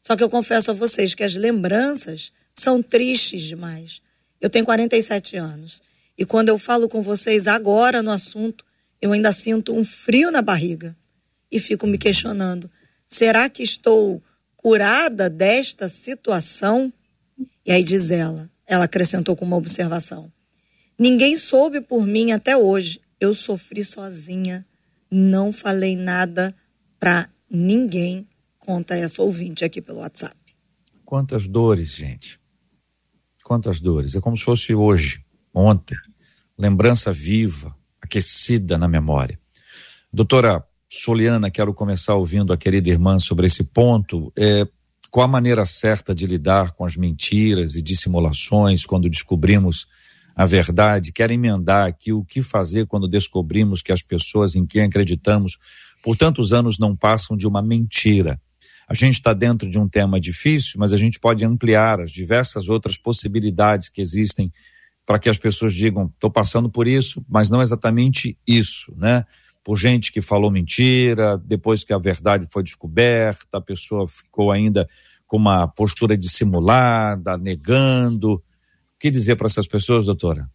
Só 0.00 0.16
que 0.16 0.22
eu 0.22 0.28
confesso 0.28 0.70
a 0.70 0.74
vocês 0.74 1.14
que 1.14 1.24
as 1.24 1.34
lembranças 1.34 2.30
são 2.52 2.82
tristes 2.82 3.42
demais. 3.42 4.02
Eu 4.40 4.50
tenho 4.50 4.64
47 4.64 5.36
anos 5.36 5.82
e 6.16 6.24
quando 6.24 6.48
eu 6.48 6.58
falo 6.58 6.88
com 6.88 7.02
vocês 7.02 7.46
agora 7.46 8.02
no 8.02 8.10
assunto, 8.10 8.64
eu 9.00 9.12
ainda 9.12 9.32
sinto 9.32 9.74
um 9.74 9.84
frio 9.84 10.30
na 10.30 10.42
barriga 10.42 10.96
e 11.50 11.58
fico 11.58 11.86
me 11.86 11.98
questionando: 11.98 12.70
será 13.08 13.48
que 13.48 13.62
estou 13.62 14.22
curada 14.56 15.28
desta 15.28 15.88
situação? 15.88 16.92
E 17.66 17.72
aí 17.72 17.82
diz 17.82 18.10
ela, 18.10 18.50
ela 18.66 18.84
acrescentou 18.84 19.34
com 19.34 19.44
uma 19.44 19.56
observação: 19.56 20.30
Ninguém 20.98 21.36
soube 21.36 21.80
por 21.80 22.06
mim 22.06 22.32
até 22.32 22.56
hoje. 22.56 23.00
Eu 23.18 23.34
sofri 23.34 23.82
sozinha 23.82 24.66
não 25.14 25.52
falei 25.52 25.94
nada 25.94 26.54
para 26.98 27.30
ninguém, 27.48 28.26
conta 28.58 28.96
essa 28.96 29.22
ouvinte 29.22 29.64
aqui 29.64 29.80
pelo 29.80 30.00
WhatsApp. 30.00 30.34
Quantas 31.04 31.46
dores, 31.46 31.90
gente. 31.94 32.40
Quantas 33.44 33.80
dores. 33.80 34.14
É 34.16 34.20
como 34.20 34.36
se 34.36 34.42
fosse 34.42 34.74
hoje, 34.74 35.24
ontem. 35.52 35.96
Lembrança 36.58 37.12
viva, 37.12 37.76
aquecida 38.00 38.76
na 38.76 38.88
memória. 38.88 39.38
Doutora 40.12 40.64
Soliana, 40.88 41.50
quero 41.50 41.72
começar 41.72 42.14
ouvindo 42.14 42.52
a 42.52 42.56
querida 42.56 42.88
irmã 42.88 43.18
sobre 43.18 43.46
esse 43.46 43.62
ponto. 43.62 44.32
É, 44.36 44.66
qual 45.10 45.26
a 45.26 45.28
maneira 45.28 45.64
certa 45.64 46.12
de 46.14 46.26
lidar 46.26 46.72
com 46.72 46.84
as 46.84 46.96
mentiras 46.96 47.76
e 47.76 47.82
dissimulações 47.82 48.84
quando 48.84 49.08
descobrimos 49.08 49.86
a 50.34 50.46
verdade, 50.46 51.12
quero 51.12 51.32
emendar 51.32 51.86
aqui 51.86 52.12
o 52.12 52.24
que 52.24 52.42
fazer 52.42 52.86
quando 52.86 53.08
descobrimos 53.08 53.82
que 53.82 53.92
as 53.92 54.02
pessoas 54.02 54.56
em 54.56 54.66
quem 54.66 54.82
acreditamos 54.82 55.56
por 56.02 56.16
tantos 56.16 56.52
anos 56.52 56.78
não 56.78 56.96
passam 56.96 57.36
de 57.36 57.46
uma 57.46 57.62
mentira. 57.62 58.40
A 58.88 58.94
gente 58.94 59.14
está 59.14 59.32
dentro 59.32 59.70
de 59.70 59.78
um 59.78 59.88
tema 59.88 60.20
difícil, 60.20 60.74
mas 60.78 60.92
a 60.92 60.96
gente 60.96 61.18
pode 61.18 61.44
ampliar 61.44 62.00
as 62.00 62.10
diversas 62.10 62.68
outras 62.68 62.98
possibilidades 62.98 63.88
que 63.88 64.02
existem 64.02 64.52
para 65.06 65.18
que 65.18 65.28
as 65.28 65.38
pessoas 65.38 65.74
digam: 65.74 66.06
estou 66.06 66.30
passando 66.30 66.70
por 66.70 66.86
isso, 66.86 67.24
mas 67.28 67.48
não 67.48 67.62
exatamente 67.62 68.36
isso, 68.46 68.92
né? 68.96 69.24
Por 69.62 69.78
gente 69.78 70.12
que 70.12 70.20
falou 70.20 70.50
mentira, 70.50 71.38
depois 71.38 71.84
que 71.84 71.92
a 71.94 71.98
verdade 71.98 72.46
foi 72.52 72.62
descoberta, 72.62 73.46
a 73.56 73.60
pessoa 73.60 74.06
ficou 74.06 74.52
ainda 74.52 74.86
com 75.26 75.38
uma 75.38 75.66
postura 75.66 76.18
dissimulada, 76.18 77.38
negando 77.38 78.42
que 79.04 79.10
dizer 79.10 79.36
para 79.36 79.48
essas 79.48 79.68
pessoas, 79.68 80.06
doutora? 80.06 80.48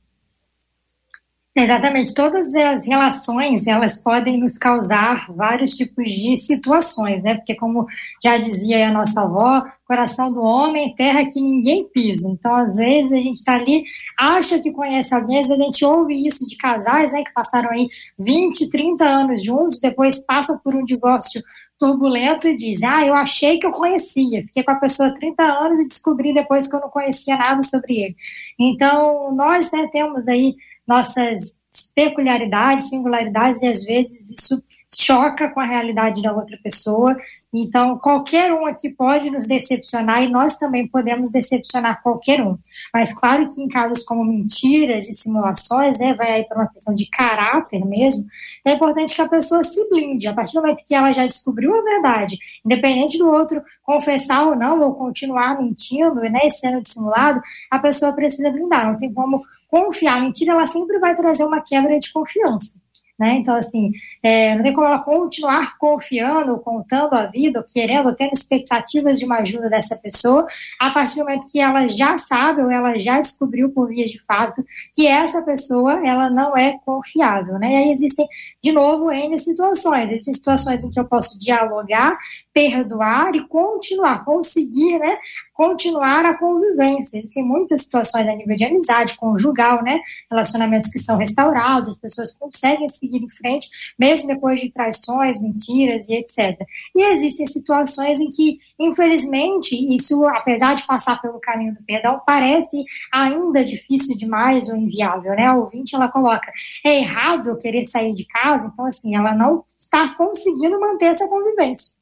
Exatamente, 1.56 2.16
todas 2.16 2.56
as 2.56 2.84
relações 2.84 3.68
elas 3.68 4.02
podem 4.02 4.40
nos 4.40 4.58
causar 4.58 5.32
vários 5.32 5.76
tipos 5.76 6.06
de 6.06 6.36
situações, 6.36 7.22
né? 7.22 7.36
Porque 7.36 7.54
como 7.54 7.86
já 8.24 8.38
dizia 8.38 8.88
a 8.88 8.92
nossa 8.92 9.22
avó, 9.22 9.64
coração 9.86 10.32
do 10.32 10.42
homem, 10.42 10.96
terra 10.96 11.26
que 11.26 11.40
ninguém 11.40 11.88
pisa. 11.90 12.28
Então, 12.28 12.56
às 12.56 12.76
vezes 12.76 13.12
a 13.12 13.18
gente 13.18 13.36
está 13.36 13.56
ali, 13.56 13.84
acha 14.18 14.60
que 14.60 14.72
conhece 14.72 15.14
alguém, 15.14 15.40
às 15.40 15.48
vezes 15.48 15.62
a 15.62 15.66
gente 15.66 15.86
ouve 15.86 16.26
isso 16.26 16.48
de 16.48 16.56
casais, 16.58 17.12
né? 17.12 17.24
Que 17.24 17.34
passaram 17.34 17.70
aí 17.70 17.88
20, 18.18 18.68
30 18.70 19.06
anos 19.06 19.44
juntos, 19.44 19.80
depois 19.80 20.26
passam 20.26 20.58
por 20.58 20.74
um 20.74 20.84
divórcio 20.84 21.40
turbulento 21.80 22.48
e 22.48 22.56
diz: 22.56 22.84
Ah, 22.84 23.06
eu 23.06 23.16
achei 23.16 23.58
que 23.58 23.66
eu 23.66 23.72
conhecia, 23.72 24.44
fiquei 24.44 24.62
com 24.64 24.72
a 24.72 24.76
pessoa 24.76 25.10
há 25.10 25.14
30 25.14 25.44
anos 25.44 25.80
e 25.80 25.88
descobri 25.88 26.34
depois 26.34 26.68
que 26.68 26.76
eu 26.76 26.82
não 26.82 26.90
conhecia 26.90 27.38
nada 27.38 27.64
sobre 27.64 27.98
ele. 27.98 28.16
Então, 28.60 29.34
nós 29.34 29.72
né, 29.72 29.90
temos 29.92 30.28
aí 30.28 30.56
nossas 30.86 31.60
peculiaridades, 31.96 32.90
singularidades, 32.90 33.62
e 33.62 33.68
às 33.68 33.84
vezes 33.84 34.30
isso 34.30 34.62
choca 34.94 35.50
com 35.50 35.60
a 35.60 35.66
realidade 35.66 36.22
da 36.22 36.34
outra 36.34 36.58
pessoa, 36.62 37.16
então, 37.52 37.98
qualquer 37.98 38.54
um 38.54 38.68
aqui 38.68 38.90
pode 38.90 39.32
nos 39.32 39.48
decepcionar 39.48 40.22
e 40.22 40.30
nós 40.30 40.56
também 40.56 40.88
podemos 40.88 41.32
decepcionar 41.32 42.02
qualquer 42.04 42.42
um. 42.42 42.58
Mas, 42.94 43.12
claro 43.12 43.50
que 43.50 43.60
em 43.60 43.68
casos 43.68 44.04
como 44.04 44.24
mentiras, 44.24 45.06
dissimulações, 45.06 45.98
né, 45.98 46.14
vai 46.14 46.32
aí 46.32 46.44
para 46.44 46.60
uma 46.60 46.68
questão 46.68 46.94
de 46.94 47.10
caráter 47.10 47.84
mesmo, 47.84 48.26
é 48.64 48.74
importante 48.74 49.16
que 49.16 49.22
a 49.22 49.28
pessoa 49.28 49.64
se 49.64 49.84
blinde. 49.90 50.28
A 50.28 50.34
partir 50.34 50.54
do 50.54 50.62
momento 50.62 50.84
que 50.86 50.94
ela 50.94 51.12
já 51.12 51.26
descobriu 51.26 51.76
a 51.76 51.82
verdade, 51.82 52.38
independente 52.64 53.18
do 53.18 53.28
outro 53.28 53.64
confessar 53.84 54.46
ou 54.46 54.56
não, 54.56 54.82
ou 54.82 54.94
continuar 54.94 55.60
mentindo, 55.60 56.22
né, 56.22 56.48
sendo 56.50 56.82
dissimulado, 56.82 57.42
a 57.72 57.80
pessoa 57.80 58.14
precisa 58.14 58.52
blindar. 58.52 58.86
Não 58.86 58.96
tem 58.96 59.12
como 59.12 59.44
confiar. 59.68 60.18
A 60.18 60.22
mentira, 60.22 60.52
ela 60.52 60.68
sempre 60.68 61.00
vai 61.00 61.16
trazer 61.16 61.46
uma 61.46 61.62
quebra 61.62 62.00
de 62.00 62.14
confiança. 62.14 62.78
Né? 63.20 63.34
Então, 63.34 63.54
assim, 63.54 63.92
é, 64.24 64.56
não 64.56 64.64
tem 64.64 64.74
como 64.74 64.88
ela 64.88 65.00
continuar 65.00 65.78
confiando, 65.78 66.58
contando 66.60 67.16
a 67.16 67.26
vida, 67.26 67.66
querendo, 67.68 68.16
tendo 68.16 68.32
expectativas 68.32 69.20
de 69.20 69.26
uma 69.26 69.40
ajuda 69.40 69.70
dessa 69.70 69.98
pessoa, 69.98 70.48
a 70.80 70.90
partir 70.92 71.16
do 71.16 71.26
momento 71.26 71.46
que 71.52 71.60
ela 71.60 71.86
já 71.86 72.18
sabe, 72.18 72.62
ou 72.62 72.72
ela 72.72 72.98
já 72.98 73.20
descobriu 73.20 73.70
por 73.72 73.90
via 73.90 74.06
de 74.06 74.20
fato, 74.24 74.64
que 74.96 75.06
essa 75.06 75.42
pessoa, 75.42 76.08
ela 76.08 76.30
não 76.30 76.56
é 76.56 76.78
confiável, 76.86 77.60
né? 77.60 77.74
E 77.74 77.76
aí 77.76 77.92
existem, 77.92 78.26
de 78.64 78.72
novo, 78.72 79.12
N 79.12 79.38
situações. 79.38 80.12
Existem 80.12 80.34
situações 80.34 80.84
em 80.86 80.90
que 80.90 81.00
eu 81.00 81.06
posso 81.06 81.38
dialogar 81.38 82.18
perdoar 82.54 83.36
e 83.36 83.48
continuar, 83.48 84.26
conseguir, 84.26 84.98
né, 84.98 85.18
continuar 85.54 86.26
a 86.26 86.38
convivência. 86.38 87.18
Existem 87.18 87.44
muitas 87.44 87.84
situações 87.84 88.28
a 88.28 88.36
nível 88.36 88.56
de 88.56 88.66
amizade, 88.66 89.18
conjugal, 89.18 89.84
né, 89.84 90.00
relacionamentos 90.30 90.90
que 90.90 91.00
são 91.00 91.18
restaurados, 91.18 91.90
as 91.90 91.98
pessoas 91.98 92.32
conseguem 92.38 92.90
seguir 92.90 93.18
em 93.18 93.30
frente, 93.30 93.68
mesmo 93.98 94.28
depois 94.28 94.60
de 94.60 94.72
traições, 94.72 95.42
mentiras 95.42 96.08
e 96.08 96.14
etc. 96.14 96.60
E 96.96 97.04
existem 97.12 97.46
situações 97.46 98.20
em 98.20 98.30
que, 98.30 98.60
infelizmente, 98.80 99.76
isso, 99.94 100.26
apesar 100.26 100.76
de 100.76 100.86
passar 100.88 101.22
pelo 101.22 101.40
caminho 101.40 101.76
do 101.76 101.84
perdão, 101.84 102.22
parece 102.26 102.84
ainda 103.12 103.64
difícil 103.64 104.18
demais 104.18 104.70
ou 104.70 104.76
inviável, 104.76 105.36
né? 105.36 105.46
A 105.46 105.56
ouvinte, 105.56 105.96
ela 105.96 106.08
coloca, 106.08 106.52
é 106.86 107.00
errado 107.00 107.50
eu 107.50 107.58
querer 107.58 107.84
sair 107.86 108.14
de 108.14 108.26
casa, 108.26 108.70
então, 108.72 108.86
assim, 108.86 109.16
ela 109.16 109.34
não 109.36 109.64
está 109.78 110.16
conseguindo 110.16 110.80
manter 110.80 111.06
essa 111.06 111.28
convivência. 111.28 111.99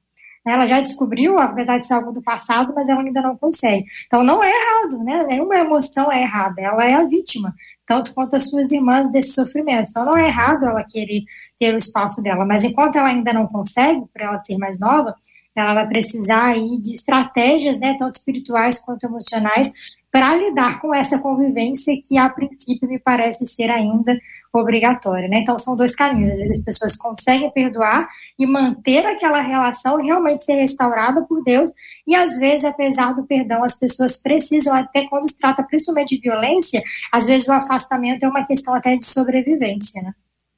Ela 0.51 0.67
já 0.67 0.79
descobriu, 0.79 1.37
apesar 1.37 1.77
de 1.77 1.87
ser 1.87 1.93
algo 1.93 2.11
do 2.11 2.21
passado, 2.21 2.73
mas 2.75 2.89
ela 2.89 3.01
ainda 3.01 3.21
não 3.21 3.37
consegue. 3.37 3.85
Então 4.05 4.23
não 4.23 4.43
é 4.43 4.49
errado, 4.49 5.03
né? 5.03 5.23
Nenhuma 5.27 5.57
emoção 5.57 6.11
é 6.11 6.21
errada, 6.21 6.61
ela 6.61 6.85
é 6.85 6.93
a 6.93 7.05
vítima, 7.05 7.53
tanto 7.85 8.13
quanto 8.13 8.35
as 8.35 8.49
suas 8.49 8.71
irmãs 8.71 9.11
desse 9.11 9.33
sofrimento. 9.33 9.89
Então 9.89 10.05
não 10.05 10.17
é 10.17 10.27
errado 10.27 10.65
ela 10.65 10.83
querer 10.83 11.23
ter 11.59 11.73
o 11.73 11.77
espaço 11.77 12.21
dela, 12.21 12.45
mas 12.45 12.63
enquanto 12.63 12.97
ela 12.97 13.09
ainda 13.09 13.33
não 13.33 13.47
consegue, 13.47 14.05
por 14.13 14.21
ela 14.21 14.39
ser 14.39 14.57
mais 14.57 14.79
nova, 14.79 15.15
ela 15.55 15.73
vai 15.73 15.87
precisar 15.87 16.51
aí 16.51 16.79
de 16.79 16.93
estratégias, 16.93 17.79
né, 17.79 17.95
tanto 17.97 18.15
espirituais 18.15 18.77
quanto 18.77 19.05
emocionais, 19.05 19.71
para 20.11 20.35
lidar 20.35 20.79
com 20.79 20.93
essa 20.93 21.17
convivência 21.19 21.93
que 22.01 22.17
a 22.17 22.29
princípio 22.29 22.87
me 22.87 22.99
parece 22.99 23.45
ser 23.45 23.69
ainda 23.69 24.17
obrigatória, 24.57 25.27
né? 25.27 25.39
Então 25.39 25.57
são 25.57 25.75
dois 25.75 25.95
caminhos. 25.95 26.33
Às 26.33 26.37
vezes 26.39 26.59
as 26.59 26.65
pessoas 26.65 26.95
conseguem 26.95 27.51
perdoar 27.51 28.07
e 28.37 28.45
manter 28.45 29.05
aquela 29.05 29.41
relação 29.41 29.97
realmente 29.97 30.43
ser 30.45 30.55
restaurada 30.55 31.21
por 31.23 31.43
Deus, 31.43 31.71
e 32.05 32.15
às 32.15 32.37
vezes, 32.37 32.63
apesar 32.63 33.13
do 33.13 33.25
perdão, 33.25 33.63
as 33.63 33.77
pessoas 33.77 34.17
precisam, 34.17 34.73
até 34.73 35.07
quando 35.07 35.29
se 35.29 35.37
trata 35.37 35.63
principalmente 35.63 36.15
de 36.15 36.21
violência, 36.21 36.81
às 37.13 37.25
vezes 37.25 37.47
o 37.47 37.51
afastamento 37.51 38.23
é 38.23 38.27
uma 38.29 38.45
questão 38.45 38.73
até 38.73 38.95
de 38.95 39.05
sobrevivência, 39.05 40.01
né? 40.01 40.13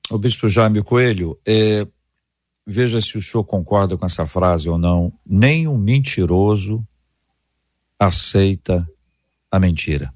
O 0.09 0.17
bispo 0.17 0.49
Jaime 0.49 0.83
Coelho, 0.83 1.39
é, 1.47 1.87
veja 2.65 3.01
se 3.01 3.17
o 3.17 3.21
senhor 3.21 3.43
concorda 3.43 3.97
com 3.97 4.05
essa 4.05 4.25
frase 4.25 4.69
ou 4.69 4.77
não. 4.77 5.13
Nem 5.25 5.67
um 5.67 5.77
mentiroso 5.77 6.85
aceita 7.97 8.87
a 9.51 9.59
mentira. 9.59 10.13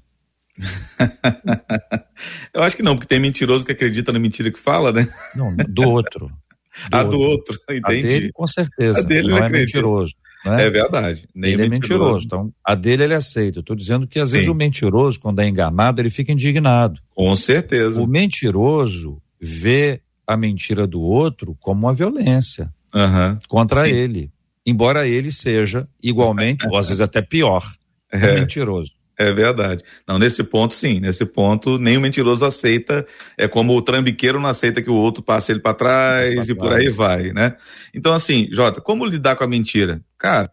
Eu 2.52 2.62
acho 2.62 2.76
que 2.76 2.82
não, 2.82 2.94
porque 2.94 3.08
tem 3.08 3.18
mentiroso 3.18 3.64
que 3.64 3.72
acredita 3.72 4.12
na 4.12 4.18
mentira 4.18 4.50
que 4.50 4.58
fala, 4.58 4.92
né? 4.92 5.08
Não, 5.34 5.54
do 5.56 5.88
outro. 5.88 6.28
Do 6.28 6.96
a 6.96 7.02
do 7.04 7.18
outro, 7.18 7.58
entendi. 7.70 7.84
A 7.84 7.90
dele, 7.90 8.32
com 8.32 8.46
certeza. 8.46 8.98
A 8.98 9.02
dele 9.02 9.28
não 9.28 9.38
é 9.38 9.46
acredita. 9.46 9.78
mentiroso. 9.78 10.14
Né? 10.44 10.66
É 10.66 10.70
verdade. 10.70 11.28
Nem 11.34 11.52
ele 11.52 11.64
é 11.64 11.68
mentiroso. 11.68 12.24
Então, 12.26 12.52
a 12.64 12.74
dele 12.74 13.04
ele 13.04 13.14
aceita. 13.14 13.60
Estou 13.60 13.74
dizendo 13.74 14.06
que 14.06 14.18
às 14.18 14.28
Sim. 14.28 14.36
vezes 14.36 14.48
o 14.48 14.54
mentiroso, 14.54 15.18
quando 15.18 15.40
é 15.40 15.48
enganado, 15.48 16.00
ele 16.00 16.10
fica 16.10 16.32
indignado. 16.32 17.00
Com 17.14 17.34
certeza. 17.36 18.00
O 18.00 18.06
mentiroso 18.06 19.22
vê 19.40 20.02
a 20.26 20.36
mentira 20.36 20.86
do 20.86 21.00
outro 21.00 21.56
como 21.60 21.86
uma 21.86 21.94
violência 21.94 22.72
uhum. 22.94 23.38
contra 23.48 23.84
Sim. 23.84 23.90
ele. 23.90 24.30
Embora 24.66 25.06
ele 25.06 25.30
seja 25.30 25.86
igualmente, 26.02 26.66
ou 26.66 26.76
às 26.76 26.88
vezes 26.88 27.00
até 27.00 27.20
pior, 27.20 27.62
é. 28.10 28.40
mentiroso. 28.40 28.92
É 29.16 29.32
verdade. 29.32 29.82
Não, 30.06 30.18
nesse 30.18 30.42
ponto, 30.42 30.74
sim. 30.74 30.98
Nesse 30.98 31.24
ponto, 31.24 31.76
o 31.76 31.78
mentiroso 31.78 32.44
aceita. 32.44 33.06
É 33.38 33.46
como 33.46 33.76
o 33.76 33.82
trambiqueiro 33.82 34.40
não 34.40 34.48
aceita 34.48 34.82
que 34.82 34.90
o 34.90 34.94
outro 34.94 35.22
passe 35.22 35.52
ele 35.52 35.60
para 35.60 35.74
trás 35.74 36.48
e 36.48 36.54
por 36.54 36.72
aí 36.72 36.88
vai, 36.88 37.32
né? 37.32 37.56
Então, 37.94 38.12
assim, 38.12 38.48
Jota, 38.50 38.80
como 38.80 39.04
lidar 39.04 39.36
com 39.36 39.44
a 39.44 39.48
mentira? 39.48 40.02
Cara, 40.18 40.50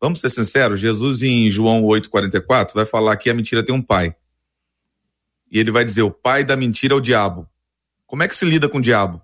vamos 0.00 0.20
ser 0.20 0.30
sinceros, 0.30 0.80
Jesus 0.80 1.22
em 1.22 1.50
João 1.50 1.82
8,44 1.82 2.72
vai 2.74 2.86
falar 2.86 3.16
que 3.16 3.28
a 3.28 3.34
mentira 3.34 3.64
tem 3.64 3.74
um 3.74 3.82
pai. 3.82 4.14
E 5.50 5.58
ele 5.58 5.70
vai 5.70 5.84
dizer: 5.84 6.02
o 6.02 6.10
pai 6.10 6.44
da 6.44 6.56
mentira 6.56 6.94
é 6.94 6.96
o 6.96 7.00
diabo. 7.00 7.48
Como 8.06 8.22
é 8.22 8.28
que 8.28 8.36
se 8.36 8.44
lida 8.44 8.68
com 8.68 8.78
o 8.78 8.82
diabo? 8.82 9.20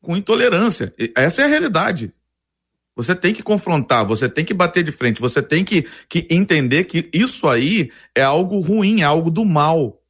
Com 0.00 0.16
intolerância. 0.16 0.92
Essa 1.14 1.42
é 1.42 1.44
a 1.44 1.48
realidade. 1.48 2.12
Você 2.98 3.14
tem 3.14 3.32
que 3.32 3.44
confrontar, 3.44 4.04
você 4.04 4.28
tem 4.28 4.44
que 4.44 4.52
bater 4.52 4.82
de 4.82 4.90
frente, 4.90 5.20
você 5.20 5.40
tem 5.40 5.64
que, 5.64 5.86
que 6.08 6.26
entender 6.28 6.82
que 6.82 7.08
isso 7.12 7.46
aí 7.46 7.92
é 8.12 8.22
algo 8.22 8.58
ruim, 8.58 9.02
é 9.02 9.04
algo 9.04 9.30
do 9.30 9.44
mal. 9.44 10.02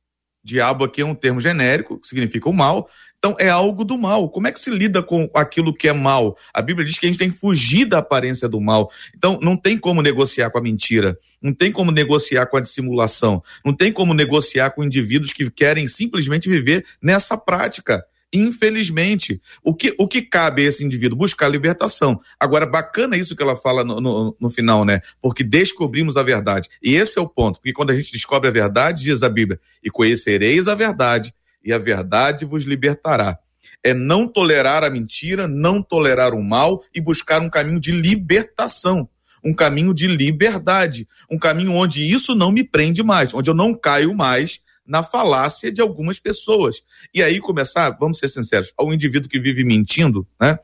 Diabo 0.42 0.84
aqui 0.84 1.02
é 1.02 1.04
um 1.04 1.14
termo 1.14 1.38
genérico, 1.38 2.00
significa 2.02 2.48
o 2.48 2.52
mal. 2.52 2.88
Então 3.18 3.36
é 3.38 3.50
algo 3.50 3.84
do 3.84 3.98
mal. 3.98 4.30
Como 4.30 4.46
é 4.46 4.52
que 4.52 4.58
se 4.58 4.70
lida 4.70 5.02
com 5.02 5.28
aquilo 5.34 5.74
que 5.74 5.86
é 5.86 5.92
mal? 5.92 6.34
A 6.54 6.62
Bíblia 6.62 6.86
diz 6.86 6.96
que 6.96 7.04
a 7.04 7.10
gente 7.10 7.18
tem 7.18 7.30
que 7.30 7.36
fugir 7.36 7.84
da 7.84 7.98
aparência 7.98 8.48
do 8.48 8.58
mal. 8.58 8.90
Então 9.14 9.38
não 9.42 9.54
tem 9.54 9.76
como 9.76 10.00
negociar 10.00 10.48
com 10.48 10.56
a 10.56 10.62
mentira, 10.62 11.18
não 11.42 11.52
tem 11.52 11.70
como 11.70 11.90
negociar 11.90 12.46
com 12.46 12.56
a 12.56 12.60
dissimulação, 12.60 13.42
não 13.62 13.74
tem 13.74 13.92
como 13.92 14.14
negociar 14.14 14.70
com 14.70 14.82
indivíduos 14.82 15.30
que 15.30 15.50
querem 15.50 15.86
simplesmente 15.86 16.48
viver 16.48 16.86
nessa 17.02 17.36
prática. 17.36 18.02
Infelizmente, 18.32 19.40
o 19.62 19.74
que, 19.74 19.94
o 19.98 20.06
que 20.06 20.20
cabe 20.20 20.62
a 20.62 20.68
esse 20.68 20.84
indivíduo? 20.84 21.16
Buscar 21.16 21.48
libertação. 21.48 22.20
Agora, 22.38 22.66
bacana 22.66 23.16
isso 23.16 23.34
que 23.34 23.42
ela 23.42 23.56
fala 23.56 23.82
no, 23.82 24.00
no, 24.00 24.36
no, 24.38 24.50
final, 24.50 24.84
né? 24.84 25.00
Porque 25.20 25.42
descobrimos 25.42 26.16
a 26.16 26.22
verdade. 26.22 26.68
E 26.82 26.94
esse 26.94 27.18
é 27.18 27.22
o 27.22 27.28
ponto, 27.28 27.58
porque 27.58 27.72
quando 27.72 27.90
a 27.90 27.96
gente 27.96 28.12
descobre 28.12 28.48
a 28.48 28.52
verdade, 28.52 29.02
diz 29.02 29.22
a 29.22 29.30
Bíblia, 29.30 29.58
e 29.82 29.90
conhecereis 29.90 30.68
a 30.68 30.74
verdade, 30.74 31.32
e 31.64 31.72
a 31.72 31.78
verdade 31.78 32.44
vos 32.44 32.64
libertará. 32.64 33.38
É 33.82 33.94
não 33.94 34.28
tolerar 34.28 34.84
a 34.84 34.90
mentira, 34.90 35.48
não 35.48 35.82
tolerar 35.82 36.34
o 36.34 36.42
mal 36.42 36.82
e 36.94 37.00
buscar 37.00 37.40
um 37.40 37.48
caminho 37.48 37.80
de 37.80 37.92
libertação 37.92 39.08
um 39.44 39.54
caminho 39.54 39.94
de 39.94 40.08
liberdade, 40.08 41.06
um 41.30 41.38
caminho 41.38 41.72
onde 41.72 42.02
isso 42.02 42.34
não 42.34 42.50
me 42.50 42.64
prende 42.64 43.04
mais, 43.04 43.32
onde 43.32 43.48
eu 43.48 43.54
não 43.54 43.72
caio 43.72 44.12
mais 44.12 44.60
na 44.88 45.02
falácia 45.02 45.70
de 45.70 45.80
algumas 45.82 46.18
pessoas. 46.18 46.82
E 47.14 47.22
aí 47.22 47.38
começar, 47.38 47.90
vamos 47.90 48.18
ser 48.18 48.28
sinceros, 48.28 48.72
ao 48.76 48.92
indivíduo 48.92 49.28
que 49.28 49.38
vive 49.38 49.62
mentindo, 49.62 50.26
né? 50.40 50.58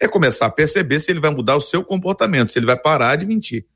É 0.00 0.08
começar 0.08 0.46
a 0.46 0.50
perceber 0.50 0.98
se 0.98 1.12
ele 1.12 1.20
vai 1.20 1.30
mudar 1.30 1.56
o 1.56 1.60
seu 1.60 1.84
comportamento, 1.84 2.50
se 2.50 2.58
ele 2.58 2.66
vai 2.66 2.76
parar 2.76 3.16
de 3.16 3.26
mentir. 3.26 3.66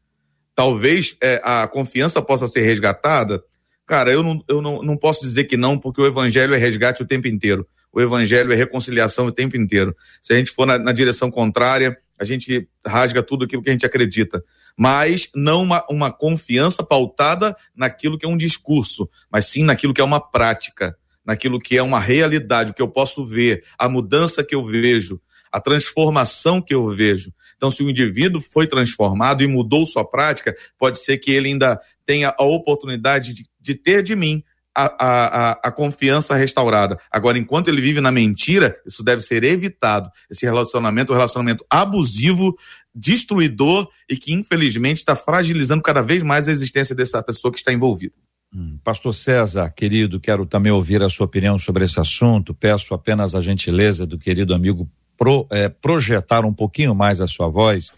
Talvez 0.55 1.17
é, 1.23 1.41
a 1.45 1.69
confiança 1.69 2.21
possa 2.21 2.49
ser 2.49 2.63
resgatada. 2.63 3.43
Cara, 3.87 4.11
eu, 4.11 4.23
não, 4.23 4.43
eu 4.49 4.63
não, 4.63 4.83
não 4.83 4.97
posso 4.97 5.23
dizer 5.23 5.45
que 5.45 5.57
não, 5.57 5.79
porque 5.79 6.01
o 6.01 6.07
evangelho 6.07 6.55
é 6.55 6.57
resgate 6.57 7.03
o 7.03 7.07
tempo 7.07 7.29
inteiro. 7.29 7.67
O 7.93 8.01
evangelho 8.01 8.53
é 8.53 8.57
reconciliação 8.57 9.27
o 9.27 9.33
tempo 9.33 9.57
inteiro. 9.57 9.95
Se 10.23 10.33
a 10.33 10.37
gente 10.37 10.51
for 10.51 10.67
na, 10.67 10.79
na 10.79 10.93
direção 10.93 11.31
contrária, 11.31 11.97
a 12.19 12.25
gente 12.25 12.69
rasga 12.87 13.23
tudo 13.23 13.45
aquilo 13.45 13.63
que 13.63 13.69
a 13.69 13.73
gente 13.73 13.87
acredita 13.87 14.43
mas 14.77 15.29
não 15.35 15.63
uma, 15.63 15.85
uma 15.89 16.13
confiança 16.13 16.83
pautada 16.83 17.57
naquilo 17.75 18.19
que 18.19 18.27
é 18.27 18.29
um 18.29 18.37
discurso, 18.37 19.09
mas 19.31 19.47
sim 19.47 19.65
naquilo 19.65 19.95
que 19.95 20.01
é 20.01 20.05
uma 20.05 20.21
prática, 20.21 20.97
naquilo 21.25 21.61
que 21.61 21.77
é 21.77 21.83
uma 21.83 22.01
realidade, 22.01 22.71
o 22.71 22.75
que 22.75 22.83
eu 22.83 22.89
posso 22.89 23.25
ver, 23.25 23.65
a 23.79 23.89
mudança 23.89 24.45
que 24.45 24.55
eu 24.55 24.65
vejo, 24.65 25.21
a 25.51 25.61
transformação 25.61 26.61
que 26.61 26.75
eu 26.75 26.91
vejo. 26.91 27.33
Então, 27.57 27.71
se 27.71 27.83
o 27.83 27.89
indivíduo 27.89 28.43
foi 28.43 28.67
transformado 28.67 29.43
e 29.43 29.47
mudou 29.47 29.87
sua 29.87 30.05
prática, 30.05 30.55
pode 30.79 30.99
ser 30.99 31.19
que 31.19 31.31
ele 31.31 31.49
ainda 31.49 31.81
tenha 32.05 32.35
a 32.37 32.45
oportunidade 32.45 33.33
de, 33.33 33.47
de 33.61 33.75
ter 33.75 34.03
de 34.03 34.17
mim 34.17 34.43
a, 34.77 34.85
a, 34.99 35.53
a, 35.69 35.73
confiança 35.73 36.35
restaurada. 36.35 36.99
Agora, 37.11 37.39
enquanto 37.39 37.69
ele 37.69 37.81
vive 37.81 38.01
na 38.01 38.11
mentira, 38.11 38.77
isso 38.85 39.05
deve 39.05 39.23
ser 39.23 39.45
evitado. 39.45 40.11
Esse 40.29 40.45
relacionamento, 40.45 41.13
um 41.13 41.17
relacionamento 41.17 41.65
abusivo, 41.71 42.57
destruidor 42.95 43.89
e 44.09 44.17
que, 44.17 44.33
infelizmente, 44.33 44.99
está 44.99 45.17
fragilizando 45.17 45.83
cada 45.83 46.01
vez 46.01 46.23
mais 46.23 46.49
a 46.49 46.53
existência 46.53 46.95
dessa 46.95 47.23
pessoa 47.23 47.51
que 47.53 47.59
está 47.59 47.73
envolvida. 47.73 48.15
Hum. 48.55 48.79
Pastor 48.85 49.15
César, 49.15 49.69
querido, 49.71 50.21
quero 50.21 50.47
também 50.47 50.71
ouvir 50.71 51.03
a 51.03 51.11
sua 51.11 51.27
opinião 51.27 51.59
sobre 51.59 51.85
esse 51.85 51.99
assunto. 51.99 52.55
Peço 52.55 52.95
apenas 52.95 53.35
a 53.35 53.41
gentileza 53.41 54.07
do 54.07 54.19
querido 54.19 54.55
amigo 54.55 54.89
pro, 55.17 55.47
é, 55.51 55.69
projetar 55.69 56.45
um 56.45 56.53
pouquinho 56.53 56.95
mais 56.95 57.21
a 57.21 57.27
sua 57.27 57.49
voz 57.49 57.93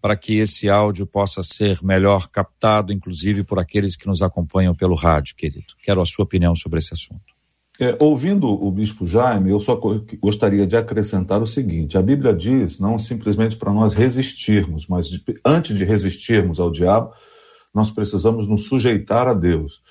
para 0.00 0.16
que 0.16 0.34
esse 0.34 0.68
áudio 0.68 1.06
possa 1.06 1.42
ser 1.42 1.82
melhor 1.82 2.28
captado, 2.28 2.92
inclusive 2.92 3.42
por 3.42 3.58
aqueles 3.58 3.96
que 3.96 4.06
nos 4.06 4.20
acompanham 4.20 4.74
pelo 4.74 4.94
rádio, 4.94 5.34
querido. 5.34 5.72
Quero 5.82 6.02
a 6.02 6.04
sua 6.04 6.24
opinião 6.24 6.54
sobre 6.54 6.78
esse 6.78 6.92
assunto. 6.92 7.33
É, 7.80 7.96
ouvindo 8.00 8.46
o 8.46 8.70
bispo 8.70 9.04
Jaime, 9.04 9.50
eu 9.50 9.60
só 9.60 9.74
gostaria 10.20 10.64
de 10.66 10.76
acrescentar 10.76 11.42
o 11.42 11.46
seguinte: 11.46 11.98
a 11.98 12.02
Bíblia 12.02 12.32
diz 12.32 12.78
não 12.78 12.98
simplesmente 12.98 13.56
para 13.56 13.72
nós 13.72 13.94
resistirmos, 13.94 14.86
mas 14.86 15.08
de, 15.08 15.22
antes 15.44 15.76
de 15.76 15.84
resistirmos 15.84 16.60
ao 16.60 16.70
diabo, 16.70 17.12
nós 17.74 17.90
precisamos 17.90 18.46
nos 18.46 18.66
sujeitar 18.66 19.26
a 19.26 19.34
Deus. 19.34 19.82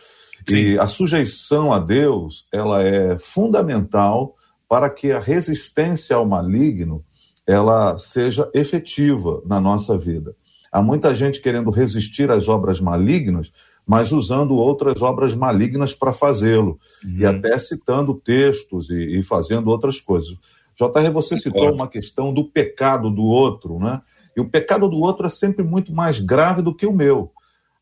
Sim. 0.48 0.56
E 0.56 0.80
a 0.80 0.88
sujeição 0.88 1.74
a 1.74 1.80
Deus, 1.80 2.48
ela 2.54 2.82
é 2.82 3.18
fundamental 3.18 4.36
para 4.68 4.90
que 4.90 5.12
a 5.12 5.20
resistência 5.20 6.16
ao 6.16 6.26
maligno 6.26 7.04
ela 7.46 7.98
seja 7.98 8.50
efetiva 8.54 9.42
na 9.46 9.60
nossa 9.60 9.98
vida. 9.98 10.34
Há 10.72 10.82
muita 10.82 11.14
gente 11.14 11.42
querendo 11.42 11.70
resistir 11.70 12.32
às 12.32 12.48
obras 12.48 12.80
malignas, 12.80 13.52
mas 13.86 14.12
usando 14.12 14.56
outras 14.56 15.02
obras 15.02 15.36
malignas 15.36 15.94
para 15.94 16.14
fazê-lo, 16.14 16.80
uhum. 17.04 17.18
e 17.20 17.26
até 17.26 17.58
citando 17.60 18.14
textos 18.16 18.90
e, 18.90 19.20
e, 19.20 19.24
fazendo 19.24 19.70
outras 19.70 20.00
coisas. 20.00 20.36
JR, 20.76 21.12
você 21.12 21.38
citou 21.38 21.72
uma 21.72 21.88
questão 21.88 22.34
do 22.34 22.46
pecado 22.46 23.10
do 23.10 23.24
outro, 23.24 23.78
né? 23.78 24.02
E 24.36 24.42
o 24.42 24.50
pecado 24.50 24.90
do 24.90 25.00
outro 25.00 25.28
é 25.28 25.30
sempre 25.30 25.64
muito 25.64 25.94
mais 25.94 26.20
grave 26.20 26.62
do 26.62 26.74
que 26.74 26.88
o 26.88 26.94
meu. 26.94 27.32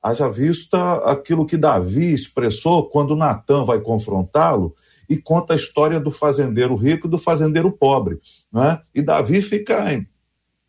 Haja 0.04 0.30
vista 0.30 0.96
aquilo 1.10 1.46
que 1.46 1.56
Davi 1.56 2.12
expressou 2.14 2.90
quando 2.90 3.16
Natan 3.16 3.64
vai 3.64 3.80
confrontá-lo 3.80 4.76
e 5.08 5.18
conta 5.18 5.54
a 5.54 5.56
história 5.56 6.00
do 6.00 6.10
fazendeiro 6.12 6.76
rico 6.76 7.08
e 7.08 7.10
do 7.10 7.18
fazendeiro 7.18 7.72
pobre. 7.72 8.20
Né? 8.52 8.82
E 8.94 9.02
Davi 9.02 9.42
fica 9.42 9.90
é, 9.90 10.06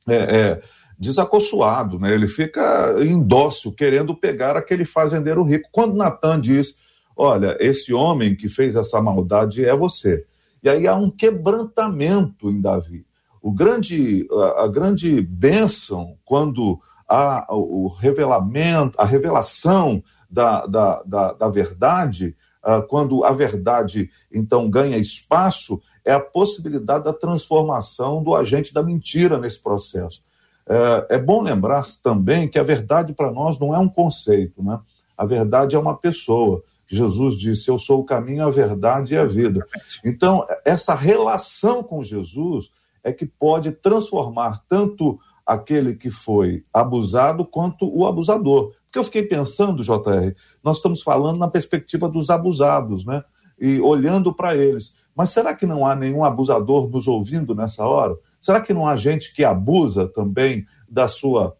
é, 0.08 0.62
desacossoado, 1.02 1.98
né? 1.98 2.14
ele 2.14 2.28
fica 2.28 2.94
indócil, 3.02 3.72
querendo 3.72 4.14
pegar 4.14 4.56
aquele 4.56 4.84
fazendeiro 4.84 5.42
rico. 5.42 5.68
Quando 5.72 5.96
Natan 5.96 6.40
diz: 6.40 6.76
Olha, 7.16 7.56
esse 7.58 7.92
homem 7.92 8.36
que 8.36 8.48
fez 8.48 8.76
essa 8.76 9.02
maldade 9.02 9.64
é 9.64 9.76
você. 9.76 10.24
E 10.62 10.68
aí 10.68 10.86
há 10.86 10.94
um 10.94 11.10
quebrantamento 11.10 12.48
em 12.48 12.60
Davi. 12.60 13.04
O 13.42 13.50
grande, 13.50 14.28
a, 14.30 14.62
a 14.62 14.68
grande 14.68 15.20
bênção, 15.20 16.16
quando 16.24 16.78
há 17.08 17.46
o 17.50 17.88
revelamento, 17.88 18.94
a 18.96 19.04
revelação 19.04 20.04
da, 20.30 20.64
da, 20.66 21.02
da, 21.04 21.32
da 21.32 21.48
verdade, 21.48 22.36
uh, 22.64 22.86
quando 22.86 23.24
a 23.24 23.32
verdade 23.32 24.08
então 24.32 24.70
ganha 24.70 24.96
espaço, 24.96 25.82
é 26.04 26.12
a 26.12 26.20
possibilidade 26.20 27.02
da 27.02 27.12
transformação 27.12 28.22
do 28.22 28.36
agente 28.36 28.72
da 28.72 28.84
mentira 28.84 29.36
nesse 29.36 29.60
processo. 29.60 30.22
Uh, 30.66 31.04
é 31.08 31.18
bom 31.18 31.42
lembrar 31.42 31.86
também 32.02 32.48
que 32.48 32.58
a 32.58 32.62
verdade 32.62 33.12
para 33.12 33.30
nós 33.30 33.58
não 33.58 33.74
é 33.74 33.78
um 33.78 33.88
conceito, 33.88 34.62
né? 34.62 34.78
A 35.16 35.26
verdade 35.26 35.76
é 35.76 35.78
uma 35.78 35.96
pessoa. 35.96 36.62
Jesus 36.86 37.38
disse: 37.38 37.68
Eu 37.68 37.78
sou 37.78 38.00
o 38.00 38.04
caminho, 38.04 38.46
a 38.46 38.50
verdade 38.50 39.14
e 39.14 39.18
a 39.18 39.24
vida. 39.24 39.66
Então, 40.04 40.46
essa 40.64 40.94
relação 40.94 41.82
com 41.82 42.04
Jesus 42.04 42.70
é 43.02 43.12
que 43.12 43.26
pode 43.26 43.72
transformar 43.72 44.62
tanto 44.68 45.18
aquele 45.44 45.94
que 45.94 46.10
foi 46.10 46.64
abusado 46.72 47.44
quanto 47.44 47.86
o 47.86 48.06
abusador. 48.06 48.72
Porque 48.84 48.98
eu 48.98 49.04
fiquei 49.04 49.22
pensando, 49.22 49.82
JR, 49.82 50.34
nós 50.62 50.76
estamos 50.76 51.02
falando 51.02 51.38
na 51.38 51.48
perspectiva 51.48 52.08
dos 52.08 52.30
abusados, 52.30 53.04
né? 53.04 53.24
E 53.58 53.80
olhando 53.80 54.32
para 54.32 54.56
eles. 54.56 54.92
Mas 55.14 55.30
será 55.30 55.54
que 55.54 55.66
não 55.66 55.86
há 55.86 55.94
nenhum 55.94 56.24
abusador 56.24 56.88
nos 56.88 57.08
ouvindo 57.08 57.54
nessa 57.54 57.84
hora? 57.84 58.16
Será 58.42 58.60
que 58.60 58.74
não 58.74 58.88
há 58.88 58.96
gente 58.96 59.32
que 59.32 59.44
abusa 59.44 60.08
também 60.08 60.66
da 60.88 61.06
sua 61.06 61.56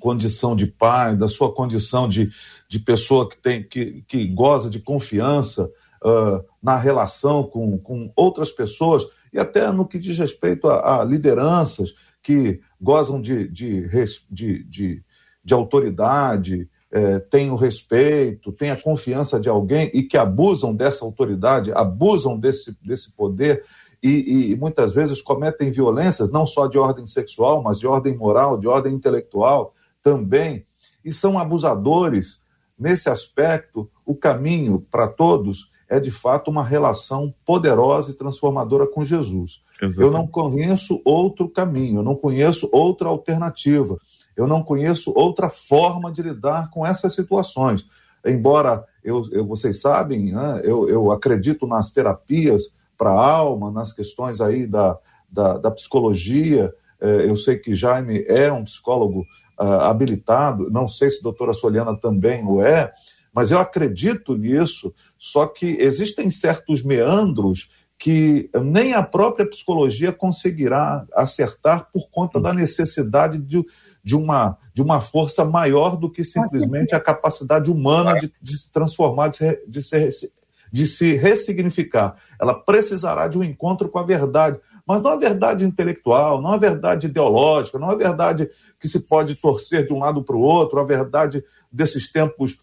condição 0.00 0.54
de 0.54 0.66
pai, 0.66 1.16
da 1.16 1.28
sua 1.28 1.52
condição 1.52 2.08
de, 2.08 2.30
de 2.68 2.78
pessoa 2.78 3.28
que, 3.28 3.36
tem, 3.36 3.66
que, 3.66 4.04
que 4.06 4.26
goza 4.28 4.70
de 4.70 4.78
confiança 4.78 5.64
uh, 6.04 6.44
na 6.62 6.76
relação 6.76 7.42
com, 7.42 7.76
com 7.78 8.12
outras 8.14 8.52
pessoas 8.52 9.04
e 9.32 9.38
até 9.40 9.70
no 9.72 9.86
que 9.86 9.98
diz 9.98 10.16
respeito 10.16 10.68
a, 10.68 11.00
a 11.00 11.04
lideranças 11.04 11.94
que 12.22 12.60
gozam 12.80 13.20
de, 13.20 13.48
de, 13.48 13.88
de, 14.30 14.64
de, 14.64 15.04
de 15.44 15.54
autoridade, 15.54 16.68
é, 16.94 17.18
têm 17.18 17.50
o 17.50 17.56
respeito, 17.56 18.52
têm 18.52 18.70
a 18.70 18.80
confiança 18.80 19.40
de 19.40 19.48
alguém 19.48 19.90
e 19.92 20.04
que 20.04 20.16
abusam 20.16 20.72
dessa 20.72 21.04
autoridade, 21.04 21.72
abusam 21.72 22.38
desse, 22.38 22.76
desse 22.80 23.12
poder 23.12 23.64
e, 24.04 24.52
e, 24.52 24.56
muitas 24.56 24.92
vezes 24.92 25.22
cometem 25.22 25.70
violências, 25.70 26.30
não 26.30 26.44
só 26.44 26.66
de 26.66 26.76
ordem 26.76 27.06
sexual, 27.06 27.62
mas 27.62 27.78
de 27.78 27.86
ordem 27.86 28.14
moral, 28.14 28.58
de 28.58 28.68
ordem 28.68 28.92
intelectual 28.92 29.72
também, 30.02 30.66
e 31.02 31.10
são 31.10 31.38
abusadores. 31.38 32.38
Nesse 32.78 33.08
aspecto, 33.08 33.90
o 34.04 34.14
caminho 34.14 34.86
para 34.90 35.08
todos 35.08 35.70
é 35.88 35.98
de 35.98 36.10
fato 36.10 36.50
uma 36.50 36.62
relação 36.62 37.32
poderosa 37.46 38.10
e 38.10 38.14
transformadora 38.14 38.86
com 38.86 39.02
Jesus. 39.02 39.62
Exatamente. 39.80 40.00
Eu 40.02 40.10
não 40.10 40.26
conheço 40.26 41.00
outro 41.02 41.48
caminho, 41.48 42.00
eu 42.00 42.02
não 42.02 42.14
conheço 42.14 42.68
outra 42.72 43.08
alternativa, 43.08 43.96
eu 44.36 44.46
não 44.46 44.62
conheço 44.62 45.12
outra 45.14 45.48
forma 45.48 46.12
de 46.12 46.20
lidar 46.20 46.70
com 46.70 46.84
essas 46.84 47.14
situações. 47.14 47.86
Embora 48.22 48.84
eu, 49.02 49.26
eu 49.32 49.46
vocês 49.46 49.80
sabem, 49.80 50.32
né, 50.32 50.60
eu, 50.62 50.88
eu 50.90 51.10
acredito 51.10 51.66
nas 51.66 51.90
terapias 51.90 52.64
para 52.96 53.10
a 53.10 53.30
alma, 53.30 53.70
nas 53.70 53.92
questões 53.92 54.40
aí 54.40 54.66
da, 54.66 54.98
da, 55.28 55.58
da 55.58 55.70
psicologia. 55.70 56.72
É, 57.00 57.28
eu 57.28 57.36
sei 57.36 57.56
que 57.56 57.74
Jaime 57.74 58.24
é 58.26 58.52
um 58.52 58.64
psicólogo 58.64 59.26
uh, 59.60 59.80
habilitado, 59.80 60.70
não 60.70 60.88
sei 60.88 61.10
se 61.10 61.20
a 61.20 61.22
doutora 61.22 61.52
Soliana 61.52 61.96
também 61.96 62.44
o 62.44 62.62
é, 62.62 62.92
mas 63.32 63.50
eu 63.50 63.58
acredito 63.58 64.36
nisso, 64.36 64.94
só 65.18 65.46
que 65.46 65.76
existem 65.80 66.30
certos 66.30 66.84
meandros 66.84 67.68
que 67.98 68.50
nem 68.62 68.92
a 68.92 69.02
própria 69.02 69.48
psicologia 69.48 70.12
conseguirá 70.12 71.06
acertar 71.14 71.88
por 71.92 72.10
conta 72.10 72.40
da 72.40 72.52
necessidade 72.52 73.38
de, 73.38 73.64
de, 74.02 74.16
uma, 74.16 74.58
de 74.74 74.82
uma 74.82 75.00
força 75.00 75.44
maior 75.44 75.96
do 75.96 76.10
que 76.10 76.22
simplesmente 76.22 76.94
a 76.94 77.00
capacidade 77.00 77.70
humana 77.70 78.14
de, 78.14 78.32
de 78.40 78.58
se 78.58 78.70
transformar, 78.70 79.28
de 79.28 79.36
se, 79.36 79.64
de, 79.66 79.82
se, 79.82 80.32
de 80.74 80.88
se 80.88 81.14
ressignificar. 81.14 82.16
Ela 82.40 82.52
precisará 82.52 83.28
de 83.28 83.38
um 83.38 83.44
encontro 83.44 83.88
com 83.88 84.00
a 84.00 84.02
verdade 84.02 84.58
mas 84.86 85.00
não 85.00 85.12
a 85.12 85.16
verdade 85.16 85.64
intelectual, 85.64 86.42
não 86.42 86.50
a 86.50 86.58
verdade 86.58 87.06
ideológica, 87.06 87.78
não 87.78 87.90
a 87.90 87.94
verdade 87.94 88.50
que 88.78 88.86
se 88.86 89.00
pode 89.00 89.34
torcer 89.34 89.86
de 89.86 89.92
um 89.92 89.98
lado 89.98 90.22
para 90.22 90.36
o 90.36 90.40
outro, 90.40 90.78
a 90.78 90.84
verdade 90.84 91.42
desses 91.72 92.12
tempos 92.12 92.58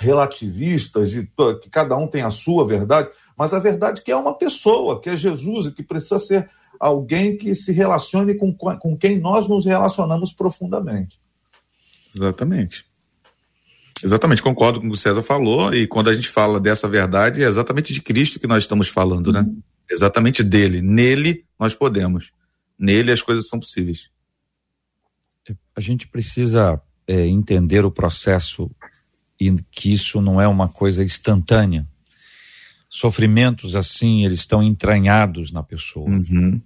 relativistas, 0.00 1.10
de 1.10 1.30
que 1.60 1.68
cada 1.70 1.94
um 1.94 2.08
tem 2.08 2.22
a 2.22 2.30
sua 2.30 2.66
verdade, 2.66 3.10
mas 3.36 3.52
a 3.52 3.58
verdade 3.58 4.02
que 4.02 4.10
é 4.10 4.16
uma 4.16 4.32
pessoa, 4.32 4.98
que 4.98 5.10
é 5.10 5.16
Jesus, 5.16 5.66
e 5.66 5.72
que 5.72 5.82
precisa 5.82 6.18
ser 6.18 6.50
alguém 6.80 7.36
que 7.36 7.54
se 7.54 7.70
relacione 7.70 8.34
com, 8.34 8.54
com 8.54 8.96
quem 8.96 9.20
nós 9.20 9.46
nos 9.46 9.66
relacionamos 9.66 10.32
profundamente. 10.32 11.20
Exatamente. 12.14 12.86
Exatamente, 14.02 14.42
concordo 14.42 14.80
com 14.80 14.86
o 14.86 14.90
que 14.90 14.96
o 14.96 14.98
César 14.98 15.22
falou, 15.22 15.72
e 15.72 15.86
quando 15.86 16.10
a 16.10 16.14
gente 16.14 16.28
fala 16.28 16.58
dessa 16.58 16.88
verdade, 16.88 17.42
é 17.42 17.46
exatamente 17.46 17.92
de 17.92 18.02
Cristo 18.02 18.40
que 18.40 18.46
nós 18.46 18.64
estamos 18.64 18.88
falando, 18.88 19.32
né? 19.32 19.40
Uhum. 19.40 19.62
Exatamente 19.90 20.42
dele. 20.42 20.82
Nele 20.82 21.44
nós 21.58 21.74
podemos. 21.74 22.32
Nele 22.78 23.12
as 23.12 23.22
coisas 23.22 23.46
são 23.46 23.60
possíveis. 23.60 24.10
A 25.76 25.80
gente 25.80 26.08
precisa 26.08 26.80
é, 27.06 27.26
entender 27.26 27.84
o 27.84 27.90
processo 27.90 28.70
e 29.40 29.54
que 29.70 29.92
isso 29.92 30.20
não 30.20 30.40
é 30.40 30.46
uma 30.46 30.68
coisa 30.68 31.02
instantânea. 31.02 31.86
Sofrimentos 32.88 33.74
assim, 33.74 34.24
eles 34.24 34.40
estão 34.40 34.62
entranhados 34.62 35.50
na 35.50 35.62
pessoa. 35.62 36.08
Uhum. 36.08 36.60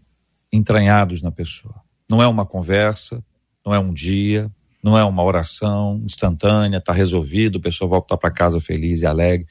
Entranhados 0.52 1.22
na 1.22 1.30
pessoa. 1.30 1.82
Não 2.08 2.22
é 2.22 2.26
uma 2.26 2.46
conversa, 2.46 3.24
não 3.64 3.74
é 3.74 3.78
um 3.78 3.92
dia, 3.92 4.50
não 4.86 4.98
é 4.98 5.04
uma 5.04 5.22
oração 5.22 6.00
instantânea, 6.04 6.78
está 6.78 6.92
resolvido, 6.92 7.58
a 7.58 7.62
pessoa 7.62 7.88
volta 7.88 8.16
para 8.16 8.30
casa 8.30 8.60
feliz 8.60 9.02
e 9.02 9.06
alegre 9.06 9.46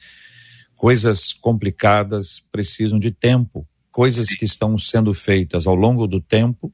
coisas 0.76 1.32
complicadas 1.32 2.44
precisam 2.52 2.98
de 2.98 3.10
tempo. 3.10 3.66
Coisas 3.90 4.28
que 4.28 4.44
estão 4.44 4.78
sendo 4.78 5.14
feitas 5.14 5.66
ao 5.66 5.74
longo 5.74 6.06
do 6.06 6.20
tempo, 6.20 6.72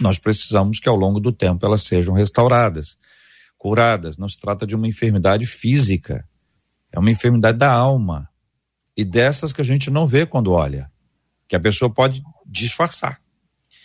nós 0.00 0.18
precisamos 0.18 0.78
que 0.78 0.88
ao 0.88 0.94
longo 0.94 1.18
do 1.18 1.32
tempo 1.32 1.64
elas 1.64 1.82
sejam 1.82 2.14
restauradas, 2.14 2.98
curadas. 3.56 4.18
Não 4.18 4.28
se 4.28 4.38
trata 4.38 4.66
de 4.66 4.76
uma 4.76 4.86
enfermidade 4.86 5.46
física, 5.46 6.28
é 6.92 6.98
uma 6.98 7.10
enfermidade 7.10 7.56
da 7.58 7.72
alma. 7.72 8.28
E 8.94 9.04
dessas 9.04 9.52
que 9.52 9.62
a 9.62 9.64
gente 9.64 9.90
não 9.90 10.06
vê 10.06 10.26
quando 10.26 10.52
olha, 10.52 10.90
que 11.48 11.56
a 11.56 11.60
pessoa 11.60 11.92
pode 11.92 12.22
disfarçar. 12.44 13.18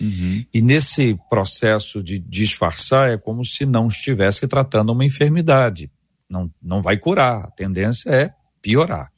Uhum. 0.03 0.45
E 0.53 0.61
nesse 0.61 1.17
processo 1.29 2.03
de 2.03 2.19
disfarçar 2.19 3.11
é 3.11 3.17
como 3.17 3.45
se 3.45 3.65
não 3.65 3.87
estivesse 3.87 4.45
tratando 4.47 4.91
uma 4.91 5.05
enfermidade. 5.05 5.89
Não, 6.29 6.51
não 6.61 6.81
vai 6.81 6.97
curar, 6.97 7.45
a 7.45 7.51
tendência 7.51 8.09
é 8.09 8.33
piorar. 8.61 9.09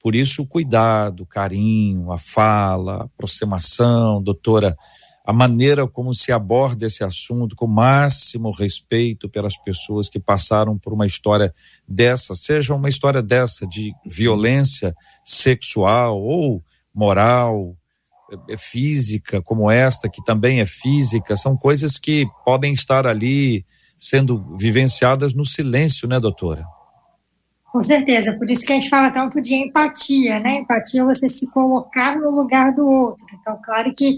Por 0.00 0.14
isso, 0.14 0.42
o 0.42 0.46
cuidado, 0.46 1.22
o 1.22 1.26
carinho, 1.26 2.10
a 2.10 2.18
fala, 2.18 2.96
a 2.96 3.04
aproximação, 3.04 4.22
doutora, 4.22 4.76
a 5.24 5.32
maneira 5.32 5.86
como 5.86 6.14
se 6.14 6.30
aborda 6.30 6.86
esse 6.86 7.02
assunto 7.02 7.56
com 7.56 7.64
o 7.64 7.68
máximo 7.68 8.50
respeito 8.50 9.28
pelas 9.28 9.56
pessoas 9.56 10.08
que 10.08 10.20
passaram 10.20 10.78
por 10.78 10.92
uma 10.92 11.06
história 11.06 11.52
dessa, 11.86 12.34
seja 12.34 12.74
uma 12.74 12.88
história 12.88 13.20
dessa 13.22 13.66
de 13.66 13.92
violência 14.04 14.94
sexual 15.24 16.20
ou 16.20 16.62
moral, 16.94 17.76
física, 18.58 19.40
como 19.42 19.70
esta, 19.70 20.08
que 20.08 20.24
também 20.24 20.60
é 20.60 20.66
física, 20.66 21.36
são 21.36 21.56
coisas 21.56 21.98
que 21.98 22.26
podem 22.44 22.72
estar 22.72 23.06
ali 23.06 23.64
sendo 23.96 24.56
vivenciadas 24.56 25.34
no 25.34 25.44
silêncio, 25.44 26.08
né, 26.08 26.20
doutora? 26.20 26.64
Com 27.72 27.82
certeza, 27.82 28.36
por 28.38 28.50
isso 28.50 28.64
que 28.64 28.72
a 28.72 28.78
gente 28.78 28.88
fala 28.88 29.10
tanto 29.10 29.40
de 29.40 29.54
empatia, 29.54 30.40
né? 30.40 30.60
Empatia 30.60 31.02
é 31.02 31.04
você 31.04 31.28
se 31.28 31.50
colocar 31.50 32.16
no 32.16 32.30
lugar 32.30 32.74
do 32.74 32.86
outro. 32.88 33.26
Então, 33.38 33.58
claro 33.62 33.92
que 33.94 34.16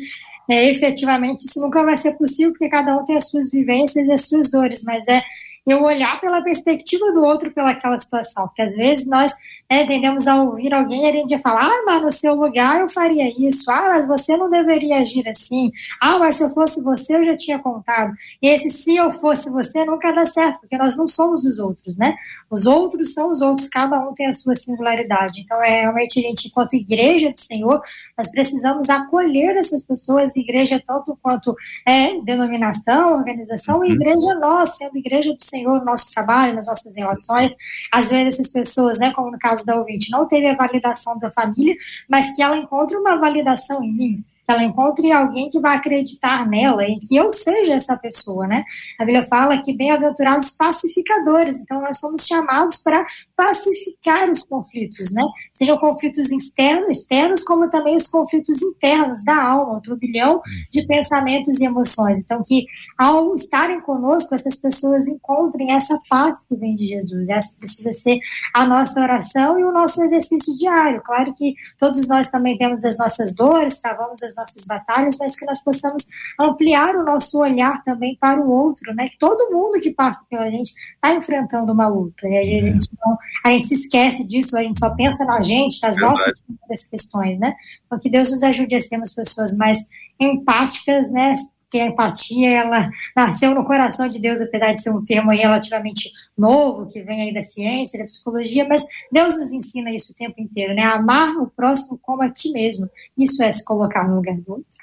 é, 0.49 0.71
efetivamente 0.71 1.45
isso 1.45 1.61
nunca 1.61 1.83
vai 1.83 1.97
ser 1.97 2.13
possível, 2.17 2.53
porque 2.53 2.69
cada 2.69 2.97
um 2.97 3.05
tem 3.05 3.17
as 3.17 3.29
suas 3.29 3.51
vivências 3.51 4.07
e 4.07 4.13
as 4.13 4.27
suas 4.27 4.49
dores, 4.49 4.83
mas 4.85 5.07
é 5.09 5.21
eu 5.67 5.83
olhar 5.83 6.21
pela 6.21 6.43
perspectiva 6.43 7.13
do 7.13 7.23
outro 7.23 7.51
pelaquela 7.51 7.99
situação, 7.99 8.47
porque 8.47 8.63
às 8.63 8.75
vezes 8.75 9.07
nós 9.07 9.33
né, 9.71 9.87
tendemos 9.87 10.27
a 10.27 10.43
ouvir 10.43 10.73
alguém 10.73 11.09
a 11.09 11.13
gente 11.13 11.37
falar, 11.39 11.67
ah, 11.67 11.83
mas 11.85 12.03
no 12.03 12.13
seu 12.13 12.35
lugar 12.35 12.81
eu 12.81 12.89
faria 12.89 13.29
isso, 13.29 13.71
ah, 13.71 13.89
mas 13.89 14.07
você 14.07 14.37
não 14.37 14.49
deveria 14.49 14.99
agir 14.99 15.29
assim, 15.29 15.71
ah, 16.01 16.19
mas 16.19 16.37
se 16.37 16.45
eu 16.45 16.51
fosse 16.51 16.83
você 16.83 17.17
eu 17.17 17.25
já 17.25 17.37
tinha 17.37 17.59
contado. 17.59 18.13
E 18.41 18.49
esse 18.49 18.71
se 18.71 18.97
eu 18.97 19.11
fosse 19.11 19.51
você 19.51 19.85
nunca 19.85 20.13
dá 20.13 20.25
certo, 20.27 20.61
porque 20.61 20.77
nós 20.79 20.97
não 20.97 21.07
somos 21.07 21.45
os 21.45 21.59
outros, 21.59 21.97
né? 21.97 22.15
Os 22.51 22.67
outros 22.67 23.13
são 23.13 23.31
os 23.31 23.43
outros, 23.43 23.69
cada 23.69 23.99
um 24.01 24.15
tem 24.15 24.27
a 24.27 24.33
sua 24.33 24.55
singularidade. 24.55 25.41
Então, 25.41 25.63
é 25.63 25.83
realmente 25.83 26.19
a 26.19 26.23
gente, 26.23 26.49
enquanto 26.49 26.75
igreja 26.75 27.31
do 27.31 27.39
Senhor, 27.39 27.81
nós 28.17 28.31
precisamos 28.31 28.89
acolher 28.89 29.57
essas 29.57 29.83
pessoas, 29.83 30.35
igreja 30.37 30.83
tanto 30.85 31.17
quanto 31.23 31.55
é 31.87 32.21
denominação, 32.23 33.15
organização, 33.15 33.85
e 33.85 33.89
uhum. 33.89 33.95
igreja 33.95 34.35
nós, 34.37 34.77
sendo 34.77 34.97
igreja 34.97 35.35
do 35.35 35.45
Senhor, 35.45 35.79
no 35.79 35.85
nosso 35.85 36.13
trabalho, 36.13 36.55
nas 36.55 36.67
nossas 36.67 36.95
relações. 36.95 37.53
Às 37.93 38.11
vezes 38.11 38.35
essas 38.35 38.51
pessoas, 38.51 38.99
né, 38.99 39.13
como 39.13 39.31
no 39.31 39.39
caso 39.39 39.58
da 39.65 39.77
ouvinte, 39.77 40.11
não 40.11 40.27
teve 40.27 40.47
a 40.47 40.57
validação 40.57 41.19
da 41.19 41.31
família, 41.31 41.77
mas 42.09 42.35
que 42.35 42.43
ela 42.43 42.57
encontra 42.57 42.99
uma 42.99 43.17
validação 43.17 43.83
em 43.83 43.93
mim 43.93 44.25
que 44.49 44.53
ela 44.53 44.65
encontre 44.65 45.13
alguém 45.13 45.51
que 45.51 45.61
vai 45.61 45.77
acreditar 45.77 46.49
nela 46.49 46.83
e 46.83 46.97
que 46.97 47.15
eu 47.15 47.31
seja 47.31 47.75
essa 47.75 47.95
pessoa, 47.99 48.47
né? 48.47 48.65
A 48.99 49.05
Bíblia 49.05 49.23
fala 49.23 49.61
que 49.61 49.75
bem-aventurados 49.75 50.53
pacificadores, 50.53 51.61
então 51.61 51.83
nós 51.83 52.01
somos 52.01 52.25
chamados 52.27 52.79
para 52.79 53.07
pacificar 53.39 54.29
os 54.29 54.43
conflitos, 54.43 55.13
né? 55.13 55.23
Sejam 55.53 55.79
conflitos 55.79 56.33
externos, 56.33 56.99
externos, 56.99 57.45
como 57.45 57.71
também 57.71 57.95
os 57.95 58.09
conflitos 58.09 58.61
internos 58.61 59.23
da 59.23 59.41
alma, 59.41 59.79
o 59.79 59.81
turbilhão 59.81 60.43
de 60.73 60.85
pensamentos 60.85 61.61
e 61.61 61.65
emoções. 61.65 62.19
Então, 62.19 62.43
que 62.45 62.67
ao 62.99 63.37
estarem 63.37 63.81
conosco, 63.81 64.35
essas 64.35 64.57
pessoas 64.57 65.07
encontrem 65.07 65.71
essa 65.71 66.01
paz 66.11 66.45
que 66.49 66.57
vem 66.57 66.75
de 66.75 66.89
Jesus. 66.89 67.29
Essa 67.29 67.57
precisa 67.61 67.93
ser 67.93 68.19
a 68.53 68.67
nossa 68.67 69.01
oração 69.01 69.57
e 69.57 69.65
o 69.65 69.71
nosso 69.71 70.03
exercício 70.03 70.57
diário. 70.57 71.01
Claro 71.03 71.33
que 71.33 71.55
todos 71.79 72.09
nós 72.09 72.27
também 72.27 72.59
temos 72.59 72.85
as 72.85 72.99
nossas 72.99 73.33
dores, 73.33 73.81
travamos 73.81 74.21
as 74.21 74.35
nossas 74.35 74.67
batalhas, 74.67 75.17
mas 75.17 75.39
que 75.39 75.47
nós 75.47 75.63
possamos 75.63 76.09
ampliar 76.41 76.97
o 76.97 77.05
nosso 77.05 77.39
olhar 77.39 77.85
também 77.85 78.19
para 78.21 78.41
o 78.41 78.51
outro, 78.51 78.93
né? 78.97 79.09
Que 79.11 79.19
todo 79.19 79.53
mundo 79.53 79.79
que 79.79 79.93
passa 79.93 80.27
pela 80.29 80.51
gente 80.51 80.73
está 80.97 81.15
enfrentando 81.15 81.73
uma 81.73 81.87
luta. 81.87 82.27
E 82.27 82.37
a 82.37 82.45
gente, 82.45 82.89
não, 83.01 83.17
a 83.45 83.51
gente 83.51 83.69
se 83.69 83.75
esquece 83.75 84.25
disso, 84.25 84.57
a 84.57 84.63
gente 84.63 84.79
só 84.79 84.95
pensa 84.95 85.25
na 85.25 85.43
gente, 85.43 85.81
nas 85.83 85.97
Verdade. 85.97 86.35
nossas 86.49 86.85
questões, 86.89 87.39
né? 87.39 87.55
Então 87.87 87.99
que 87.99 88.11
Deus 88.11 88.31
nos 88.31 88.43
ajude 88.43 88.75
a 88.75 88.81
sermos 88.81 89.13
pessoas 89.13 89.57
mais 89.57 89.79
empáticas, 90.21 91.11
né? 91.11 91.35
que 91.71 91.79
a 91.79 91.87
empatia 91.87 92.49
ela 92.49 92.91
nasceu 93.15 93.55
no 93.55 93.65
coração 93.65 94.09
de 94.09 94.19
Deus, 94.19 94.41
apesar 94.41 94.73
de 94.73 94.83
ser 94.83 94.91
um 94.91 95.05
termo 95.05 95.31
relativamente 95.31 96.11
novo, 96.37 96.87
que 96.87 97.03
vem 97.03 97.23
aí 97.23 97.35
da 97.35 97.43
ciência, 97.43 97.99
da 97.99 98.07
psicologia, 98.07 98.67
mas 98.67 98.85
Deus 99.13 99.37
nos 99.39 99.53
ensina 99.53 99.91
isso 99.91 100.13
o 100.13 100.15
tempo 100.15 100.41
inteiro, 100.41 100.75
né? 100.75 100.83
Amar 100.83 101.37
o 101.37 101.47
próximo 101.47 101.99
como 102.01 102.23
a 102.23 102.31
ti 102.31 102.51
mesmo. 102.51 102.89
Isso 103.17 103.43
é 103.43 103.51
se 103.51 103.65
colocar 103.65 104.09
no 104.09 104.17
lugar 104.17 104.37
do 104.37 104.53
outro. 104.53 104.79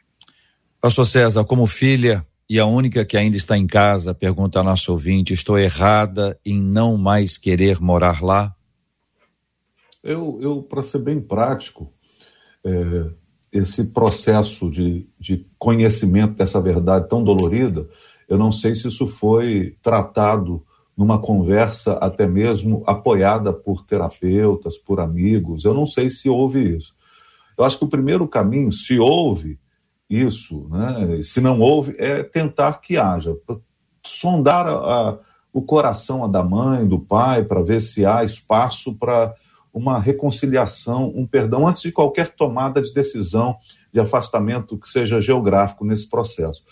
Pastor 0.80 1.08
César, 1.08 1.44
como 1.44 1.66
filha 1.66 2.24
e 2.50 2.60
a 2.60 2.66
única 2.66 3.04
que 3.04 3.18
ainda 3.18 3.36
está 3.36 3.58
em 3.58 3.66
casa, 3.66 4.14
pergunta 4.14 4.60
a 4.60 4.64
nosso 4.64 4.92
ouvinte, 4.92 5.34
estou 5.34 5.58
errada 5.58 6.40
em 6.46 6.62
não 6.62 6.96
mais 6.98 7.38
querer 7.38 7.82
morar 7.82 8.22
lá? 8.22 8.56
Eu, 10.04 10.38
eu 10.40 10.62
para 10.62 10.84
ser 10.84 11.00
bem 11.00 11.20
prático, 11.20 11.92
é, 12.64 13.10
esse 13.52 13.86
processo 13.86 14.70
de, 14.70 15.08
de 15.20 15.48
conhecimento 15.58 16.36
dessa 16.36 16.62
verdade 16.62 17.10
tão 17.10 17.24
dolorida, 17.24 17.88
eu 18.28 18.38
não 18.38 18.52
sei 18.52 18.76
se 18.76 18.88
isso 18.88 19.08
foi 19.08 19.76
tratado 19.82 20.64
numa 20.96 21.20
conversa 21.20 21.94
até 21.94 22.28
mesmo 22.28 22.84
apoiada 22.86 23.52
por 23.52 23.84
terapeutas, 23.86 24.78
por 24.78 25.00
amigos. 25.00 25.66
Eu 25.66 25.74
não 25.74 25.86
sei 25.86 26.10
se 26.10 26.30
houve 26.30 26.76
isso. 26.76 26.96
Eu 27.58 27.66
acho 27.66 27.78
que 27.78 27.86
o 27.86 27.90
primeiro 27.90 28.28
caminho, 28.28 28.72
se 28.72 28.98
houve 28.98 29.60
isso, 30.10 30.68
né, 30.70 31.22
se 31.22 31.42
não 31.42 31.60
houve, 31.60 31.96
é 31.98 32.24
tentar 32.24 32.74
que 32.82 32.98
haja, 32.98 33.36
sondar 34.04 34.68
a, 34.68 34.72
a, 34.72 35.18
o 35.52 35.62
coração 35.62 36.30
da 36.30 36.44
mãe, 36.44 36.88
do 36.88 37.00
pai, 37.00 37.44
para 37.44 37.64
ver 37.64 37.82
se 37.82 38.06
há 38.06 38.24
espaço 38.24 38.94
para 38.94 39.34
uma 39.74 40.00
reconciliação, 40.00 41.12
um 41.16 41.28
perdão, 41.28 41.68
antes 41.68 41.84
de 41.84 41.92
qualquer 41.92 42.30
tomada 42.30 42.82
de 42.82 42.94
decisão 42.94 43.58
de 43.92 44.00
afastamento 44.00 44.78
que 44.78 44.88
seja 44.88 45.20
geográfico 45.20 45.84
nesse 45.84 46.10
processo. 46.10 46.64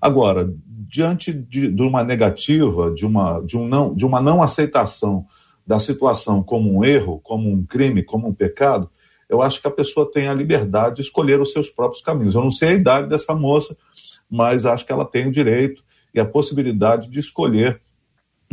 Agora, 0.00 0.52
diante 0.66 1.32
de, 1.32 1.70
de, 1.70 1.82
uma 1.82 2.04
negativa, 2.04 2.92
de 2.92 3.06
uma, 3.06 3.40
de, 3.40 3.56
um 3.56 3.66
não, 3.66 3.94
de 3.94 4.04
uma 4.04 4.20
não 4.20 4.42
aceitação 4.42 5.26
da 5.66 5.78
situação 5.78 6.42
como 6.42 6.76
um 6.76 6.84
erro, 6.84 7.20
como 7.22 7.48
um 7.50 7.64
crime, 7.64 8.02
como 8.02 8.28
um 8.28 8.34
pecado, 8.34 8.90
eu 9.32 9.40
acho 9.40 9.62
que 9.62 9.66
a 9.66 9.70
pessoa 9.70 10.10
tem 10.12 10.28
a 10.28 10.34
liberdade 10.34 10.96
de 10.96 11.00
escolher 11.00 11.40
os 11.40 11.52
seus 11.52 11.70
próprios 11.70 12.02
caminhos. 12.02 12.34
Eu 12.34 12.42
não 12.42 12.50
sei 12.50 12.68
a 12.68 12.72
idade 12.74 13.08
dessa 13.08 13.34
moça, 13.34 13.74
mas 14.30 14.66
acho 14.66 14.84
que 14.84 14.92
ela 14.92 15.06
tem 15.06 15.26
o 15.26 15.32
direito 15.32 15.82
e 16.14 16.20
a 16.20 16.24
possibilidade 16.24 17.08
de 17.08 17.18
escolher 17.18 17.80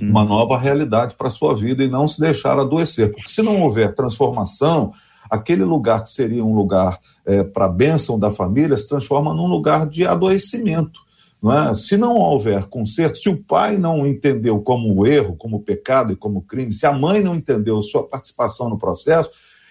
uma 0.01 0.23
nova 0.23 0.57
realidade 0.57 1.15
para 1.17 1.27
a 1.27 1.32
sua 1.32 1.53
vida 1.53 1.84
e 1.84 1.89
não 1.89 2.07
se 2.07 2.21
deixar 2.21 2.57
adoecer. 2.57 3.11
Porque 3.11 3.30
se 3.30 3.41
não 3.41 3.61
houver 3.61 3.93
transformação, 3.93 4.93
aquele 5.30 5.65
lugar 5.65 6.01
que 6.05 6.11
seria 6.11 6.45
um 6.45 6.55
lugar 6.55 6.97
é, 7.25 7.43
para 7.43 7.65
a 7.65 7.69
bênção 7.69 8.17
da 8.17 8.32
família 8.32 8.77
se 8.77 8.88
transforma 8.88 9.34
num 9.34 9.47
lugar 9.47 9.86
de 9.86 10.07
adoecimento. 10.07 11.01
Não 11.43 11.51
é? 11.51 11.75
Se 11.75 11.97
não 11.97 12.15
houver 12.15 12.67
conserto, 12.67 13.17
se 13.17 13.27
o 13.27 13.43
pai 13.43 13.77
não 13.77 14.07
entendeu 14.07 14.61
como 14.61 15.05
erro, 15.05 15.36
como 15.36 15.61
pecado 15.61 16.13
e 16.13 16.15
como 16.15 16.41
crime, 16.41 16.73
se 16.73 16.86
a 16.86 16.93
mãe 16.93 17.21
não 17.21 17.36
entendeu 17.36 17.82
sua 17.82 18.07
participação 18.07 18.69
no 18.69 18.77
processo, 18.77 19.30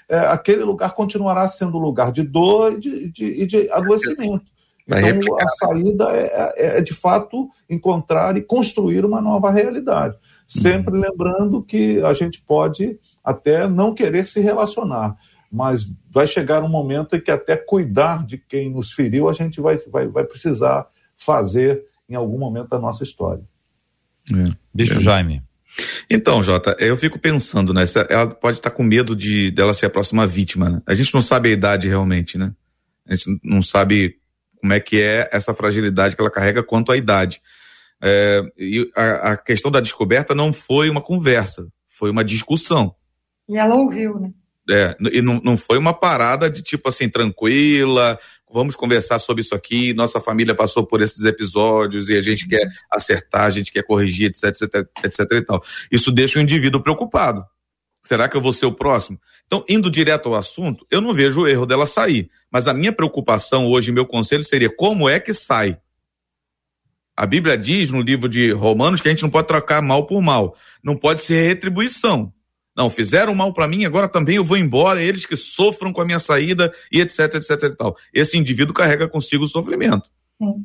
é, 0.08 0.18
aquele 0.20 0.64
lugar 0.64 0.94
continuará 0.94 1.46
sendo 1.48 1.78
lugar 1.78 2.10
de 2.10 2.22
dor 2.22 2.72
e 2.72 2.80
de, 2.80 3.10
de, 3.10 3.46
de 3.46 3.70
adoecimento. 3.70 4.46
Então, 4.86 5.38
a 5.38 5.48
saída 5.50 6.04
é, 6.12 6.54
é, 6.56 6.78
é, 6.78 6.80
de 6.80 6.94
fato, 6.94 7.50
encontrar 7.68 8.36
e 8.38 8.42
construir 8.42 9.04
uma 9.04 9.20
nova 9.20 9.50
realidade. 9.50 10.16
Sempre 10.48 10.94
uhum. 10.94 11.02
lembrando 11.02 11.62
que 11.62 12.02
a 12.02 12.14
gente 12.14 12.40
pode 12.40 12.98
até 13.22 13.68
não 13.68 13.92
querer 13.92 14.26
se 14.26 14.40
relacionar, 14.40 15.14
mas 15.52 15.86
vai 16.10 16.26
chegar 16.26 16.62
um 16.62 16.68
momento 16.68 17.16
em 17.16 17.20
que 17.20 17.30
até 17.30 17.54
cuidar 17.54 18.24
de 18.24 18.38
quem 18.38 18.70
nos 18.70 18.92
feriu 18.92 19.28
a 19.28 19.34
gente 19.34 19.60
vai, 19.60 19.76
vai, 19.76 20.08
vai 20.08 20.24
precisar 20.24 20.86
fazer 21.18 21.84
em 22.08 22.14
algum 22.14 22.38
momento 22.38 22.68
da 22.68 22.78
nossa 22.78 23.04
história. 23.04 23.44
É. 24.32 24.50
Bicho 24.72 25.00
Jaime. 25.00 25.42
Então, 26.10 26.42
Jota, 26.42 26.76
eu 26.78 26.96
fico 26.96 27.18
pensando, 27.18 27.72
né? 27.72 27.84
Ela 28.08 28.26
pode 28.28 28.58
estar 28.58 28.70
com 28.70 28.82
medo 28.82 29.14
de 29.14 29.50
dela 29.50 29.74
ser 29.74 29.86
a 29.86 29.90
próxima 29.90 30.26
vítima, 30.26 30.68
né? 30.68 30.82
A 30.86 30.94
gente 30.94 31.12
não 31.14 31.22
sabe 31.22 31.48
a 31.48 31.52
idade 31.52 31.88
realmente, 31.88 32.36
né? 32.36 32.52
A 33.06 33.14
gente 33.14 33.40
não 33.42 33.62
sabe 33.62 34.16
como 34.60 34.72
é 34.72 34.80
que 34.80 35.00
é 35.00 35.28
essa 35.32 35.54
fragilidade 35.54 36.14
que 36.14 36.20
ela 36.20 36.30
carrega 36.30 36.62
quanto 36.62 36.92
à 36.92 36.96
idade. 36.96 37.40
É, 38.02 38.42
e 38.56 38.90
a, 38.94 39.32
a, 39.32 39.36
questão 39.36 39.70
da 39.70 39.80
descoberta 39.80 40.34
não 40.34 40.52
foi 40.52 40.88
uma 40.88 41.00
conversa, 41.00 41.66
foi 41.86 42.10
uma 42.10 42.24
discussão. 42.24 42.94
E 43.48 43.56
ela 43.56 43.74
ouviu, 43.74 44.20
né? 44.20 44.30
É, 44.70 44.96
e 45.12 45.22
não, 45.22 45.40
não 45.42 45.56
foi 45.56 45.78
uma 45.78 45.94
parada 45.94 46.50
de 46.50 46.62
tipo 46.62 46.88
assim, 46.88 47.08
tranquila, 47.08 48.18
vamos 48.52 48.76
conversar 48.76 49.18
sobre 49.18 49.40
isso 49.40 49.54
aqui, 49.54 49.94
nossa 49.94 50.20
família 50.20 50.54
passou 50.54 50.86
por 50.86 51.00
esses 51.00 51.24
episódios 51.24 52.08
e 52.08 52.14
a 52.14 52.22
gente 52.22 52.46
quer 52.46 52.68
acertar, 52.90 53.44
a 53.44 53.50
gente 53.50 53.72
quer 53.72 53.82
corrigir, 53.82 54.26
etc, 54.28 54.44
etc, 54.44 54.88
etc 55.04 55.32
e 55.32 55.42
tal. 55.42 55.62
Isso 55.90 56.12
deixa 56.12 56.38
o 56.38 56.42
indivíduo 56.42 56.82
preocupado. 56.82 57.44
Será 58.02 58.28
que 58.28 58.36
eu 58.36 58.40
vou 58.40 58.52
ser 58.52 58.66
o 58.66 58.72
próximo? 58.72 59.20
Então, 59.46 59.64
indo 59.68 59.90
direto 59.90 60.28
ao 60.28 60.34
assunto, 60.34 60.86
eu 60.90 61.00
não 61.00 61.12
vejo 61.12 61.42
o 61.42 61.48
erro 61.48 61.66
dela 61.66 61.86
sair. 61.86 62.30
Mas 62.50 62.66
a 62.68 62.72
minha 62.72 62.92
preocupação 62.92 63.66
hoje, 63.66 63.92
meu 63.92 64.06
conselho 64.06 64.44
seria 64.44 64.70
como 64.74 65.08
é 65.08 65.18
que 65.18 65.34
sai? 65.34 65.78
A 67.16 67.26
Bíblia 67.26 67.58
diz 67.58 67.90
no 67.90 68.00
livro 68.00 68.28
de 68.28 68.52
Romanos 68.52 69.00
que 69.00 69.08
a 69.08 69.10
gente 69.10 69.24
não 69.24 69.30
pode 69.30 69.48
trocar 69.48 69.82
mal 69.82 70.06
por 70.06 70.22
mal. 70.22 70.56
Não 70.82 70.96
pode 70.96 71.20
ser 71.20 71.46
retribuição. 71.46 72.32
Não, 72.78 72.88
fizeram 72.88 73.34
mal 73.34 73.52
para 73.52 73.66
mim, 73.66 73.84
agora 73.84 74.08
também 74.08 74.36
eu 74.36 74.44
vou 74.44 74.56
embora, 74.56 75.02
eles 75.02 75.26
que 75.26 75.36
sofram 75.36 75.92
com 75.92 76.00
a 76.00 76.04
minha 76.04 76.20
saída 76.20 76.72
e 76.92 77.00
etc, 77.00 77.34
etc 77.34 77.64
e 77.64 77.76
tal. 77.76 77.96
Esse 78.14 78.38
indivíduo 78.38 78.72
carrega 78.72 79.08
consigo 79.08 79.42
o 79.42 79.48
sofrimento. 79.48 80.08
Sim. 80.40 80.64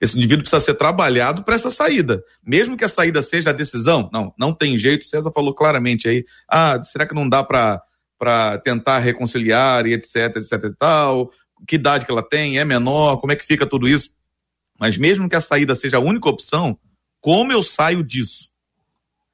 Esse 0.00 0.16
indivíduo 0.16 0.42
precisa 0.42 0.58
ser 0.58 0.74
trabalhado 0.74 1.44
para 1.44 1.54
essa 1.54 1.70
saída. 1.70 2.20
Mesmo 2.44 2.76
que 2.76 2.84
a 2.84 2.88
saída 2.88 3.22
seja 3.22 3.50
a 3.50 3.52
decisão, 3.52 4.10
não, 4.12 4.34
não 4.36 4.52
tem 4.52 4.76
jeito. 4.76 5.04
César 5.04 5.30
falou 5.30 5.54
claramente 5.54 6.08
aí. 6.08 6.24
Ah, 6.50 6.82
será 6.82 7.06
que 7.06 7.14
não 7.14 7.28
dá 7.28 7.44
para 7.44 8.58
tentar 8.64 8.98
reconciliar 8.98 9.86
e 9.86 9.92
etc, 9.92 10.38
etc 10.38 10.64
e 10.64 10.76
tal? 10.76 11.30
Que 11.68 11.76
idade 11.76 12.04
que 12.04 12.10
ela 12.10 12.28
tem? 12.28 12.58
É 12.58 12.64
menor? 12.64 13.18
Como 13.18 13.32
é 13.32 13.36
que 13.36 13.46
fica 13.46 13.64
tudo 13.64 13.86
isso? 13.86 14.10
Mas 14.80 14.96
mesmo 14.96 15.28
que 15.28 15.36
a 15.36 15.40
saída 15.40 15.76
seja 15.76 15.98
a 15.98 16.00
única 16.00 16.28
opção, 16.28 16.76
como 17.20 17.52
eu 17.52 17.62
saio 17.62 18.02
disso? 18.02 18.50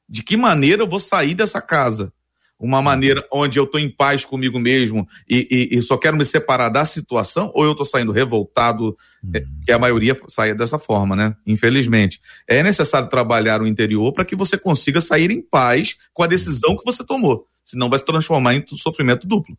De 0.06 0.22
que 0.22 0.36
maneira 0.36 0.82
eu 0.82 0.86
vou 0.86 1.00
sair 1.00 1.32
dessa 1.32 1.62
casa? 1.62 2.12
Uma 2.58 2.82
maneira 2.82 3.24
onde 3.32 3.58
eu 3.58 3.64
estou 3.64 3.80
em 3.80 3.88
paz 3.88 4.24
comigo 4.24 4.58
mesmo 4.58 5.06
e, 5.28 5.68
e, 5.72 5.78
e, 5.78 5.82
só 5.82 5.96
quero 5.96 6.16
me 6.16 6.24
separar 6.24 6.68
da 6.68 6.84
situação, 6.84 7.52
ou 7.54 7.64
eu 7.64 7.70
estou 7.70 7.86
saindo 7.86 8.10
revoltado, 8.10 8.96
é, 9.32 9.38
uhum. 9.38 9.46
que 9.64 9.72
a 9.72 9.78
maioria 9.78 10.18
saia 10.26 10.54
dessa 10.54 10.78
forma, 10.78 11.14
né? 11.14 11.36
Infelizmente. 11.46 12.20
É 12.48 12.62
necessário 12.62 13.08
trabalhar 13.08 13.62
o 13.62 13.66
interior 13.66 14.12
para 14.12 14.24
que 14.24 14.34
você 14.34 14.58
consiga 14.58 15.00
sair 15.00 15.30
em 15.30 15.40
paz 15.40 15.96
com 16.12 16.22
a 16.22 16.26
decisão 16.26 16.76
que 16.76 16.84
você 16.84 17.04
tomou, 17.04 17.46
senão 17.64 17.88
vai 17.88 17.98
se 17.98 18.04
transformar 18.04 18.54
em 18.54 18.64
sofrimento 18.74 19.26
duplo. 19.26 19.56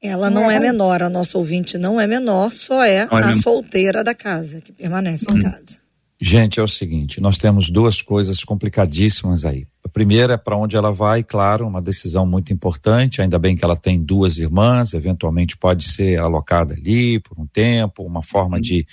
Ela 0.00 0.30
não 0.30 0.48
é, 0.50 0.54
é 0.54 0.60
menor, 0.60 1.02
a 1.02 1.10
nossa 1.10 1.36
ouvinte 1.36 1.76
não 1.76 2.00
é 2.00 2.06
menor, 2.06 2.52
só 2.52 2.84
é, 2.84 2.98
é 2.98 3.08
a 3.10 3.32
solteira 3.34 4.04
da 4.04 4.14
casa, 4.14 4.60
que 4.60 4.72
permanece 4.72 5.26
em 5.30 5.42
casa. 5.42 5.87
Gente, 6.20 6.58
é 6.58 6.62
o 6.62 6.68
seguinte, 6.68 7.20
nós 7.20 7.38
temos 7.38 7.70
duas 7.70 8.02
coisas 8.02 8.42
complicadíssimas 8.42 9.44
aí. 9.44 9.68
A 9.84 9.88
primeira 9.88 10.34
é 10.34 10.36
para 10.36 10.56
onde 10.56 10.76
ela 10.76 10.90
vai, 10.90 11.22
claro, 11.22 11.66
uma 11.66 11.80
decisão 11.80 12.26
muito 12.26 12.52
importante, 12.52 13.22
ainda 13.22 13.38
bem 13.38 13.56
que 13.56 13.64
ela 13.64 13.76
tem 13.76 14.02
duas 14.02 14.36
irmãs, 14.36 14.94
eventualmente 14.94 15.56
pode 15.56 15.84
ser 15.84 16.18
alocada 16.18 16.74
ali 16.74 17.20
por 17.20 17.38
um 17.38 17.46
tempo, 17.46 18.02
uma 18.02 18.22
forma 18.22 18.56
uhum. 18.56 18.60
de 18.60 18.84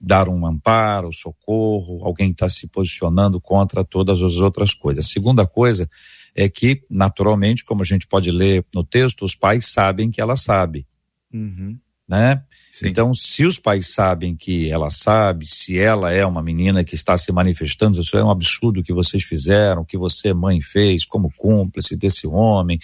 dar 0.00 0.28
um 0.28 0.46
amparo, 0.46 1.12
socorro, 1.12 2.02
alguém 2.02 2.30
está 2.30 2.48
se 2.48 2.66
posicionando 2.66 3.40
contra 3.40 3.84
todas 3.84 4.22
as 4.22 4.36
outras 4.36 4.72
coisas. 4.72 5.04
A 5.04 5.08
segunda 5.08 5.46
coisa 5.46 5.88
é 6.34 6.48
que, 6.48 6.82
naturalmente, 6.90 7.64
como 7.64 7.82
a 7.82 7.86
gente 7.86 8.06
pode 8.06 8.30
ler 8.30 8.64
no 8.74 8.82
texto, 8.82 9.24
os 9.24 9.34
pais 9.34 9.66
sabem 9.66 10.10
que 10.10 10.20
ela 10.20 10.34
sabe. 10.34 10.86
Uhum. 11.32 11.78
Né? 12.08 12.42
Sim. 12.74 12.88
Então, 12.88 13.14
se 13.14 13.44
os 13.44 13.56
pais 13.56 13.94
sabem 13.94 14.34
que 14.34 14.68
ela 14.68 14.90
sabe, 14.90 15.46
se 15.46 15.78
ela 15.78 16.10
é 16.10 16.26
uma 16.26 16.42
menina 16.42 16.82
que 16.82 16.96
está 16.96 17.16
se 17.16 17.30
manifestando, 17.30 18.00
isso 18.00 18.16
é 18.16 18.24
um 18.24 18.32
absurdo 18.32 18.82
que 18.82 18.92
vocês 18.92 19.22
fizeram, 19.22 19.84
que 19.84 19.96
você, 19.96 20.34
mãe, 20.34 20.60
fez 20.60 21.04
como 21.04 21.32
cúmplice 21.36 21.96
desse 21.96 22.26
homem. 22.26 22.80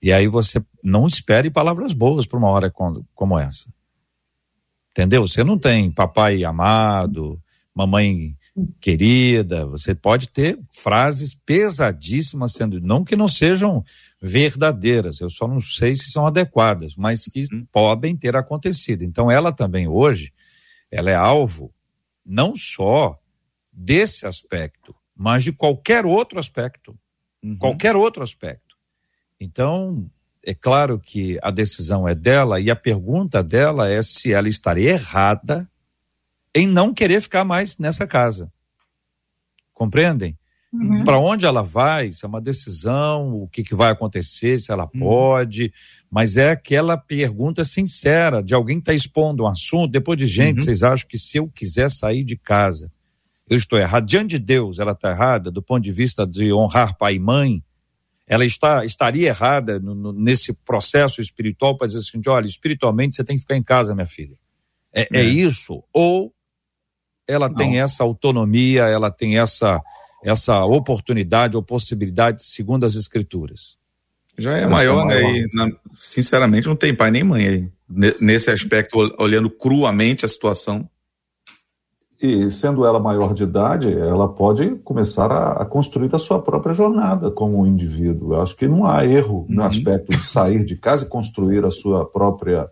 E 0.00 0.12
aí 0.12 0.28
você 0.28 0.64
não 0.80 1.08
espere 1.08 1.50
palavras 1.50 1.92
boas 1.92 2.24
para 2.24 2.38
uma 2.38 2.50
hora 2.50 2.70
como 2.70 3.36
essa. 3.36 3.68
Entendeu? 4.92 5.26
Você 5.26 5.42
não 5.42 5.58
tem 5.58 5.90
papai 5.90 6.44
amado, 6.44 7.36
mamãe 7.74 8.36
querida, 8.80 9.64
você 9.64 9.94
pode 9.94 10.28
ter 10.28 10.58
frases 10.70 11.34
pesadíssimas 11.34 12.52
sendo, 12.52 12.80
não 12.80 13.04
que 13.04 13.16
não 13.16 13.26
sejam 13.26 13.82
verdadeiras, 14.20 15.20
eu 15.20 15.30
só 15.30 15.48
não 15.48 15.60
sei 15.60 15.96
se 15.96 16.10
são 16.10 16.26
adequadas, 16.26 16.94
mas 16.94 17.24
que 17.24 17.46
uhum. 17.50 17.66
podem 17.72 18.14
ter 18.14 18.36
acontecido. 18.36 19.02
Então 19.02 19.30
ela 19.30 19.52
também 19.52 19.88
hoje, 19.88 20.32
ela 20.90 21.10
é 21.10 21.14
alvo 21.14 21.72
não 22.24 22.54
só 22.54 23.18
desse 23.72 24.26
aspecto, 24.26 24.94
mas 25.16 25.44
de 25.44 25.52
qualquer 25.52 26.04
outro 26.04 26.38
aspecto, 26.38 26.96
uhum. 27.42 27.56
qualquer 27.56 27.96
outro 27.96 28.22
aspecto. 28.22 28.76
Então, 29.40 30.08
é 30.44 30.54
claro 30.54 31.00
que 31.00 31.38
a 31.42 31.50
decisão 31.50 32.06
é 32.06 32.14
dela 32.14 32.60
e 32.60 32.70
a 32.70 32.76
pergunta 32.76 33.42
dela 33.42 33.88
é 33.90 34.02
se 34.02 34.32
ela 34.32 34.48
estaria 34.48 34.90
errada 34.90 35.68
em 36.54 36.66
não 36.66 36.92
querer 36.92 37.20
ficar 37.20 37.44
mais 37.44 37.78
nessa 37.78 38.06
casa. 38.06 38.52
Compreendem? 39.72 40.38
Uhum. 40.72 41.04
Para 41.04 41.18
onde 41.18 41.44
ela 41.44 41.62
vai, 41.62 42.08
isso 42.08 42.24
é 42.24 42.28
uma 42.28 42.40
decisão, 42.40 43.34
o 43.34 43.46
que, 43.46 43.62
que 43.62 43.74
vai 43.74 43.92
acontecer, 43.92 44.58
se 44.58 44.72
ela 44.72 44.88
uhum. 44.94 45.00
pode, 45.00 45.72
mas 46.10 46.38
é 46.38 46.50
aquela 46.50 46.96
pergunta 46.96 47.62
sincera 47.62 48.42
de 48.42 48.54
alguém 48.54 48.76
que 48.76 48.82
está 48.82 48.94
expondo 48.94 49.42
um 49.42 49.46
assunto, 49.46 49.90
depois 49.90 50.18
de 50.18 50.26
gente, 50.26 50.58
uhum. 50.58 50.64
vocês 50.64 50.82
acham 50.82 51.06
que 51.06 51.18
se 51.18 51.36
eu 51.36 51.46
quiser 51.48 51.90
sair 51.90 52.24
de 52.24 52.38
casa, 52.38 52.90
eu 53.48 53.56
estou 53.56 53.78
errado. 53.78 54.06
Diante 54.06 54.30
de 54.30 54.38
Deus, 54.38 54.78
ela 54.78 54.92
está 54.92 55.10
errada, 55.10 55.50
do 55.50 55.62
ponto 55.62 55.82
de 55.82 55.92
vista 55.92 56.26
de 56.26 56.52
honrar 56.54 56.96
pai 56.96 57.16
e 57.16 57.18
mãe, 57.18 57.62
ela 58.26 58.46
está, 58.46 58.82
estaria 58.82 59.28
errada 59.28 59.78
no, 59.78 59.94
no, 59.94 60.12
nesse 60.12 60.54
processo 60.54 61.20
espiritual 61.20 61.76
para 61.76 61.88
dizer 61.88 61.98
assim: 61.98 62.20
olha, 62.26 62.46
espiritualmente 62.46 63.14
você 63.14 63.24
tem 63.24 63.36
que 63.36 63.42
ficar 63.42 63.56
em 63.56 63.62
casa, 63.62 63.94
minha 63.94 64.06
filha. 64.06 64.38
É, 64.90 65.02
é. 65.12 65.20
é 65.20 65.24
isso? 65.24 65.84
Ou 65.92 66.32
ela 67.26 67.48
Não. 67.48 67.56
tem 67.56 67.80
essa 67.80 68.02
autonomia, 68.02 68.82
ela 68.82 69.10
tem 69.10 69.38
essa, 69.38 69.80
essa 70.24 70.64
oportunidade 70.64 71.56
ou 71.56 71.62
possibilidade, 71.62 72.42
segundo 72.42 72.84
as 72.84 72.94
escrituras. 72.94 73.76
Já 74.38 74.56
é 74.56 74.66
maior, 74.66 75.04
né? 75.06 75.20
E, 75.20 75.48
na, 75.52 75.70
sinceramente, 75.92 76.66
não 76.66 76.76
tem 76.76 76.94
pai 76.94 77.10
nem 77.10 77.22
mãe 77.22 77.46
aí. 77.46 77.68
Nesse 78.20 78.50
aspecto, 78.50 78.96
olhando 79.18 79.50
cruamente 79.50 80.24
a 80.24 80.28
situação. 80.28 80.88
E 82.20 82.50
sendo 82.50 82.86
ela 82.86 83.00
maior 83.00 83.34
de 83.34 83.42
idade, 83.42 83.92
ela 83.92 84.28
pode 84.28 84.76
começar 84.84 85.30
a, 85.30 85.62
a 85.62 85.66
construir 85.66 86.14
a 86.14 86.18
sua 86.18 86.40
própria 86.40 86.72
jornada 86.72 87.30
como 87.30 87.66
indivíduo. 87.66 88.34
Eu 88.34 88.42
acho 88.42 88.56
que 88.56 88.68
não 88.68 88.86
há 88.86 89.04
erro 89.04 89.40
uhum. 89.40 89.56
no 89.56 89.64
aspecto 89.64 90.12
de 90.12 90.24
sair 90.24 90.64
de 90.64 90.76
casa 90.76 91.04
e 91.04 91.08
construir 91.08 91.64
a 91.64 91.70
sua 91.70 92.06
própria 92.06 92.68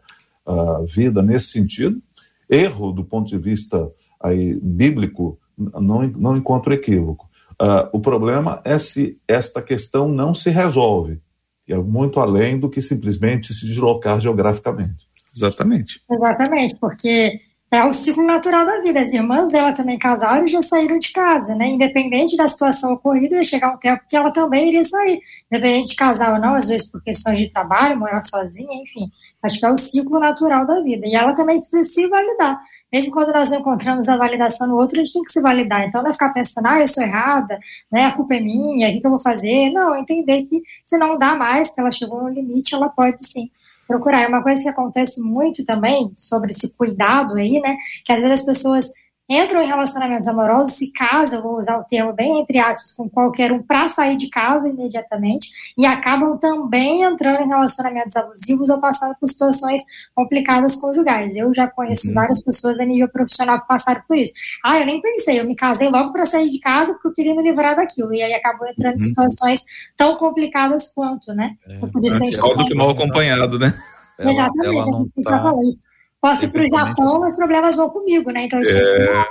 uh, 0.47 0.87
vida 0.87 1.21
nesse 1.21 1.49
sentido. 1.49 2.01
Erro 2.49 2.93
do 2.93 3.05
ponto 3.05 3.29
de 3.29 3.39
vista 3.39 3.91
aí, 4.23 4.55
bíblico, 4.61 5.39
não, 5.57 6.03
não 6.03 6.37
encontro 6.37 6.73
equívoco. 6.73 7.29
Uh, 7.61 7.89
o 7.93 8.01
problema 8.01 8.61
é 8.65 8.79
se 8.79 9.19
esta 9.29 9.61
questão 9.61 10.09
não 10.09 10.35
se 10.35 10.49
resolve, 10.51 11.21
é 11.69 11.77
muito 11.77 12.19
além 12.19 12.59
do 12.59 12.69
que 12.69 12.83
simplesmente 12.83 13.55
se 13.55 13.67
deslocar 13.67 14.19
geograficamente. 14.21 15.09
Exatamente. 15.35 16.03
Exatamente, 16.11 16.77
porque 16.81 17.41
é 17.71 17.85
o 17.85 17.93
ciclo 17.93 18.27
natural 18.27 18.67
da 18.67 18.81
vida. 18.81 19.01
As 19.01 19.13
irmãs 19.13 19.51
dela 19.51 19.73
também 19.73 19.97
casaram 19.97 20.45
e 20.45 20.49
já 20.49 20.61
saíram 20.61 20.99
de 20.99 21.13
casa, 21.13 21.55
né? 21.55 21.69
Independente 21.69 22.37
da 22.37 22.49
situação 22.49 22.95
ocorrida, 22.95 23.37
ia 23.37 23.45
chegar 23.45 23.73
um 23.73 23.79
tempo 23.79 24.03
que 24.09 24.17
ela 24.17 24.33
também 24.33 24.69
iria 24.69 24.83
sair. 24.83 25.21
Independente 25.51 25.91
de 25.91 25.97
casar 25.97 26.33
ou 26.35 26.41
não, 26.41 26.57
às 26.57 26.67
vezes 26.67 26.91
por 26.91 27.01
questões 27.03 27.39
de 27.39 27.49
trabalho, 27.49 27.97
morar 27.97 28.23
sozinha, 28.23 28.83
enfim. 28.83 29.09
Acho 29.41 29.61
que 29.61 29.67
é 29.67 29.71
o 29.71 29.79
ciclo 29.79 30.19
natural 30.19 30.67
da 30.67 30.81
vida. 30.81 31.07
E 31.07 31.15
ela 31.15 31.33
também 31.33 31.61
precisa 31.61 31.85
se 31.85 32.09
validar. 32.09 32.61
Mesmo 32.93 33.13
quando 33.13 33.33
nós 33.33 33.51
não 33.51 33.61
encontramos 33.61 34.09
a 34.09 34.17
validação 34.17 34.67
no 34.67 34.77
outro, 34.77 35.01
a 35.01 35.05
gente 35.05 35.13
tem 35.13 35.23
que 35.23 35.33
se 35.33 35.41
validar. 35.41 35.85
Então, 35.87 36.03
não 36.03 36.11
é 36.11 36.13
ficar 36.13 36.31
pensando, 36.31 36.67
ah, 36.67 36.81
eu 36.81 36.89
sou 36.89 37.03
errada, 37.03 37.59
né, 37.91 38.07
a 38.07 38.13
culpa 38.13 38.35
é 38.35 38.41
minha, 38.41 38.89
o 38.89 38.93
que, 38.93 39.01
que 39.01 39.07
eu 39.07 39.11
vou 39.11 39.21
fazer? 39.21 39.71
Não, 39.71 39.97
entender 39.97 40.43
que 40.43 40.61
se 40.83 40.99
não 40.99 41.17
dá 41.17 41.37
mais, 41.37 41.75
se 41.75 41.81
ela 41.81 41.91
chegou 41.91 42.23
no 42.23 42.29
limite, 42.29 42.75
ela 42.75 42.89
pode 42.89 43.25
sim 43.27 43.51
procurar. 43.87 44.23
É 44.23 44.29
uma 44.29 44.43
coisa 44.43 44.63
que 44.63 44.69
acontece 44.69 45.21
muito 45.21 45.65
também 45.65 46.11
sobre 46.15 46.51
esse 46.51 46.75
cuidado 46.77 47.35
aí, 47.35 47.61
né, 47.61 47.77
que 48.05 48.13
às 48.13 48.21
vezes 48.21 48.41
as 48.41 48.47
pessoas 48.47 48.91
entram 49.31 49.63
em 49.63 49.67
relacionamentos 49.67 50.27
amorosos, 50.27 50.75
se 50.75 50.91
casam, 50.91 51.41
vou 51.41 51.57
usar 51.57 51.79
o 51.79 51.85
termo 51.85 52.13
bem 52.13 52.41
entre 52.41 52.59
aspas, 52.59 52.91
com 52.91 53.09
qualquer 53.09 53.53
um 53.53 53.63
para 53.63 53.89
sair 53.89 54.17
de 54.17 54.29
casa 54.29 54.69
imediatamente 54.69 55.49
e 55.79 55.87
acabam 55.87 56.37
também 56.37 57.05
entrando 57.05 57.43
em 57.43 57.49
relacionamentos 57.49 58.17
abusivos 58.17 58.69
ou 58.69 58.79
passando 58.79 59.15
por 59.21 59.29
situações 59.29 59.83
complicadas 60.15 60.75
conjugais. 60.75 61.37
Eu 61.37 61.55
já 61.55 61.69
conheço 61.69 62.09
uhum. 62.09 62.15
várias 62.15 62.43
pessoas 62.43 62.81
a 62.81 62.85
nível 62.85 63.09
profissional 63.09 63.61
que 63.61 63.69
passaram 63.69 64.03
por 64.09 64.19
isso. 64.19 64.33
Ah, 64.65 64.81
eu 64.81 64.87
nem 64.87 65.01
pensei, 65.01 65.39
eu 65.39 65.45
me 65.45 65.55
casei 65.55 65.89
logo 65.89 66.13
para 66.13 66.27
sair 66.27 66.49
de 66.49 66.59
casa 66.59 66.93
porque 66.93 67.09
eu 67.09 67.13
queria 67.13 67.35
me 67.35 67.43
livrar 67.43 67.77
daquilo 67.77 68.13
e 68.13 68.21
aí 68.21 68.35
acabou 68.35 68.67
entrando 68.67 68.95
uhum. 68.95 69.01
em 69.01 69.09
situações 69.09 69.65
tão 69.97 70.17
complicadas 70.17 70.89
quanto, 70.89 71.33
né? 71.33 71.55
É. 71.69 71.77
Então, 71.77 71.89
por 71.89 72.05
isso 72.05 72.17
a 72.17 72.21
gente 72.21 72.37
do 72.37 72.67
que 72.67 72.75
mal 72.75 72.91
acompanhado, 72.91 73.59
né? 73.59 73.73
Exatamente, 74.19 74.67
ela, 74.67 74.75
ela 74.75 74.81
a 74.81 74.99
gente 74.99 75.23
tá... 75.23 75.31
já 75.31 75.43
falou 75.43 75.63
isso. 75.63 75.90
Posso 76.21 76.45
ir 76.45 76.53
para 76.53 76.63
o 76.63 76.69
Japão, 76.69 77.21
mas 77.21 77.33
os 77.33 77.39
problemas 77.39 77.77
vão 77.77 77.89
comigo, 77.89 78.31
né? 78.31 78.45
Então, 78.45 78.61
isso 78.61 78.73
é... 78.73 79.25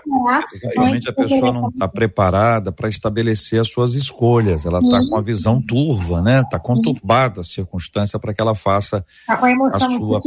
Realmente 0.76 1.08
a 1.08 1.14
pessoa 1.14 1.52
não 1.52 1.70
está 1.70 1.88
preparada 1.88 2.72
para 2.72 2.90
estabelecer 2.90 3.62
as 3.62 3.70
suas 3.70 3.94
escolhas. 3.94 4.66
Ela 4.66 4.80
está 4.80 5.00
com 5.08 5.16
a 5.16 5.22
visão 5.22 5.62
turva, 5.62 6.20
né? 6.24 6.42
Está 6.42 6.58
conturbada 6.58 7.42
a 7.42 7.44
circunstância 7.44 8.18
para 8.18 8.34
que 8.34 8.42
ela 8.42 8.56
faça 8.56 9.06
tá 9.28 9.38
com 9.38 9.46
a, 9.46 9.52
emoção 9.52 9.88
a 9.88 9.92
sua, 9.92 10.22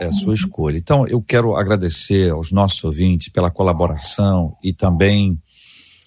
é, 0.00 0.06
a 0.06 0.10
sua 0.10 0.34
escolha. 0.34 0.76
Então, 0.76 1.06
eu 1.06 1.22
quero 1.22 1.54
agradecer 1.54 2.32
aos 2.32 2.50
nossos 2.50 2.82
ouvintes 2.82 3.28
pela 3.28 3.50
colaboração 3.50 4.56
e 4.60 4.72
também 4.72 5.40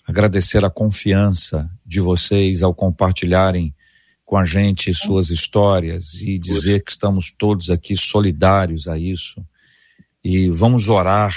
agradecer 0.05 0.65
a 0.65 0.69
confiança 0.69 1.69
de 1.85 2.01
vocês 2.01 2.61
ao 2.61 2.73
compartilharem 2.73 3.73
com 4.25 4.35
a 4.35 4.43
gente 4.43 4.93
suas 4.93 5.29
histórias 5.29 6.15
e 6.15 6.37
dizer 6.37 6.83
que 6.83 6.91
estamos 6.91 7.33
todos 7.37 7.69
aqui 7.69 7.95
solidários 7.95 8.85
a 8.89 8.97
isso 8.97 9.41
e 10.23 10.49
vamos 10.49 10.87
orar, 10.87 11.35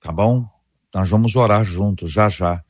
tá 0.00 0.10
bom? 0.10 0.46
Nós 0.94 1.08
vamos 1.08 1.36
orar 1.36 1.64
juntos, 1.64 2.12
já 2.12 2.28
já. 2.28 2.62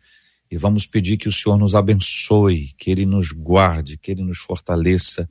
E 0.50 0.56
vamos 0.56 0.86
pedir 0.86 1.16
que 1.16 1.28
o 1.28 1.32
Senhor 1.32 1.56
nos 1.56 1.74
abençoe, 1.74 2.74
que 2.76 2.90
Ele 2.90 3.06
nos 3.06 3.32
guarde, 3.32 3.96
que 3.96 4.10
Ele 4.10 4.22
nos 4.22 4.38
fortaleça 4.38 5.28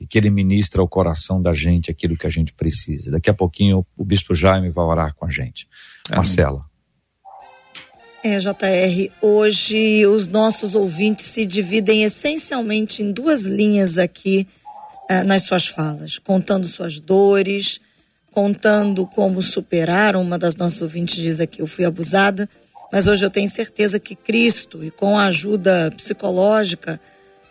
e 0.00 0.06
que 0.06 0.18
Ele 0.18 0.30
ministre 0.30 0.80
ao 0.80 0.88
coração 0.88 1.40
da 1.40 1.52
gente 1.52 1.90
aquilo 1.90 2.16
que 2.16 2.26
a 2.26 2.30
gente 2.30 2.52
precisa. 2.52 3.10
Daqui 3.10 3.30
a 3.30 3.34
pouquinho 3.34 3.86
o 3.96 4.04
Bispo 4.04 4.34
Jaime 4.34 4.70
vai 4.70 4.84
orar 4.84 5.14
com 5.14 5.26
a 5.26 5.30
gente. 5.30 5.68
Amém. 6.08 6.18
Marcela. 6.18 6.64
É, 8.22 8.38
JR, 8.38 9.12
hoje 9.20 10.06
os 10.06 10.26
nossos 10.26 10.74
ouvintes 10.74 11.26
se 11.26 11.44
dividem 11.44 12.04
essencialmente 12.04 13.02
em 13.02 13.12
duas 13.12 13.42
linhas 13.42 13.98
aqui 13.98 14.48
eh, 15.10 15.22
nas 15.22 15.42
suas 15.42 15.66
falas, 15.66 16.18
contando 16.18 16.66
suas 16.66 16.98
dores, 16.98 17.78
contando 18.34 19.06
como 19.06 19.40
superar. 19.40 20.16
Uma 20.16 20.36
das 20.36 20.56
nossas 20.56 20.82
ouvintes 20.82 21.16
diz 21.16 21.40
aqui: 21.40 21.62
eu 21.62 21.66
fui 21.66 21.84
abusada, 21.84 22.48
mas 22.92 23.06
hoje 23.06 23.24
eu 23.24 23.30
tenho 23.30 23.48
certeza 23.48 24.00
que 24.00 24.16
Cristo, 24.16 24.84
e 24.84 24.90
com 24.90 25.16
a 25.16 25.26
ajuda 25.26 25.92
psicológica, 25.96 27.00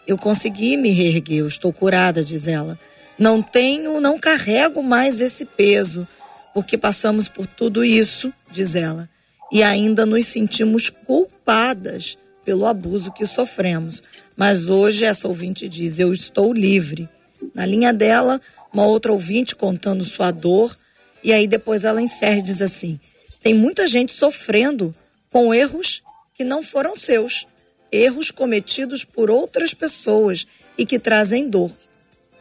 Eu 0.05 0.17
consegui 0.17 0.75
me 0.75 0.89
reerguer, 0.89 1.39
eu 1.39 1.47
estou 1.47 1.71
curada, 1.71 2.25
diz 2.25 2.45
ela. 2.45 2.77
Não 3.17 3.41
tenho, 3.41 4.01
não 4.01 4.19
carrego 4.19 4.83
mais 4.83 5.21
esse 5.21 5.45
peso, 5.45 6.05
porque 6.53 6.77
passamos 6.77 7.29
por 7.29 7.47
tudo 7.47 7.85
isso, 7.85 8.33
diz 8.51 8.75
ela, 8.75 9.07
e 9.49 9.63
ainda 9.63 10.05
nos 10.05 10.25
sentimos 10.25 10.89
culpadas 10.89 12.17
pelo 12.43 12.65
abuso 12.65 13.13
que 13.13 13.25
sofremos. 13.25 14.03
Mas 14.35 14.67
hoje 14.67 15.05
essa 15.05 15.25
ouvinte 15.25 15.69
diz: 15.69 15.99
Eu 15.99 16.11
estou 16.11 16.51
livre. 16.53 17.07
Na 17.55 17.65
linha 17.65 17.93
dela, 17.93 18.41
uma 18.73 18.85
outra 18.85 19.13
ouvinte 19.13 19.55
contando 19.55 20.03
sua 20.03 20.31
dor, 20.31 20.75
e 21.23 21.31
aí 21.31 21.47
depois 21.47 21.83
ela 21.83 22.01
encerra 22.01 22.37
e 22.37 22.41
diz 22.41 22.61
assim: 22.61 22.99
Tem 23.41 23.53
muita 23.53 23.87
gente 23.87 24.11
sofrendo 24.11 24.93
com 25.29 25.53
erros 25.53 26.01
que 26.33 26.43
não 26.43 26.63
foram 26.63 26.95
seus, 26.95 27.47
erros 27.91 28.31
cometidos 28.31 29.05
por 29.05 29.29
outras 29.29 29.73
pessoas 29.73 30.47
e 30.77 30.85
que 30.85 30.97
trazem 30.97 31.47
dor. 31.47 31.71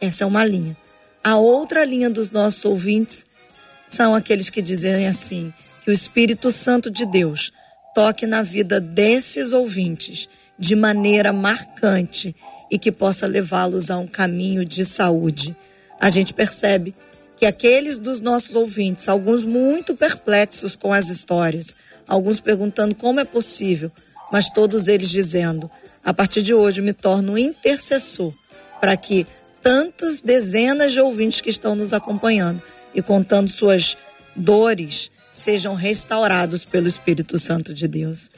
Essa 0.01 0.23
é 0.23 0.27
uma 0.27 0.43
linha. 0.43 0.75
A 1.23 1.37
outra 1.37 1.85
linha 1.85 2.09
dos 2.09 2.31
nossos 2.31 2.65
ouvintes 2.65 3.25
são 3.87 4.15
aqueles 4.15 4.49
que 4.49 4.61
dizem 4.61 5.07
assim: 5.07 5.53
que 5.83 5.91
o 5.91 5.93
Espírito 5.93 6.51
Santo 6.51 6.89
de 6.89 7.05
Deus 7.05 7.51
toque 7.93 8.25
na 8.25 8.41
vida 8.41 8.81
desses 8.81 9.53
ouvintes 9.53 10.27
de 10.57 10.75
maneira 10.75 11.31
marcante 11.31 12.35
e 12.71 12.79
que 12.79 12.91
possa 12.91 13.27
levá-los 13.27 13.91
a 13.91 13.97
um 13.97 14.07
caminho 14.07 14.65
de 14.65 14.83
saúde. 14.85 15.55
A 16.03 16.09
gente 16.09 16.33
percebe 16.33 16.93
que 17.37 17.45
aqueles 17.45 17.97
dos 17.97 18.19
nossos 18.19 18.55
ouvintes, 18.55 19.07
alguns 19.07 19.45
muito 19.45 19.95
perplexos 19.95 20.75
com 20.75 20.91
as 20.91 21.07
histórias, 21.07 21.77
alguns 22.05 22.41
perguntando 22.41 22.93
como 22.93 23.21
é 23.21 23.23
possível, 23.23 23.89
mas 24.29 24.49
todos 24.49 24.89
eles 24.89 25.09
dizendo: 25.09 25.71
a 26.03 26.13
partir 26.13 26.41
de 26.41 26.53
hoje 26.53 26.81
me 26.81 26.91
torno 26.91 27.37
intercessor 27.37 28.33
para 28.81 28.97
que 28.97 29.25
tantas 29.61 30.21
dezenas 30.21 30.91
de 30.91 30.99
ouvintes 30.99 31.39
que 31.39 31.49
estão 31.49 31.73
nos 31.73 31.93
acompanhando 31.93 32.61
e 32.93 33.01
contando 33.01 33.47
suas 33.47 33.95
dores 34.35 35.09
sejam 35.31 35.73
restaurados 35.73 36.65
pelo 36.65 36.89
Espírito 36.89 37.39
Santo 37.39 37.73
de 37.73 37.87
Deus. 37.87 38.29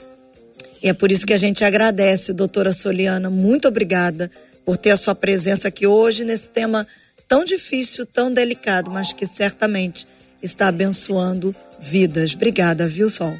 E 0.83 0.87
é 0.87 0.93
por 0.93 1.11
isso 1.11 1.25
que 1.25 1.33
a 1.33 1.37
gente 1.37 1.65
agradece, 1.65 2.31
doutora 2.31 2.71
Soliana, 2.71 3.27
muito 3.31 3.67
obrigada 3.67 4.29
por 4.63 4.77
ter 4.77 4.91
a 4.91 4.97
sua 4.97 5.15
presença 5.15 5.69
aqui 5.69 5.87
hoje 5.87 6.23
nesse 6.23 6.47
tema 6.51 6.85
tão 7.27 7.43
difícil, 7.43 8.05
tão 8.05 8.31
delicado, 8.31 8.89
mas 8.91 9.13
que 9.13 9.25
certamente 9.25 10.07
está 10.41 10.67
abençoando 10.67 11.55
vidas. 11.79 12.33
Obrigada, 12.33 12.87
viu, 12.87 13.09
Sol? 13.09 13.33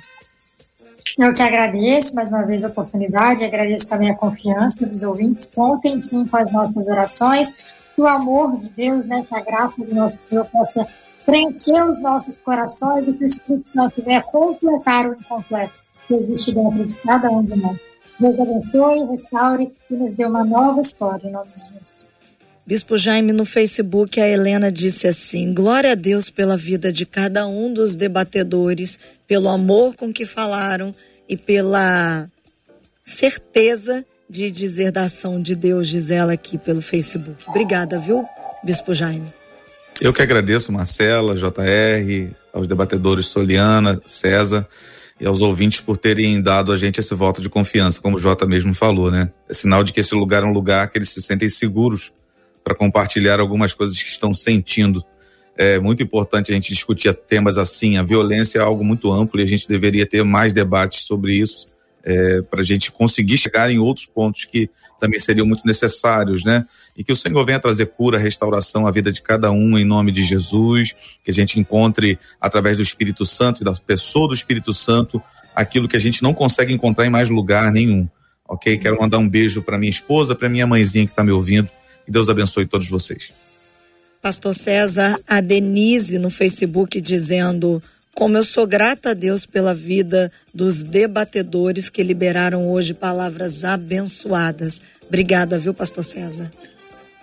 Eu 1.18 1.34
que 1.34 1.42
agradeço 1.42 2.14
mais 2.14 2.28
uma 2.28 2.44
vez 2.44 2.64
a 2.66 2.68
oportunidade, 2.68 3.46
agradeço 3.46 3.88
também 3.88 4.10
a 4.10 4.16
confiança 4.16 4.86
dos 4.86 5.02
ouvintes. 5.04 5.46
Contem 5.54 6.02
sim 6.02 6.26
com 6.26 6.36
as 6.36 6.52
nossas 6.52 6.88
orações, 6.88 7.50
que 7.96 8.02
o 8.02 8.08
amor 8.08 8.60
de 8.60 8.70
Deus, 8.70 9.06
né, 9.06 9.26
que 9.28 9.34
a 9.34 9.42
graça 9.42 9.84
do 9.84 9.96
nosso 9.96 10.20
Senhor 10.20 10.46
possa 10.46 10.86
preencher 11.26 11.82
os 11.90 12.02
nossos 12.02 12.36
corações 12.38 13.08
e 13.08 13.14
que 13.14 13.24
o 13.24 13.28
Espírito 13.28 13.68
Santo 13.68 14.04
venha 14.04 14.22
completar 14.22 15.10
o 15.10 15.14
incompleto 15.14 15.74
que 16.08 16.14
existe 16.14 16.54
dentro 16.54 16.86
de 16.86 16.94
cada 16.96 17.30
um 17.30 17.44
de 17.44 17.56
nós. 17.56 17.78
Deus 18.20 18.40
abençoe, 18.40 19.06
restaure 19.06 19.74
e 19.90 19.94
nos 19.94 20.14
dê 20.14 20.26
uma 20.26 20.44
nova 20.44 20.82
história 20.82 21.28
em 21.28 21.32
nome 21.32 21.50
de 21.52 21.62
Jesus. 21.62 21.95
Bispo 22.68 22.98
Jaime, 22.98 23.32
no 23.32 23.46
Facebook, 23.46 24.20
a 24.20 24.28
Helena 24.28 24.72
disse 24.72 25.08
assim: 25.08 25.54
Glória 25.54 25.92
a 25.92 25.96
Deus 25.96 26.32
pela 26.32 26.58
vida 26.58 26.92
de 26.92 27.06
cada 27.06 27.46
um 27.46 27.72
dos 27.72 27.96
debatedores, 27.96 29.00
pelo 29.28 29.50
amor 29.50 29.96
com 29.96 30.12
que 30.12 30.26
falaram 30.26 30.94
e 31.30 31.38
pela 31.38 32.28
certeza 33.04 34.04
de 34.28 34.50
dizer 34.50 34.92
da 34.92 35.04
ação 35.04 35.40
de 35.40 35.54
Deus, 35.54 35.88
diz 35.88 36.10
ela 36.10 36.34
aqui 36.34 36.58
pelo 36.58 36.82
Facebook. 36.82 37.44
Obrigada, 37.48 38.00
viu, 38.00 38.26
Bispo 38.64 38.96
Jaime? 38.96 39.32
Eu 40.02 40.12
que 40.12 40.24
agradeço, 40.24 40.72
Marcela, 40.72 41.36
JR, 41.36 42.34
aos 42.52 42.68
debatedores 42.68 43.28
Soliana, 43.28 44.02
César 44.08 44.68
e 45.22 45.26
aos 45.28 45.40
ouvintes 45.40 45.82
por 45.82 45.98
terem 45.98 46.42
dado 46.42 46.72
a 46.72 46.78
gente 46.78 47.00
esse 47.00 47.14
voto 47.14 47.44
de 47.44 47.48
confiança, 47.48 48.02
como 48.02 48.18
o 48.18 48.20
Jota 48.20 48.48
mesmo 48.48 48.74
falou, 48.74 49.12
né? 49.12 49.30
É 49.48 49.54
sinal 49.54 49.84
de 49.84 49.94
que 49.94 50.00
esse 50.00 50.16
lugar 50.16 50.42
é 50.42 50.48
um 50.48 50.52
lugar 50.52 50.90
que 50.90 50.98
eles 50.98 51.12
se 51.12 51.22
sentem 51.22 51.48
seguros 51.48 52.12
para 52.66 52.74
compartilhar 52.74 53.40
algumas 53.40 53.76
coisas 53.76 54.02
que 54.02 54.10
estão 54.10 54.34
sentindo. 54.34 55.06
É 55.56 55.80
muito 55.80 56.02
importante 56.02 56.52
a 56.52 56.56
gente 56.56 56.74
discutir 56.74 57.14
temas 57.14 57.60
assim. 57.60 57.96
A 57.96 58.04
violência 58.04 58.58
é 58.58 58.62
algo 58.62 58.84
muito 58.84 59.14
amplo 59.14 59.40
e 59.40 59.44
a 59.44 59.46
gente 59.46 59.68
deveria 59.68 60.06
ter 60.06 60.24
mais 60.24 60.52
debates 60.52 61.02
sobre 61.02 61.36
isso 61.36 61.68
é, 62.04 62.42
para 62.42 62.62
a 62.62 62.64
gente 62.64 62.92
conseguir 62.92 63.38
chegar 63.38 63.70
em 63.72 63.78
outros 63.78 64.08
pontos 64.08 64.46
que 64.46 64.68
também 65.00 65.20
seriam 65.20 65.46
muito 65.46 65.66
necessários, 65.66 66.44
né? 66.44 66.66
E 66.98 67.04
que 67.04 67.14
o 67.14 67.16
Senhor 67.16 67.46
venha 67.46 67.60
trazer 67.60 67.86
cura, 67.86 68.18
restauração 68.18 68.88
à 68.88 68.92
vida 68.92 69.12
de 69.12 69.22
cada 69.22 69.52
um 69.52 69.78
em 69.78 69.86
nome 69.86 70.12
de 70.12 70.24
Jesus, 70.24 70.96
que 71.24 71.30
a 71.30 71.34
gente 71.34 71.60
encontre 71.60 72.18
através 72.42 72.78
do 72.78 72.84
Espírito 72.84 73.26
Santo 73.28 73.62
e 73.62 73.66
da 73.66 73.74
pessoa 73.74 74.28
do 74.28 74.34
Espírito 74.34 74.74
Santo 74.74 75.22
aquilo 75.56 75.88
que 75.88 75.96
a 75.96 76.00
gente 76.00 76.22
não 76.24 76.34
consegue 76.34 76.74
encontrar 76.74 77.06
em 77.06 77.10
mais 77.10 77.30
lugar 77.30 77.72
nenhum. 77.72 78.10
Ok? 78.48 78.78
Quero 78.78 79.00
mandar 79.00 79.20
um 79.20 79.30
beijo 79.30 79.62
para 79.62 79.78
minha 79.78 79.90
esposa, 79.90 80.36
para 80.36 80.50
minha 80.50 80.68
mãezinha 80.68 81.06
que 81.06 81.12
está 81.12 81.24
me 81.24 81.32
ouvindo 81.32 81.70
que 82.06 82.12
Deus 82.12 82.30
abençoe 82.30 82.66
todos 82.66 82.88
vocês. 82.88 83.34
Pastor 84.22 84.54
César, 84.56 85.20
a 85.28 85.42
Denise 85.42 86.18
no 86.18 86.30
Facebook 86.30 87.00
dizendo: 87.02 87.82
Como 88.14 88.38
eu 88.38 88.44
sou 88.44 88.66
grata 88.66 89.12
a 89.12 89.14
Deus 89.14 89.46
pela 89.46 89.74
vida 89.74 90.32
dos 90.54 90.84
debatedores 90.84 91.90
que 91.90 92.02
liberaram 92.02 92.68
hoje 92.68 92.94
palavras 92.94 93.64
abençoadas. 93.64 94.82
Obrigada, 95.08 95.60
viu, 95.60 95.74
Pastor 95.74 96.04
César? 96.04 96.52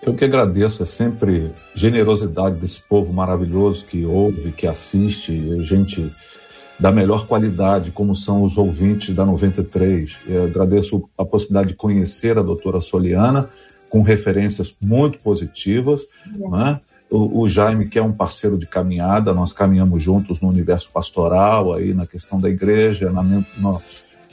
Eu 0.03 0.15
que 0.15 0.25
agradeço, 0.25 0.83
é 0.83 0.87
sempre 0.87 1.53
generosidade 1.75 2.57
desse 2.57 2.81
povo 2.81 3.13
maravilhoso 3.13 3.87
que 3.87 4.05
ouve, 4.05 4.51
que 4.51 4.67
assiste, 4.67 5.61
gente 5.65 6.11
da 6.79 6.91
melhor 6.91 7.27
qualidade, 7.29 7.93
como 7.93 8.17
são 8.17 8.43
os 8.43 8.57
ouvintes 8.57 9.15
da 9.15 9.25
93. 9.25 10.19
Eu 10.27 10.45
agradeço 10.47 11.09
a 11.17 11.25
possibilidade 11.25 11.69
de 11.69 11.75
conhecer 11.77 12.37
a 12.37 12.43
doutora 12.43 12.81
Soliana, 12.81 13.49
com 13.93 14.01
referências 14.01 14.75
muito 14.81 15.19
positivas, 15.19 16.01
né? 16.27 16.81
O, 17.11 17.43
o, 17.43 17.49
Jaime, 17.49 17.91
que 17.91 17.99
é 17.99 18.03
um 18.03 18.11
parceiro 18.11 18.57
de 18.57 18.67
caminhada, 18.67 19.35
nós 19.35 19.53
caminhamos 19.53 20.03
juntos 20.03 20.41
no 20.41 20.49
universo 20.49 20.91
pastoral, 20.91 21.75
aí 21.75 21.93
na 21.93 22.07
questão 22.07 22.41
da 22.41 22.49
igreja, 22.49 23.13
na, 23.13 23.23
na 23.23 23.79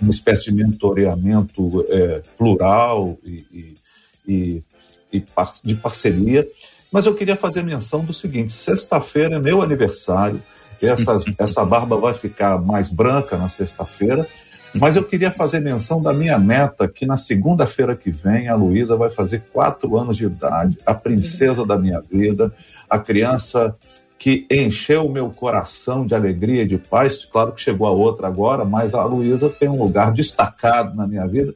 uma 0.01 0.11
espécie 0.11 0.45
de 0.45 0.55
mentoreamento 0.55 1.85
é, 1.89 2.21
plural 2.37 3.17
e, 3.25 3.45
e, 3.51 3.77
e, 4.25 4.63
e 5.11 5.19
par, 5.19 5.51
de 5.61 5.75
parceria. 5.75 6.47
Mas 6.89 7.05
eu 7.05 7.13
queria 7.13 7.35
fazer 7.35 7.61
menção 7.61 8.05
do 8.05 8.13
seguinte: 8.13 8.53
sexta-feira 8.53 9.35
é 9.35 9.39
meu 9.39 9.61
aniversário, 9.61 10.41
essa, 10.81 11.17
essa 11.37 11.65
barba 11.65 11.97
vai 11.97 12.13
ficar 12.13 12.61
mais 12.61 12.87
branca 12.87 13.35
na 13.35 13.49
sexta-feira, 13.49 14.25
mas 14.73 14.95
eu 14.95 15.03
queria 15.03 15.31
fazer 15.31 15.59
menção 15.59 16.01
da 16.01 16.13
minha 16.13 16.37
neta, 16.37 16.87
que 16.87 17.05
na 17.05 17.17
segunda-feira 17.17 17.95
que 17.95 18.11
vem 18.11 18.47
a 18.47 18.55
Luísa 18.55 18.95
vai 18.95 19.09
fazer 19.09 19.43
quatro 19.51 19.97
anos 19.97 20.17
de 20.17 20.25
idade, 20.25 20.77
a 20.85 20.93
princesa 20.93 21.65
da 21.65 21.77
minha 21.77 21.99
vida, 21.99 22.53
a 22.89 22.99
criança 22.99 23.75
que 24.19 24.45
encheu 24.51 25.05
o 25.05 25.11
meu 25.11 25.29
coração 25.29 26.05
de 26.05 26.13
alegria 26.13 26.63
e 26.63 26.67
de 26.67 26.77
paz. 26.77 27.23
Claro 27.23 27.53
que 27.53 27.61
chegou 27.61 27.87
a 27.87 27.91
outra 27.91 28.27
agora, 28.27 28.65
mas 28.65 28.93
a 28.93 29.03
Luísa 29.05 29.49
tem 29.49 29.69
um 29.69 29.81
lugar 29.81 30.11
destacado 30.11 30.95
na 30.95 31.07
minha 31.07 31.25
vida. 31.25 31.55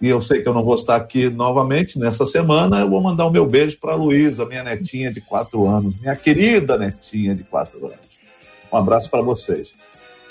E 0.00 0.08
eu 0.08 0.20
sei 0.20 0.42
que 0.42 0.48
eu 0.48 0.52
não 0.52 0.64
vou 0.64 0.74
estar 0.74 0.96
aqui 0.96 1.30
novamente 1.30 1.98
nessa 1.98 2.26
semana. 2.26 2.80
Eu 2.80 2.90
vou 2.90 3.00
mandar 3.00 3.24
o 3.24 3.30
meu 3.30 3.46
beijo 3.46 3.78
para 3.80 3.92
a 3.92 3.96
Luísa, 3.96 4.44
minha 4.44 4.62
netinha 4.62 5.12
de 5.12 5.20
quatro 5.20 5.66
anos, 5.66 5.94
minha 5.98 6.14
querida 6.14 6.76
netinha 6.76 7.34
de 7.34 7.44
quatro 7.44 7.86
anos. 7.86 8.12
Um 8.70 8.76
abraço 8.76 9.08
para 9.08 9.22
vocês. 9.22 9.72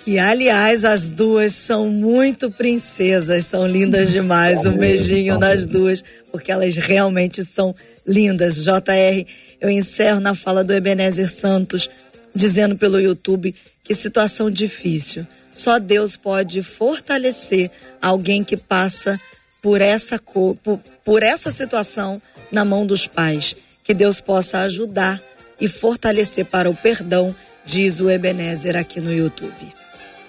Que, 0.04 0.18
aliás, 0.18 0.84
as 0.84 1.12
duas 1.12 1.54
são 1.54 1.88
muito 1.88 2.50
princesas, 2.50 3.46
são 3.46 3.68
lindas 3.68 4.10
demais. 4.12 4.66
Um 4.66 4.76
beijinho 4.78 5.38
nas 5.38 5.68
duas, 5.68 6.04
porque 6.32 6.52
elas 6.52 6.76
realmente 6.76 7.46
são 7.46 7.76
lindas. 8.06 8.64
JR, 8.64 9.26
eu 9.60 9.70
encerro 9.70 10.20
na 10.20 10.34
fala 10.34 10.64
do 10.64 10.74
Ebenezer 10.74 11.32
Santos, 11.32 11.88
dizendo 12.34 12.76
pelo 12.76 13.00
YouTube 13.00 13.54
que 13.84 13.94
situação 13.94 14.50
difícil. 14.50 15.26
Só 15.54 15.78
Deus 15.78 16.16
pode 16.16 16.64
fortalecer 16.64 17.70
alguém 18.02 18.44
que 18.44 18.58
passa 18.58 19.20
por 19.62 19.82
essa, 19.82 20.20
por, 20.20 20.80
por 21.06 21.22
essa 21.22 21.52
situação 21.52 22.20
na 22.52 22.66
mão 22.66 22.86
dos 22.88 23.06
pais. 23.06 23.56
Que 23.84 23.94
Deus 23.94 24.20
possa 24.20 24.62
ajudar 24.62 25.22
e 25.60 25.68
fortalecer 25.68 26.46
para 26.46 26.70
o 26.70 26.76
perdão, 26.76 27.36
diz 27.66 28.00
o 28.00 28.10
Ebenezer 28.10 28.76
aqui 28.76 29.00
no 29.00 29.14
YouTube. 29.14 29.81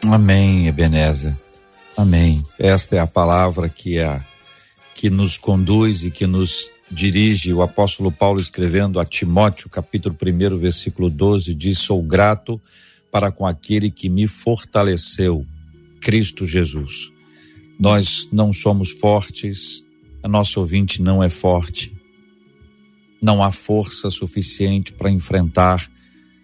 Amém, 0.04 0.66
Ebenezer. 0.66 1.36
Amém. 1.96 2.44
Esta 2.58 2.96
é 2.96 2.98
a 2.98 3.06
palavra 3.06 3.68
que 3.68 3.98
é 3.98 4.20
que 4.94 5.08
nos 5.08 5.38
conduz 5.38 6.02
e 6.02 6.10
que 6.10 6.26
nos 6.26 6.68
dirige. 6.90 7.52
O 7.52 7.62
apóstolo 7.62 8.10
Paulo 8.10 8.40
escrevendo 8.40 8.98
a 8.98 9.04
Timóteo, 9.04 9.70
capítulo 9.70 10.16
1, 10.20 10.58
versículo 10.58 11.08
12, 11.08 11.54
diz: 11.54 11.78
"Sou 11.78 12.02
grato 12.02 12.60
para 13.12 13.30
com 13.30 13.46
aquele 13.46 13.90
que 13.90 14.08
me 14.08 14.26
fortaleceu, 14.26 15.46
Cristo 16.00 16.46
Jesus." 16.46 17.12
Nós 17.78 18.28
não 18.32 18.52
somos 18.52 18.90
fortes, 18.90 19.84
a 20.22 20.28
nossa 20.28 20.58
ouvinte 20.58 21.00
não 21.00 21.22
é 21.22 21.28
forte, 21.28 21.92
não 23.22 23.42
há 23.42 23.52
força 23.52 24.10
suficiente 24.10 24.92
para 24.92 25.10
enfrentar 25.10 25.88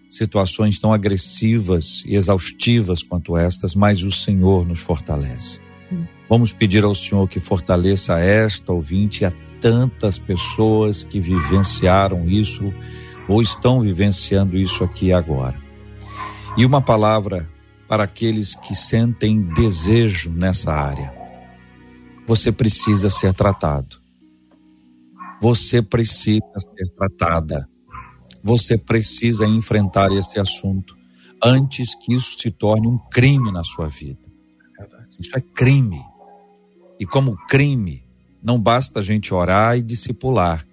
situações 0.09 0.79
tão 0.79 0.91
agressivas 0.91 2.03
e 2.05 2.15
exaustivas 2.15 3.03
quanto 3.03 3.37
estas, 3.37 3.75
mas 3.75 4.01
o 4.01 4.11
Senhor 4.11 4.67
nos 4.67 4.79
fortalece. 4.79 5.61
Vamos 6.27 6.51
pedir 6.51 6.83
ao 6.83 6.95
Senhor 6.95 7.27
que 7.27 7.39
fortaleça 7.39 8.19
esta 8.19 8.73
ouvinte 8.73 9.23
e 9.23 9.25
a 9.25 9.33
tantas 9.61 10.17
pessoas 10.17 11.03
que 11.03 11.19
vivenciaram 11.19 12.29
isso 12.29 12.73
ou 13.27 13.41
estão 13.41 13.81
vivenciando 13.81 14.57
isso 14.57 14.83
aqui 14.83 15.13
agora. 15.13 15.55
E 16.57 16.65
uma 16.65 16.81
palavra 16.81 17.47
para 17.87 18.03
aqueles 18.03 18.55
que 18.55 18.75
sentem 18.75 19.41
desejo 19.41 20.31
nessa 20.31 20.71
área. 20.71 21.13
Você 22.25 22.51
precisa 22.51 23.09
ser 23.09 23.33
tratado. 23.33 23.97
Você 25.41 25.81
precisa 25.81 26.41
ser 26.59 26.89
tratada. 26.95 27.68
Você 28.43 28.77
precisa 28.77 29.45
enfrentar 29.45 30.11
esse 30.11 30.39
assunto 30.39 30.97
antes 31.43 31.95
que 31.95 32.13
isso 32.13 32.37
se 32.37 32.51
torne 32.51 32.87
um 32.87 32.97
crime 32.97 33.51
na 33.51 33.63
sua 33.63 33.87
vida. 33.87 34.29
Isso 35.19 35.37
é 35.37 35.41
crime. 35.41 36.01
E 36.99 37.05
como 37.05 37.37
crime, 37.47 38.03
não 38.41 38.59
basta 38.59 38.99
a 38.99 39.03
gente 39.03 39.33
orar 39.33 39.77
e 39.77 39.81
discipular. 39.81 40.65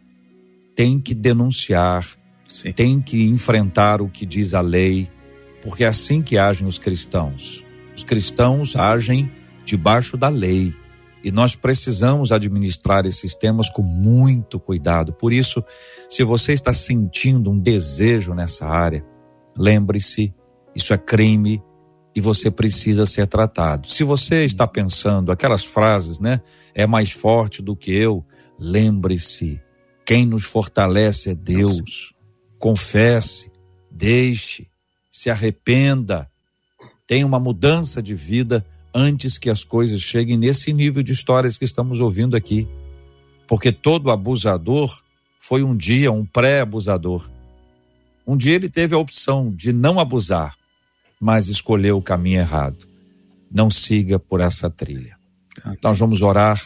Tem 0.75 1.01
que 1.01 1.15
denunciar, 1.15 2.07
Sim. 2.49 2.73
tem 2.73 3.01
que 3.01 3.23
enfrentar 3.25 4.01
o 4.01 4.09
que 4.09 4.25
diz 4.25 4.55
a 4.55 4.61
lei, 4.61 5.11
porque 5.63 5.85
é 5.85 5.89
assim 5.89 6.23
que 6.23 6.39
agem 6.39 6.67
os 6.67 6.79
cristãos. 6.79 7.65
Os 7.97 8.05
cristãos 8.05 8.77
agem 8.77 9.31
debaixo 9.65 10.17
da 10.17 10.29
lei. 10.29 10.75
E 11.27 11.33
nós 11.33 11.57
precisamos 11.57 12.31
administrar 12.31 13.05
esses 13.05 13.35
temas 13.35 13.69
com 13.69 13.83
muito 13.83 14.61
cuidado. 14.61 15.13
Por 15.13 15.33
isso, 15.33 15.61
se 16.09 16.23
você 16.23 16.53
está 16.53 16.73
sentindo 16.73 17.51
um 17.51 17.59
desejo 17.59 18.33
nessa 18.33 18.65
área, 18.65 19.05
lembre-se, 19.59 20.33
isso 20.73 20.95
é 20.95 20.97
crime 20.97 21.61
e 22.15 22.21
você 22.21 22.49
precisa 22.49 23.07
ser 23.07 23.27
tratado. 23.27 23.91
Se 23.91 24.05
você 24.05 24.45
está 24.45 24.69
pensando 24.69 25.33
aquelas 25.33 25.65
frases, 25.65 26.21
né? 26.21 26.41
É 26.73 26.87
mais 26.87 27.11
forte 27.11 27.61
do 27.61 27.75
que 27.75 27.91
eu, 27.91 28.25
lembre-se, 28.57 29.61
quem 30.05 30.25
nos 30.25 30.45
fortalece 30.45 31.31
é 31.31 31.35
Deus. 31.35 32.15
Confesse, 32.57 33.51
deixe, 33.91 34.69
se 35.11 35.29
arrependa, 35.29 36.31
tenha 37.05 37.27
uma 37.27 37.41
mudança 37.41 38.01
de 38.01 38.15
vida 38.15 38.65
antes 38.97 39.37
que 39.37 39.51
as 39.51 39.63
coisas 39.63 40.01
cheguem 40.01 40.39
nesse 40.39 40.73
nível 40.73 41.03
de 41.03 41.13
histórias 41.13 41.59
que 41.59 41.67
estamos 41.67 42.01
ouvindo 42.01 42.35
aqui. 42.35 42.67
Porque 43.47 43.71
todo 43.71 44.11
abusador 44.11 45.03
foi 45.39 45.63
um 45.63 45.77
dia 45.77 46.11
um 46.11 46.25
pré-abusador. 46.25 47.29
Um 48.27 48.39
dia 48.39 48.55
ele 48.55 48.71
teve 48.71 48.95
a 48.95 48.99
opção 48.99 49.53
de 49.55 49.71
não 49.71 50.01
abusar, 50.01 50.57
mas 51.21 51.47
escolheu 51.47 51.99
o 51.99 52.03
caminho 52.03 52.41
errado. 52.41 52.89
Não 53.53 53.71
siga 53.71 54.19
por 54.19 54.41
essa 54.41 54.71
trilha. 54.71 55.17
Então, 55.59 55.91
nós 55.91 55.99
vamos 55.99 56.23
orar 56.23 56.61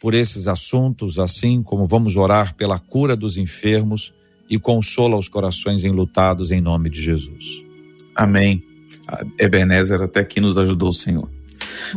por 0.00 0.12
esses 0.12 0.46
assuntos, 0.46 1.18
assim 1.18 1.62
como 1.62 1.86
vamos 1.86 2.16
orar 2.16 2.54
pela 2.54 2.78
cura 2.78 3.16
dos 3.16 3.38
enfermos 3.38 4.12
e 4.48 4.58
consola 4.58 5.16
os 5.16 5.28
corações 5.28 5.82
enlutados 5.84 6.50
em 6.50 6.60
nome 6.60 6.90
de 6.90 7.02
Jesus. 7.02 7.64
Amém. 8.14 8.73
Ebenezer, 9.38 10.00
até 10.00 10.20
aqui 10.20 10.40
nos 10.40 10.56
ajudou 10.56 10.88
o 10.88 10.92
Senhor. 10.92 11.28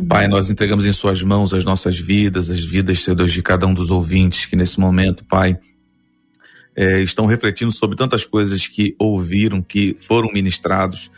Pai, 0.08 0.28
nós 0.28 0.50
entregamos 0.50 0.86
em 0.86 0.92
Suas 0.92 1.22
mãos 1.22 1.52
as 1.54 1.64
nossas 1.64 1.98
vidas, 1.98 2.50
as 2.50 2.64
vidas, 2.64 3.00
Senhor 3.00 3.26
de 3.26 3.42
cada 3.42 3.66
um 3.66 3.74
dos 3.74 3.90
ouvintes 3.90 4.46
que 4.46 4.56
nesse 4.56 4.78
momento, 4.78 5.24
Pai, 5.24 5.58
é, 6.76 7.00
estão 7.00 7.26
refletindo 7.26 7.72
sobre 7.72 7.96
tantas 7.96 8.24
coisas 8.24 8.68
que 8.68 8.94
ouviram, 8.98 9.60
que 9.60 9.96
foram 9.98 10.28
ministrados. 10.32 11.10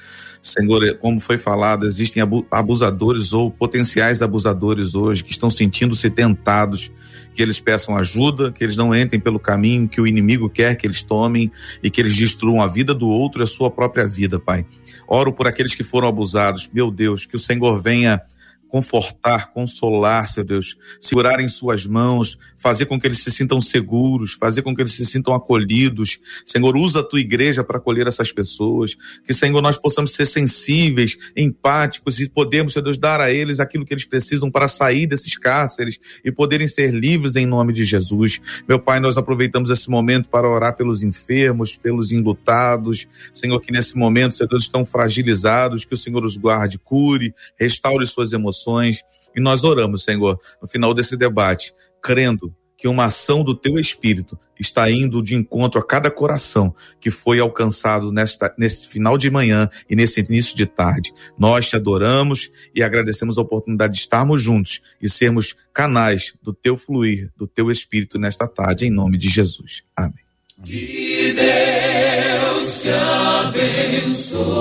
Senhor, 0.43 0.83
é, 0.83 0.95
como 0.95 1.21
foi 1.21 1.37
falado, 1.37 1.85
existem 1.85 2.23
abusadores 2.51 3.35
ou 3.35 3.51
potenciais 3.51 4.23
abusadores 4.23 4.95
hoje 4.95 5.23
que 5.23 5.33
estão 5.33 5.51
sentindo-se 5.51 6.09
tentados, 6.09 6.91
que 7.35 7.43
eles 7.43 7.61
peçam 7.61 7.97
ajuda, 7.97 8.51
que 8.51 8.65
eles 8.65 8.77
não 8.77 8.95
entrem 8.95 9.21
pelo 9.21 9.39
caminho 9.39 9.87
que 9.87 10.01
o 10.01 10.07
inimigo 10.07 10.49
quer 10.49 10.77
que 10.77 10.87
eles 10.87 11.03
tomem 11.03 11.53
e 11.83 11.91
que 11.91 12.01
eles 12.01 12.17
destruam 12.17 12.63
a 12.63 12.67
vida 12.67 12.95
do 12.95 13.09
outro 13.09 13.43
e 13.43 13.45
a 13.45 13.47
sua 13.47 13.71
própria 13.71 14.09
vida, 14.09 14.41
Pai. 14.41 14.65
Oro 15.13 15.33
por 15.33 15.49
aqueles 15.49 15.75
que 15.75 15.83
foram 15.83 16.07
abusados. 16.07 16.71
Meu 16.73 16.89
Deus, 16.89 17.27
que 17.27 17.35
o 17.35 17.41
Senhor 17.41 17.83
venha 17.83 18.23
confortar, 18.71 19.53
consolar, 19.53 20.29
seu 20.29 20.45
Deus, 20.45 20.79
segurar 21.01 21.41
em 21.41 21.49
suas 21.49 21.85
mãos, 21.85 22.39
fazer 22.57 22.87
com 22.87 23.01
que 23.01 23.07
eles 23.07 23.19
se 23.19 23.33
sintam 23.33 23.61
seguros, 23.61 24.35
fazer 24.35 24.63
com 24.63 24.75
que 24.75 24.81
eles 24.81 24.93
se 24.93 25.05
sintam 25.05 25.35
acolhidos. 25.35 26.21
Senhor, 26.47 26.77
usa 26.77 27.01
a 27.01 27.03
tua 27.03 27.21
igreja 27.21 27.65
para 27.65 27.79
acolher 27.79 28.07
essas 28.07 28.31
pessoas. 28.31 28.97
Que, 29.27 29.35
Senhor, 29.35 29.61
nós 29.61 29.77
possamos 29.77 30.13
ser 30.13 30.27
sensíveis, 30.27 31.19
empáticos 31.37 32.21
e 32.21 32.29
podemos, 32.29 32.73
seu 32.73 32.81
Deus, 32.81 32.97
dar 32.97 33.21
a 33.21 33.33
eles 33.33 33.59
aquilo 33.59 33.85
que 33.85 33.93
eles 33.93 34.05
precisam 34.05 34.51
para 34.51 34.69
sair 34.69 35.07
desses 35.07 35.37
cárceres 35.37 35.99
e 36.25 36.31
poderem 36.31 36.69
ser 36.69 36.95
livres 36.95 37.35
em 37.35 37.47
nome 37.47 37.73
de 37.73 37.83
Jesus. 37.83 38.41
Meu 38.69 38.79
Pai, 38.79 39.01
nós 39.01 39.17
aproveitamos 39.17 39.69
esse 39.69 39.91
momento 39.91 40.29
para 40.29 40.49
orar 40.49 40.77
pelos 40.77 41.03
enfermos, 41.03 41.75
pelos 41.77 42.13
enlutados. 42.13 43.09
Senhor, 43.35 43.61
que 43.61 43.73
nesse 43.73 43.97
momento, 43.97 44.37
seu 44.37 44.47
Deus, 44.47 44.63
estão 44.63 44.85
fragilizados, 44.85 45.85
que 45.85 45.95
o 45.95 45.99
Senhor 45.99 46.25
os 46.25 46.37
guarde, 46.37 46.79
cure, 46.79 47.35
restaure 47.59 48.07
suas 48.07 48.33
emoções 48.33 48.60
emoções. 48.61 49.03
E 49.35 49.41
nós 49.41 49.65
oramos, 49.65 50.05
Senhor, 50.05 50.39
no 50.61 50.69
final 50.69 50.93
desse 50.93 51.17
debate, 51.17 51.73
crendo 52.03 52.55
que 52.77 52.87
uma 52.89 53.05
ação 53.05 53.45
do 53.45 53.55
teu 53.55 53.79
espírito 53.79 54.39
está 54.59 54.91
indo 54.91 55.23
de 55.23 55.35
encontro 55.35 55.79
a 55.79 55.87
cada 55.87 56.11
coração 56.11 56.75
que 56.99 57.11
foi 57.11 57.39
alcançado 57.39 58.11
nesta, 58.11 58.51
final 58.89 59.19
de 59.19 59.31
manhã 59.31 59.69
e 59.89 59.95
nesse 59.95 60.21
início 60.21 60.57
de 60.57 60.65
tarde. 60.65 61.13
Nós 61.39 61.69
te 61.69 61.77
adoramos 61.77 62.51
e 62.75 62.83
agradecemos 62.83 63.37
a 63.37 63.43
oportunidade 63.43 63.93
de 63.95 64.01
estarmos 64.01 64.43
juntos 64.43 64.81
e 65.01 65.11
sermos 65.11 65.55
canais 65.75 66.33
do 66.43 66.55
teu 66.55 66.75
fluir, 66.77 67.31
do 67.37 67.47
teu 67.47 67.71
espírito 67.71 68.19
nesta 68.19 68.49
tarde, 68.49 68.87
em 68.87 68.91
nome 68.91 69.19
de 69.19 69.29
Jesus. 69.29 69.83
Amém. 69.95 70.25
Que 70.65 71.35
Deus 71.35 72.83
te 72.83 72.89
abençoe. 72.91 74.61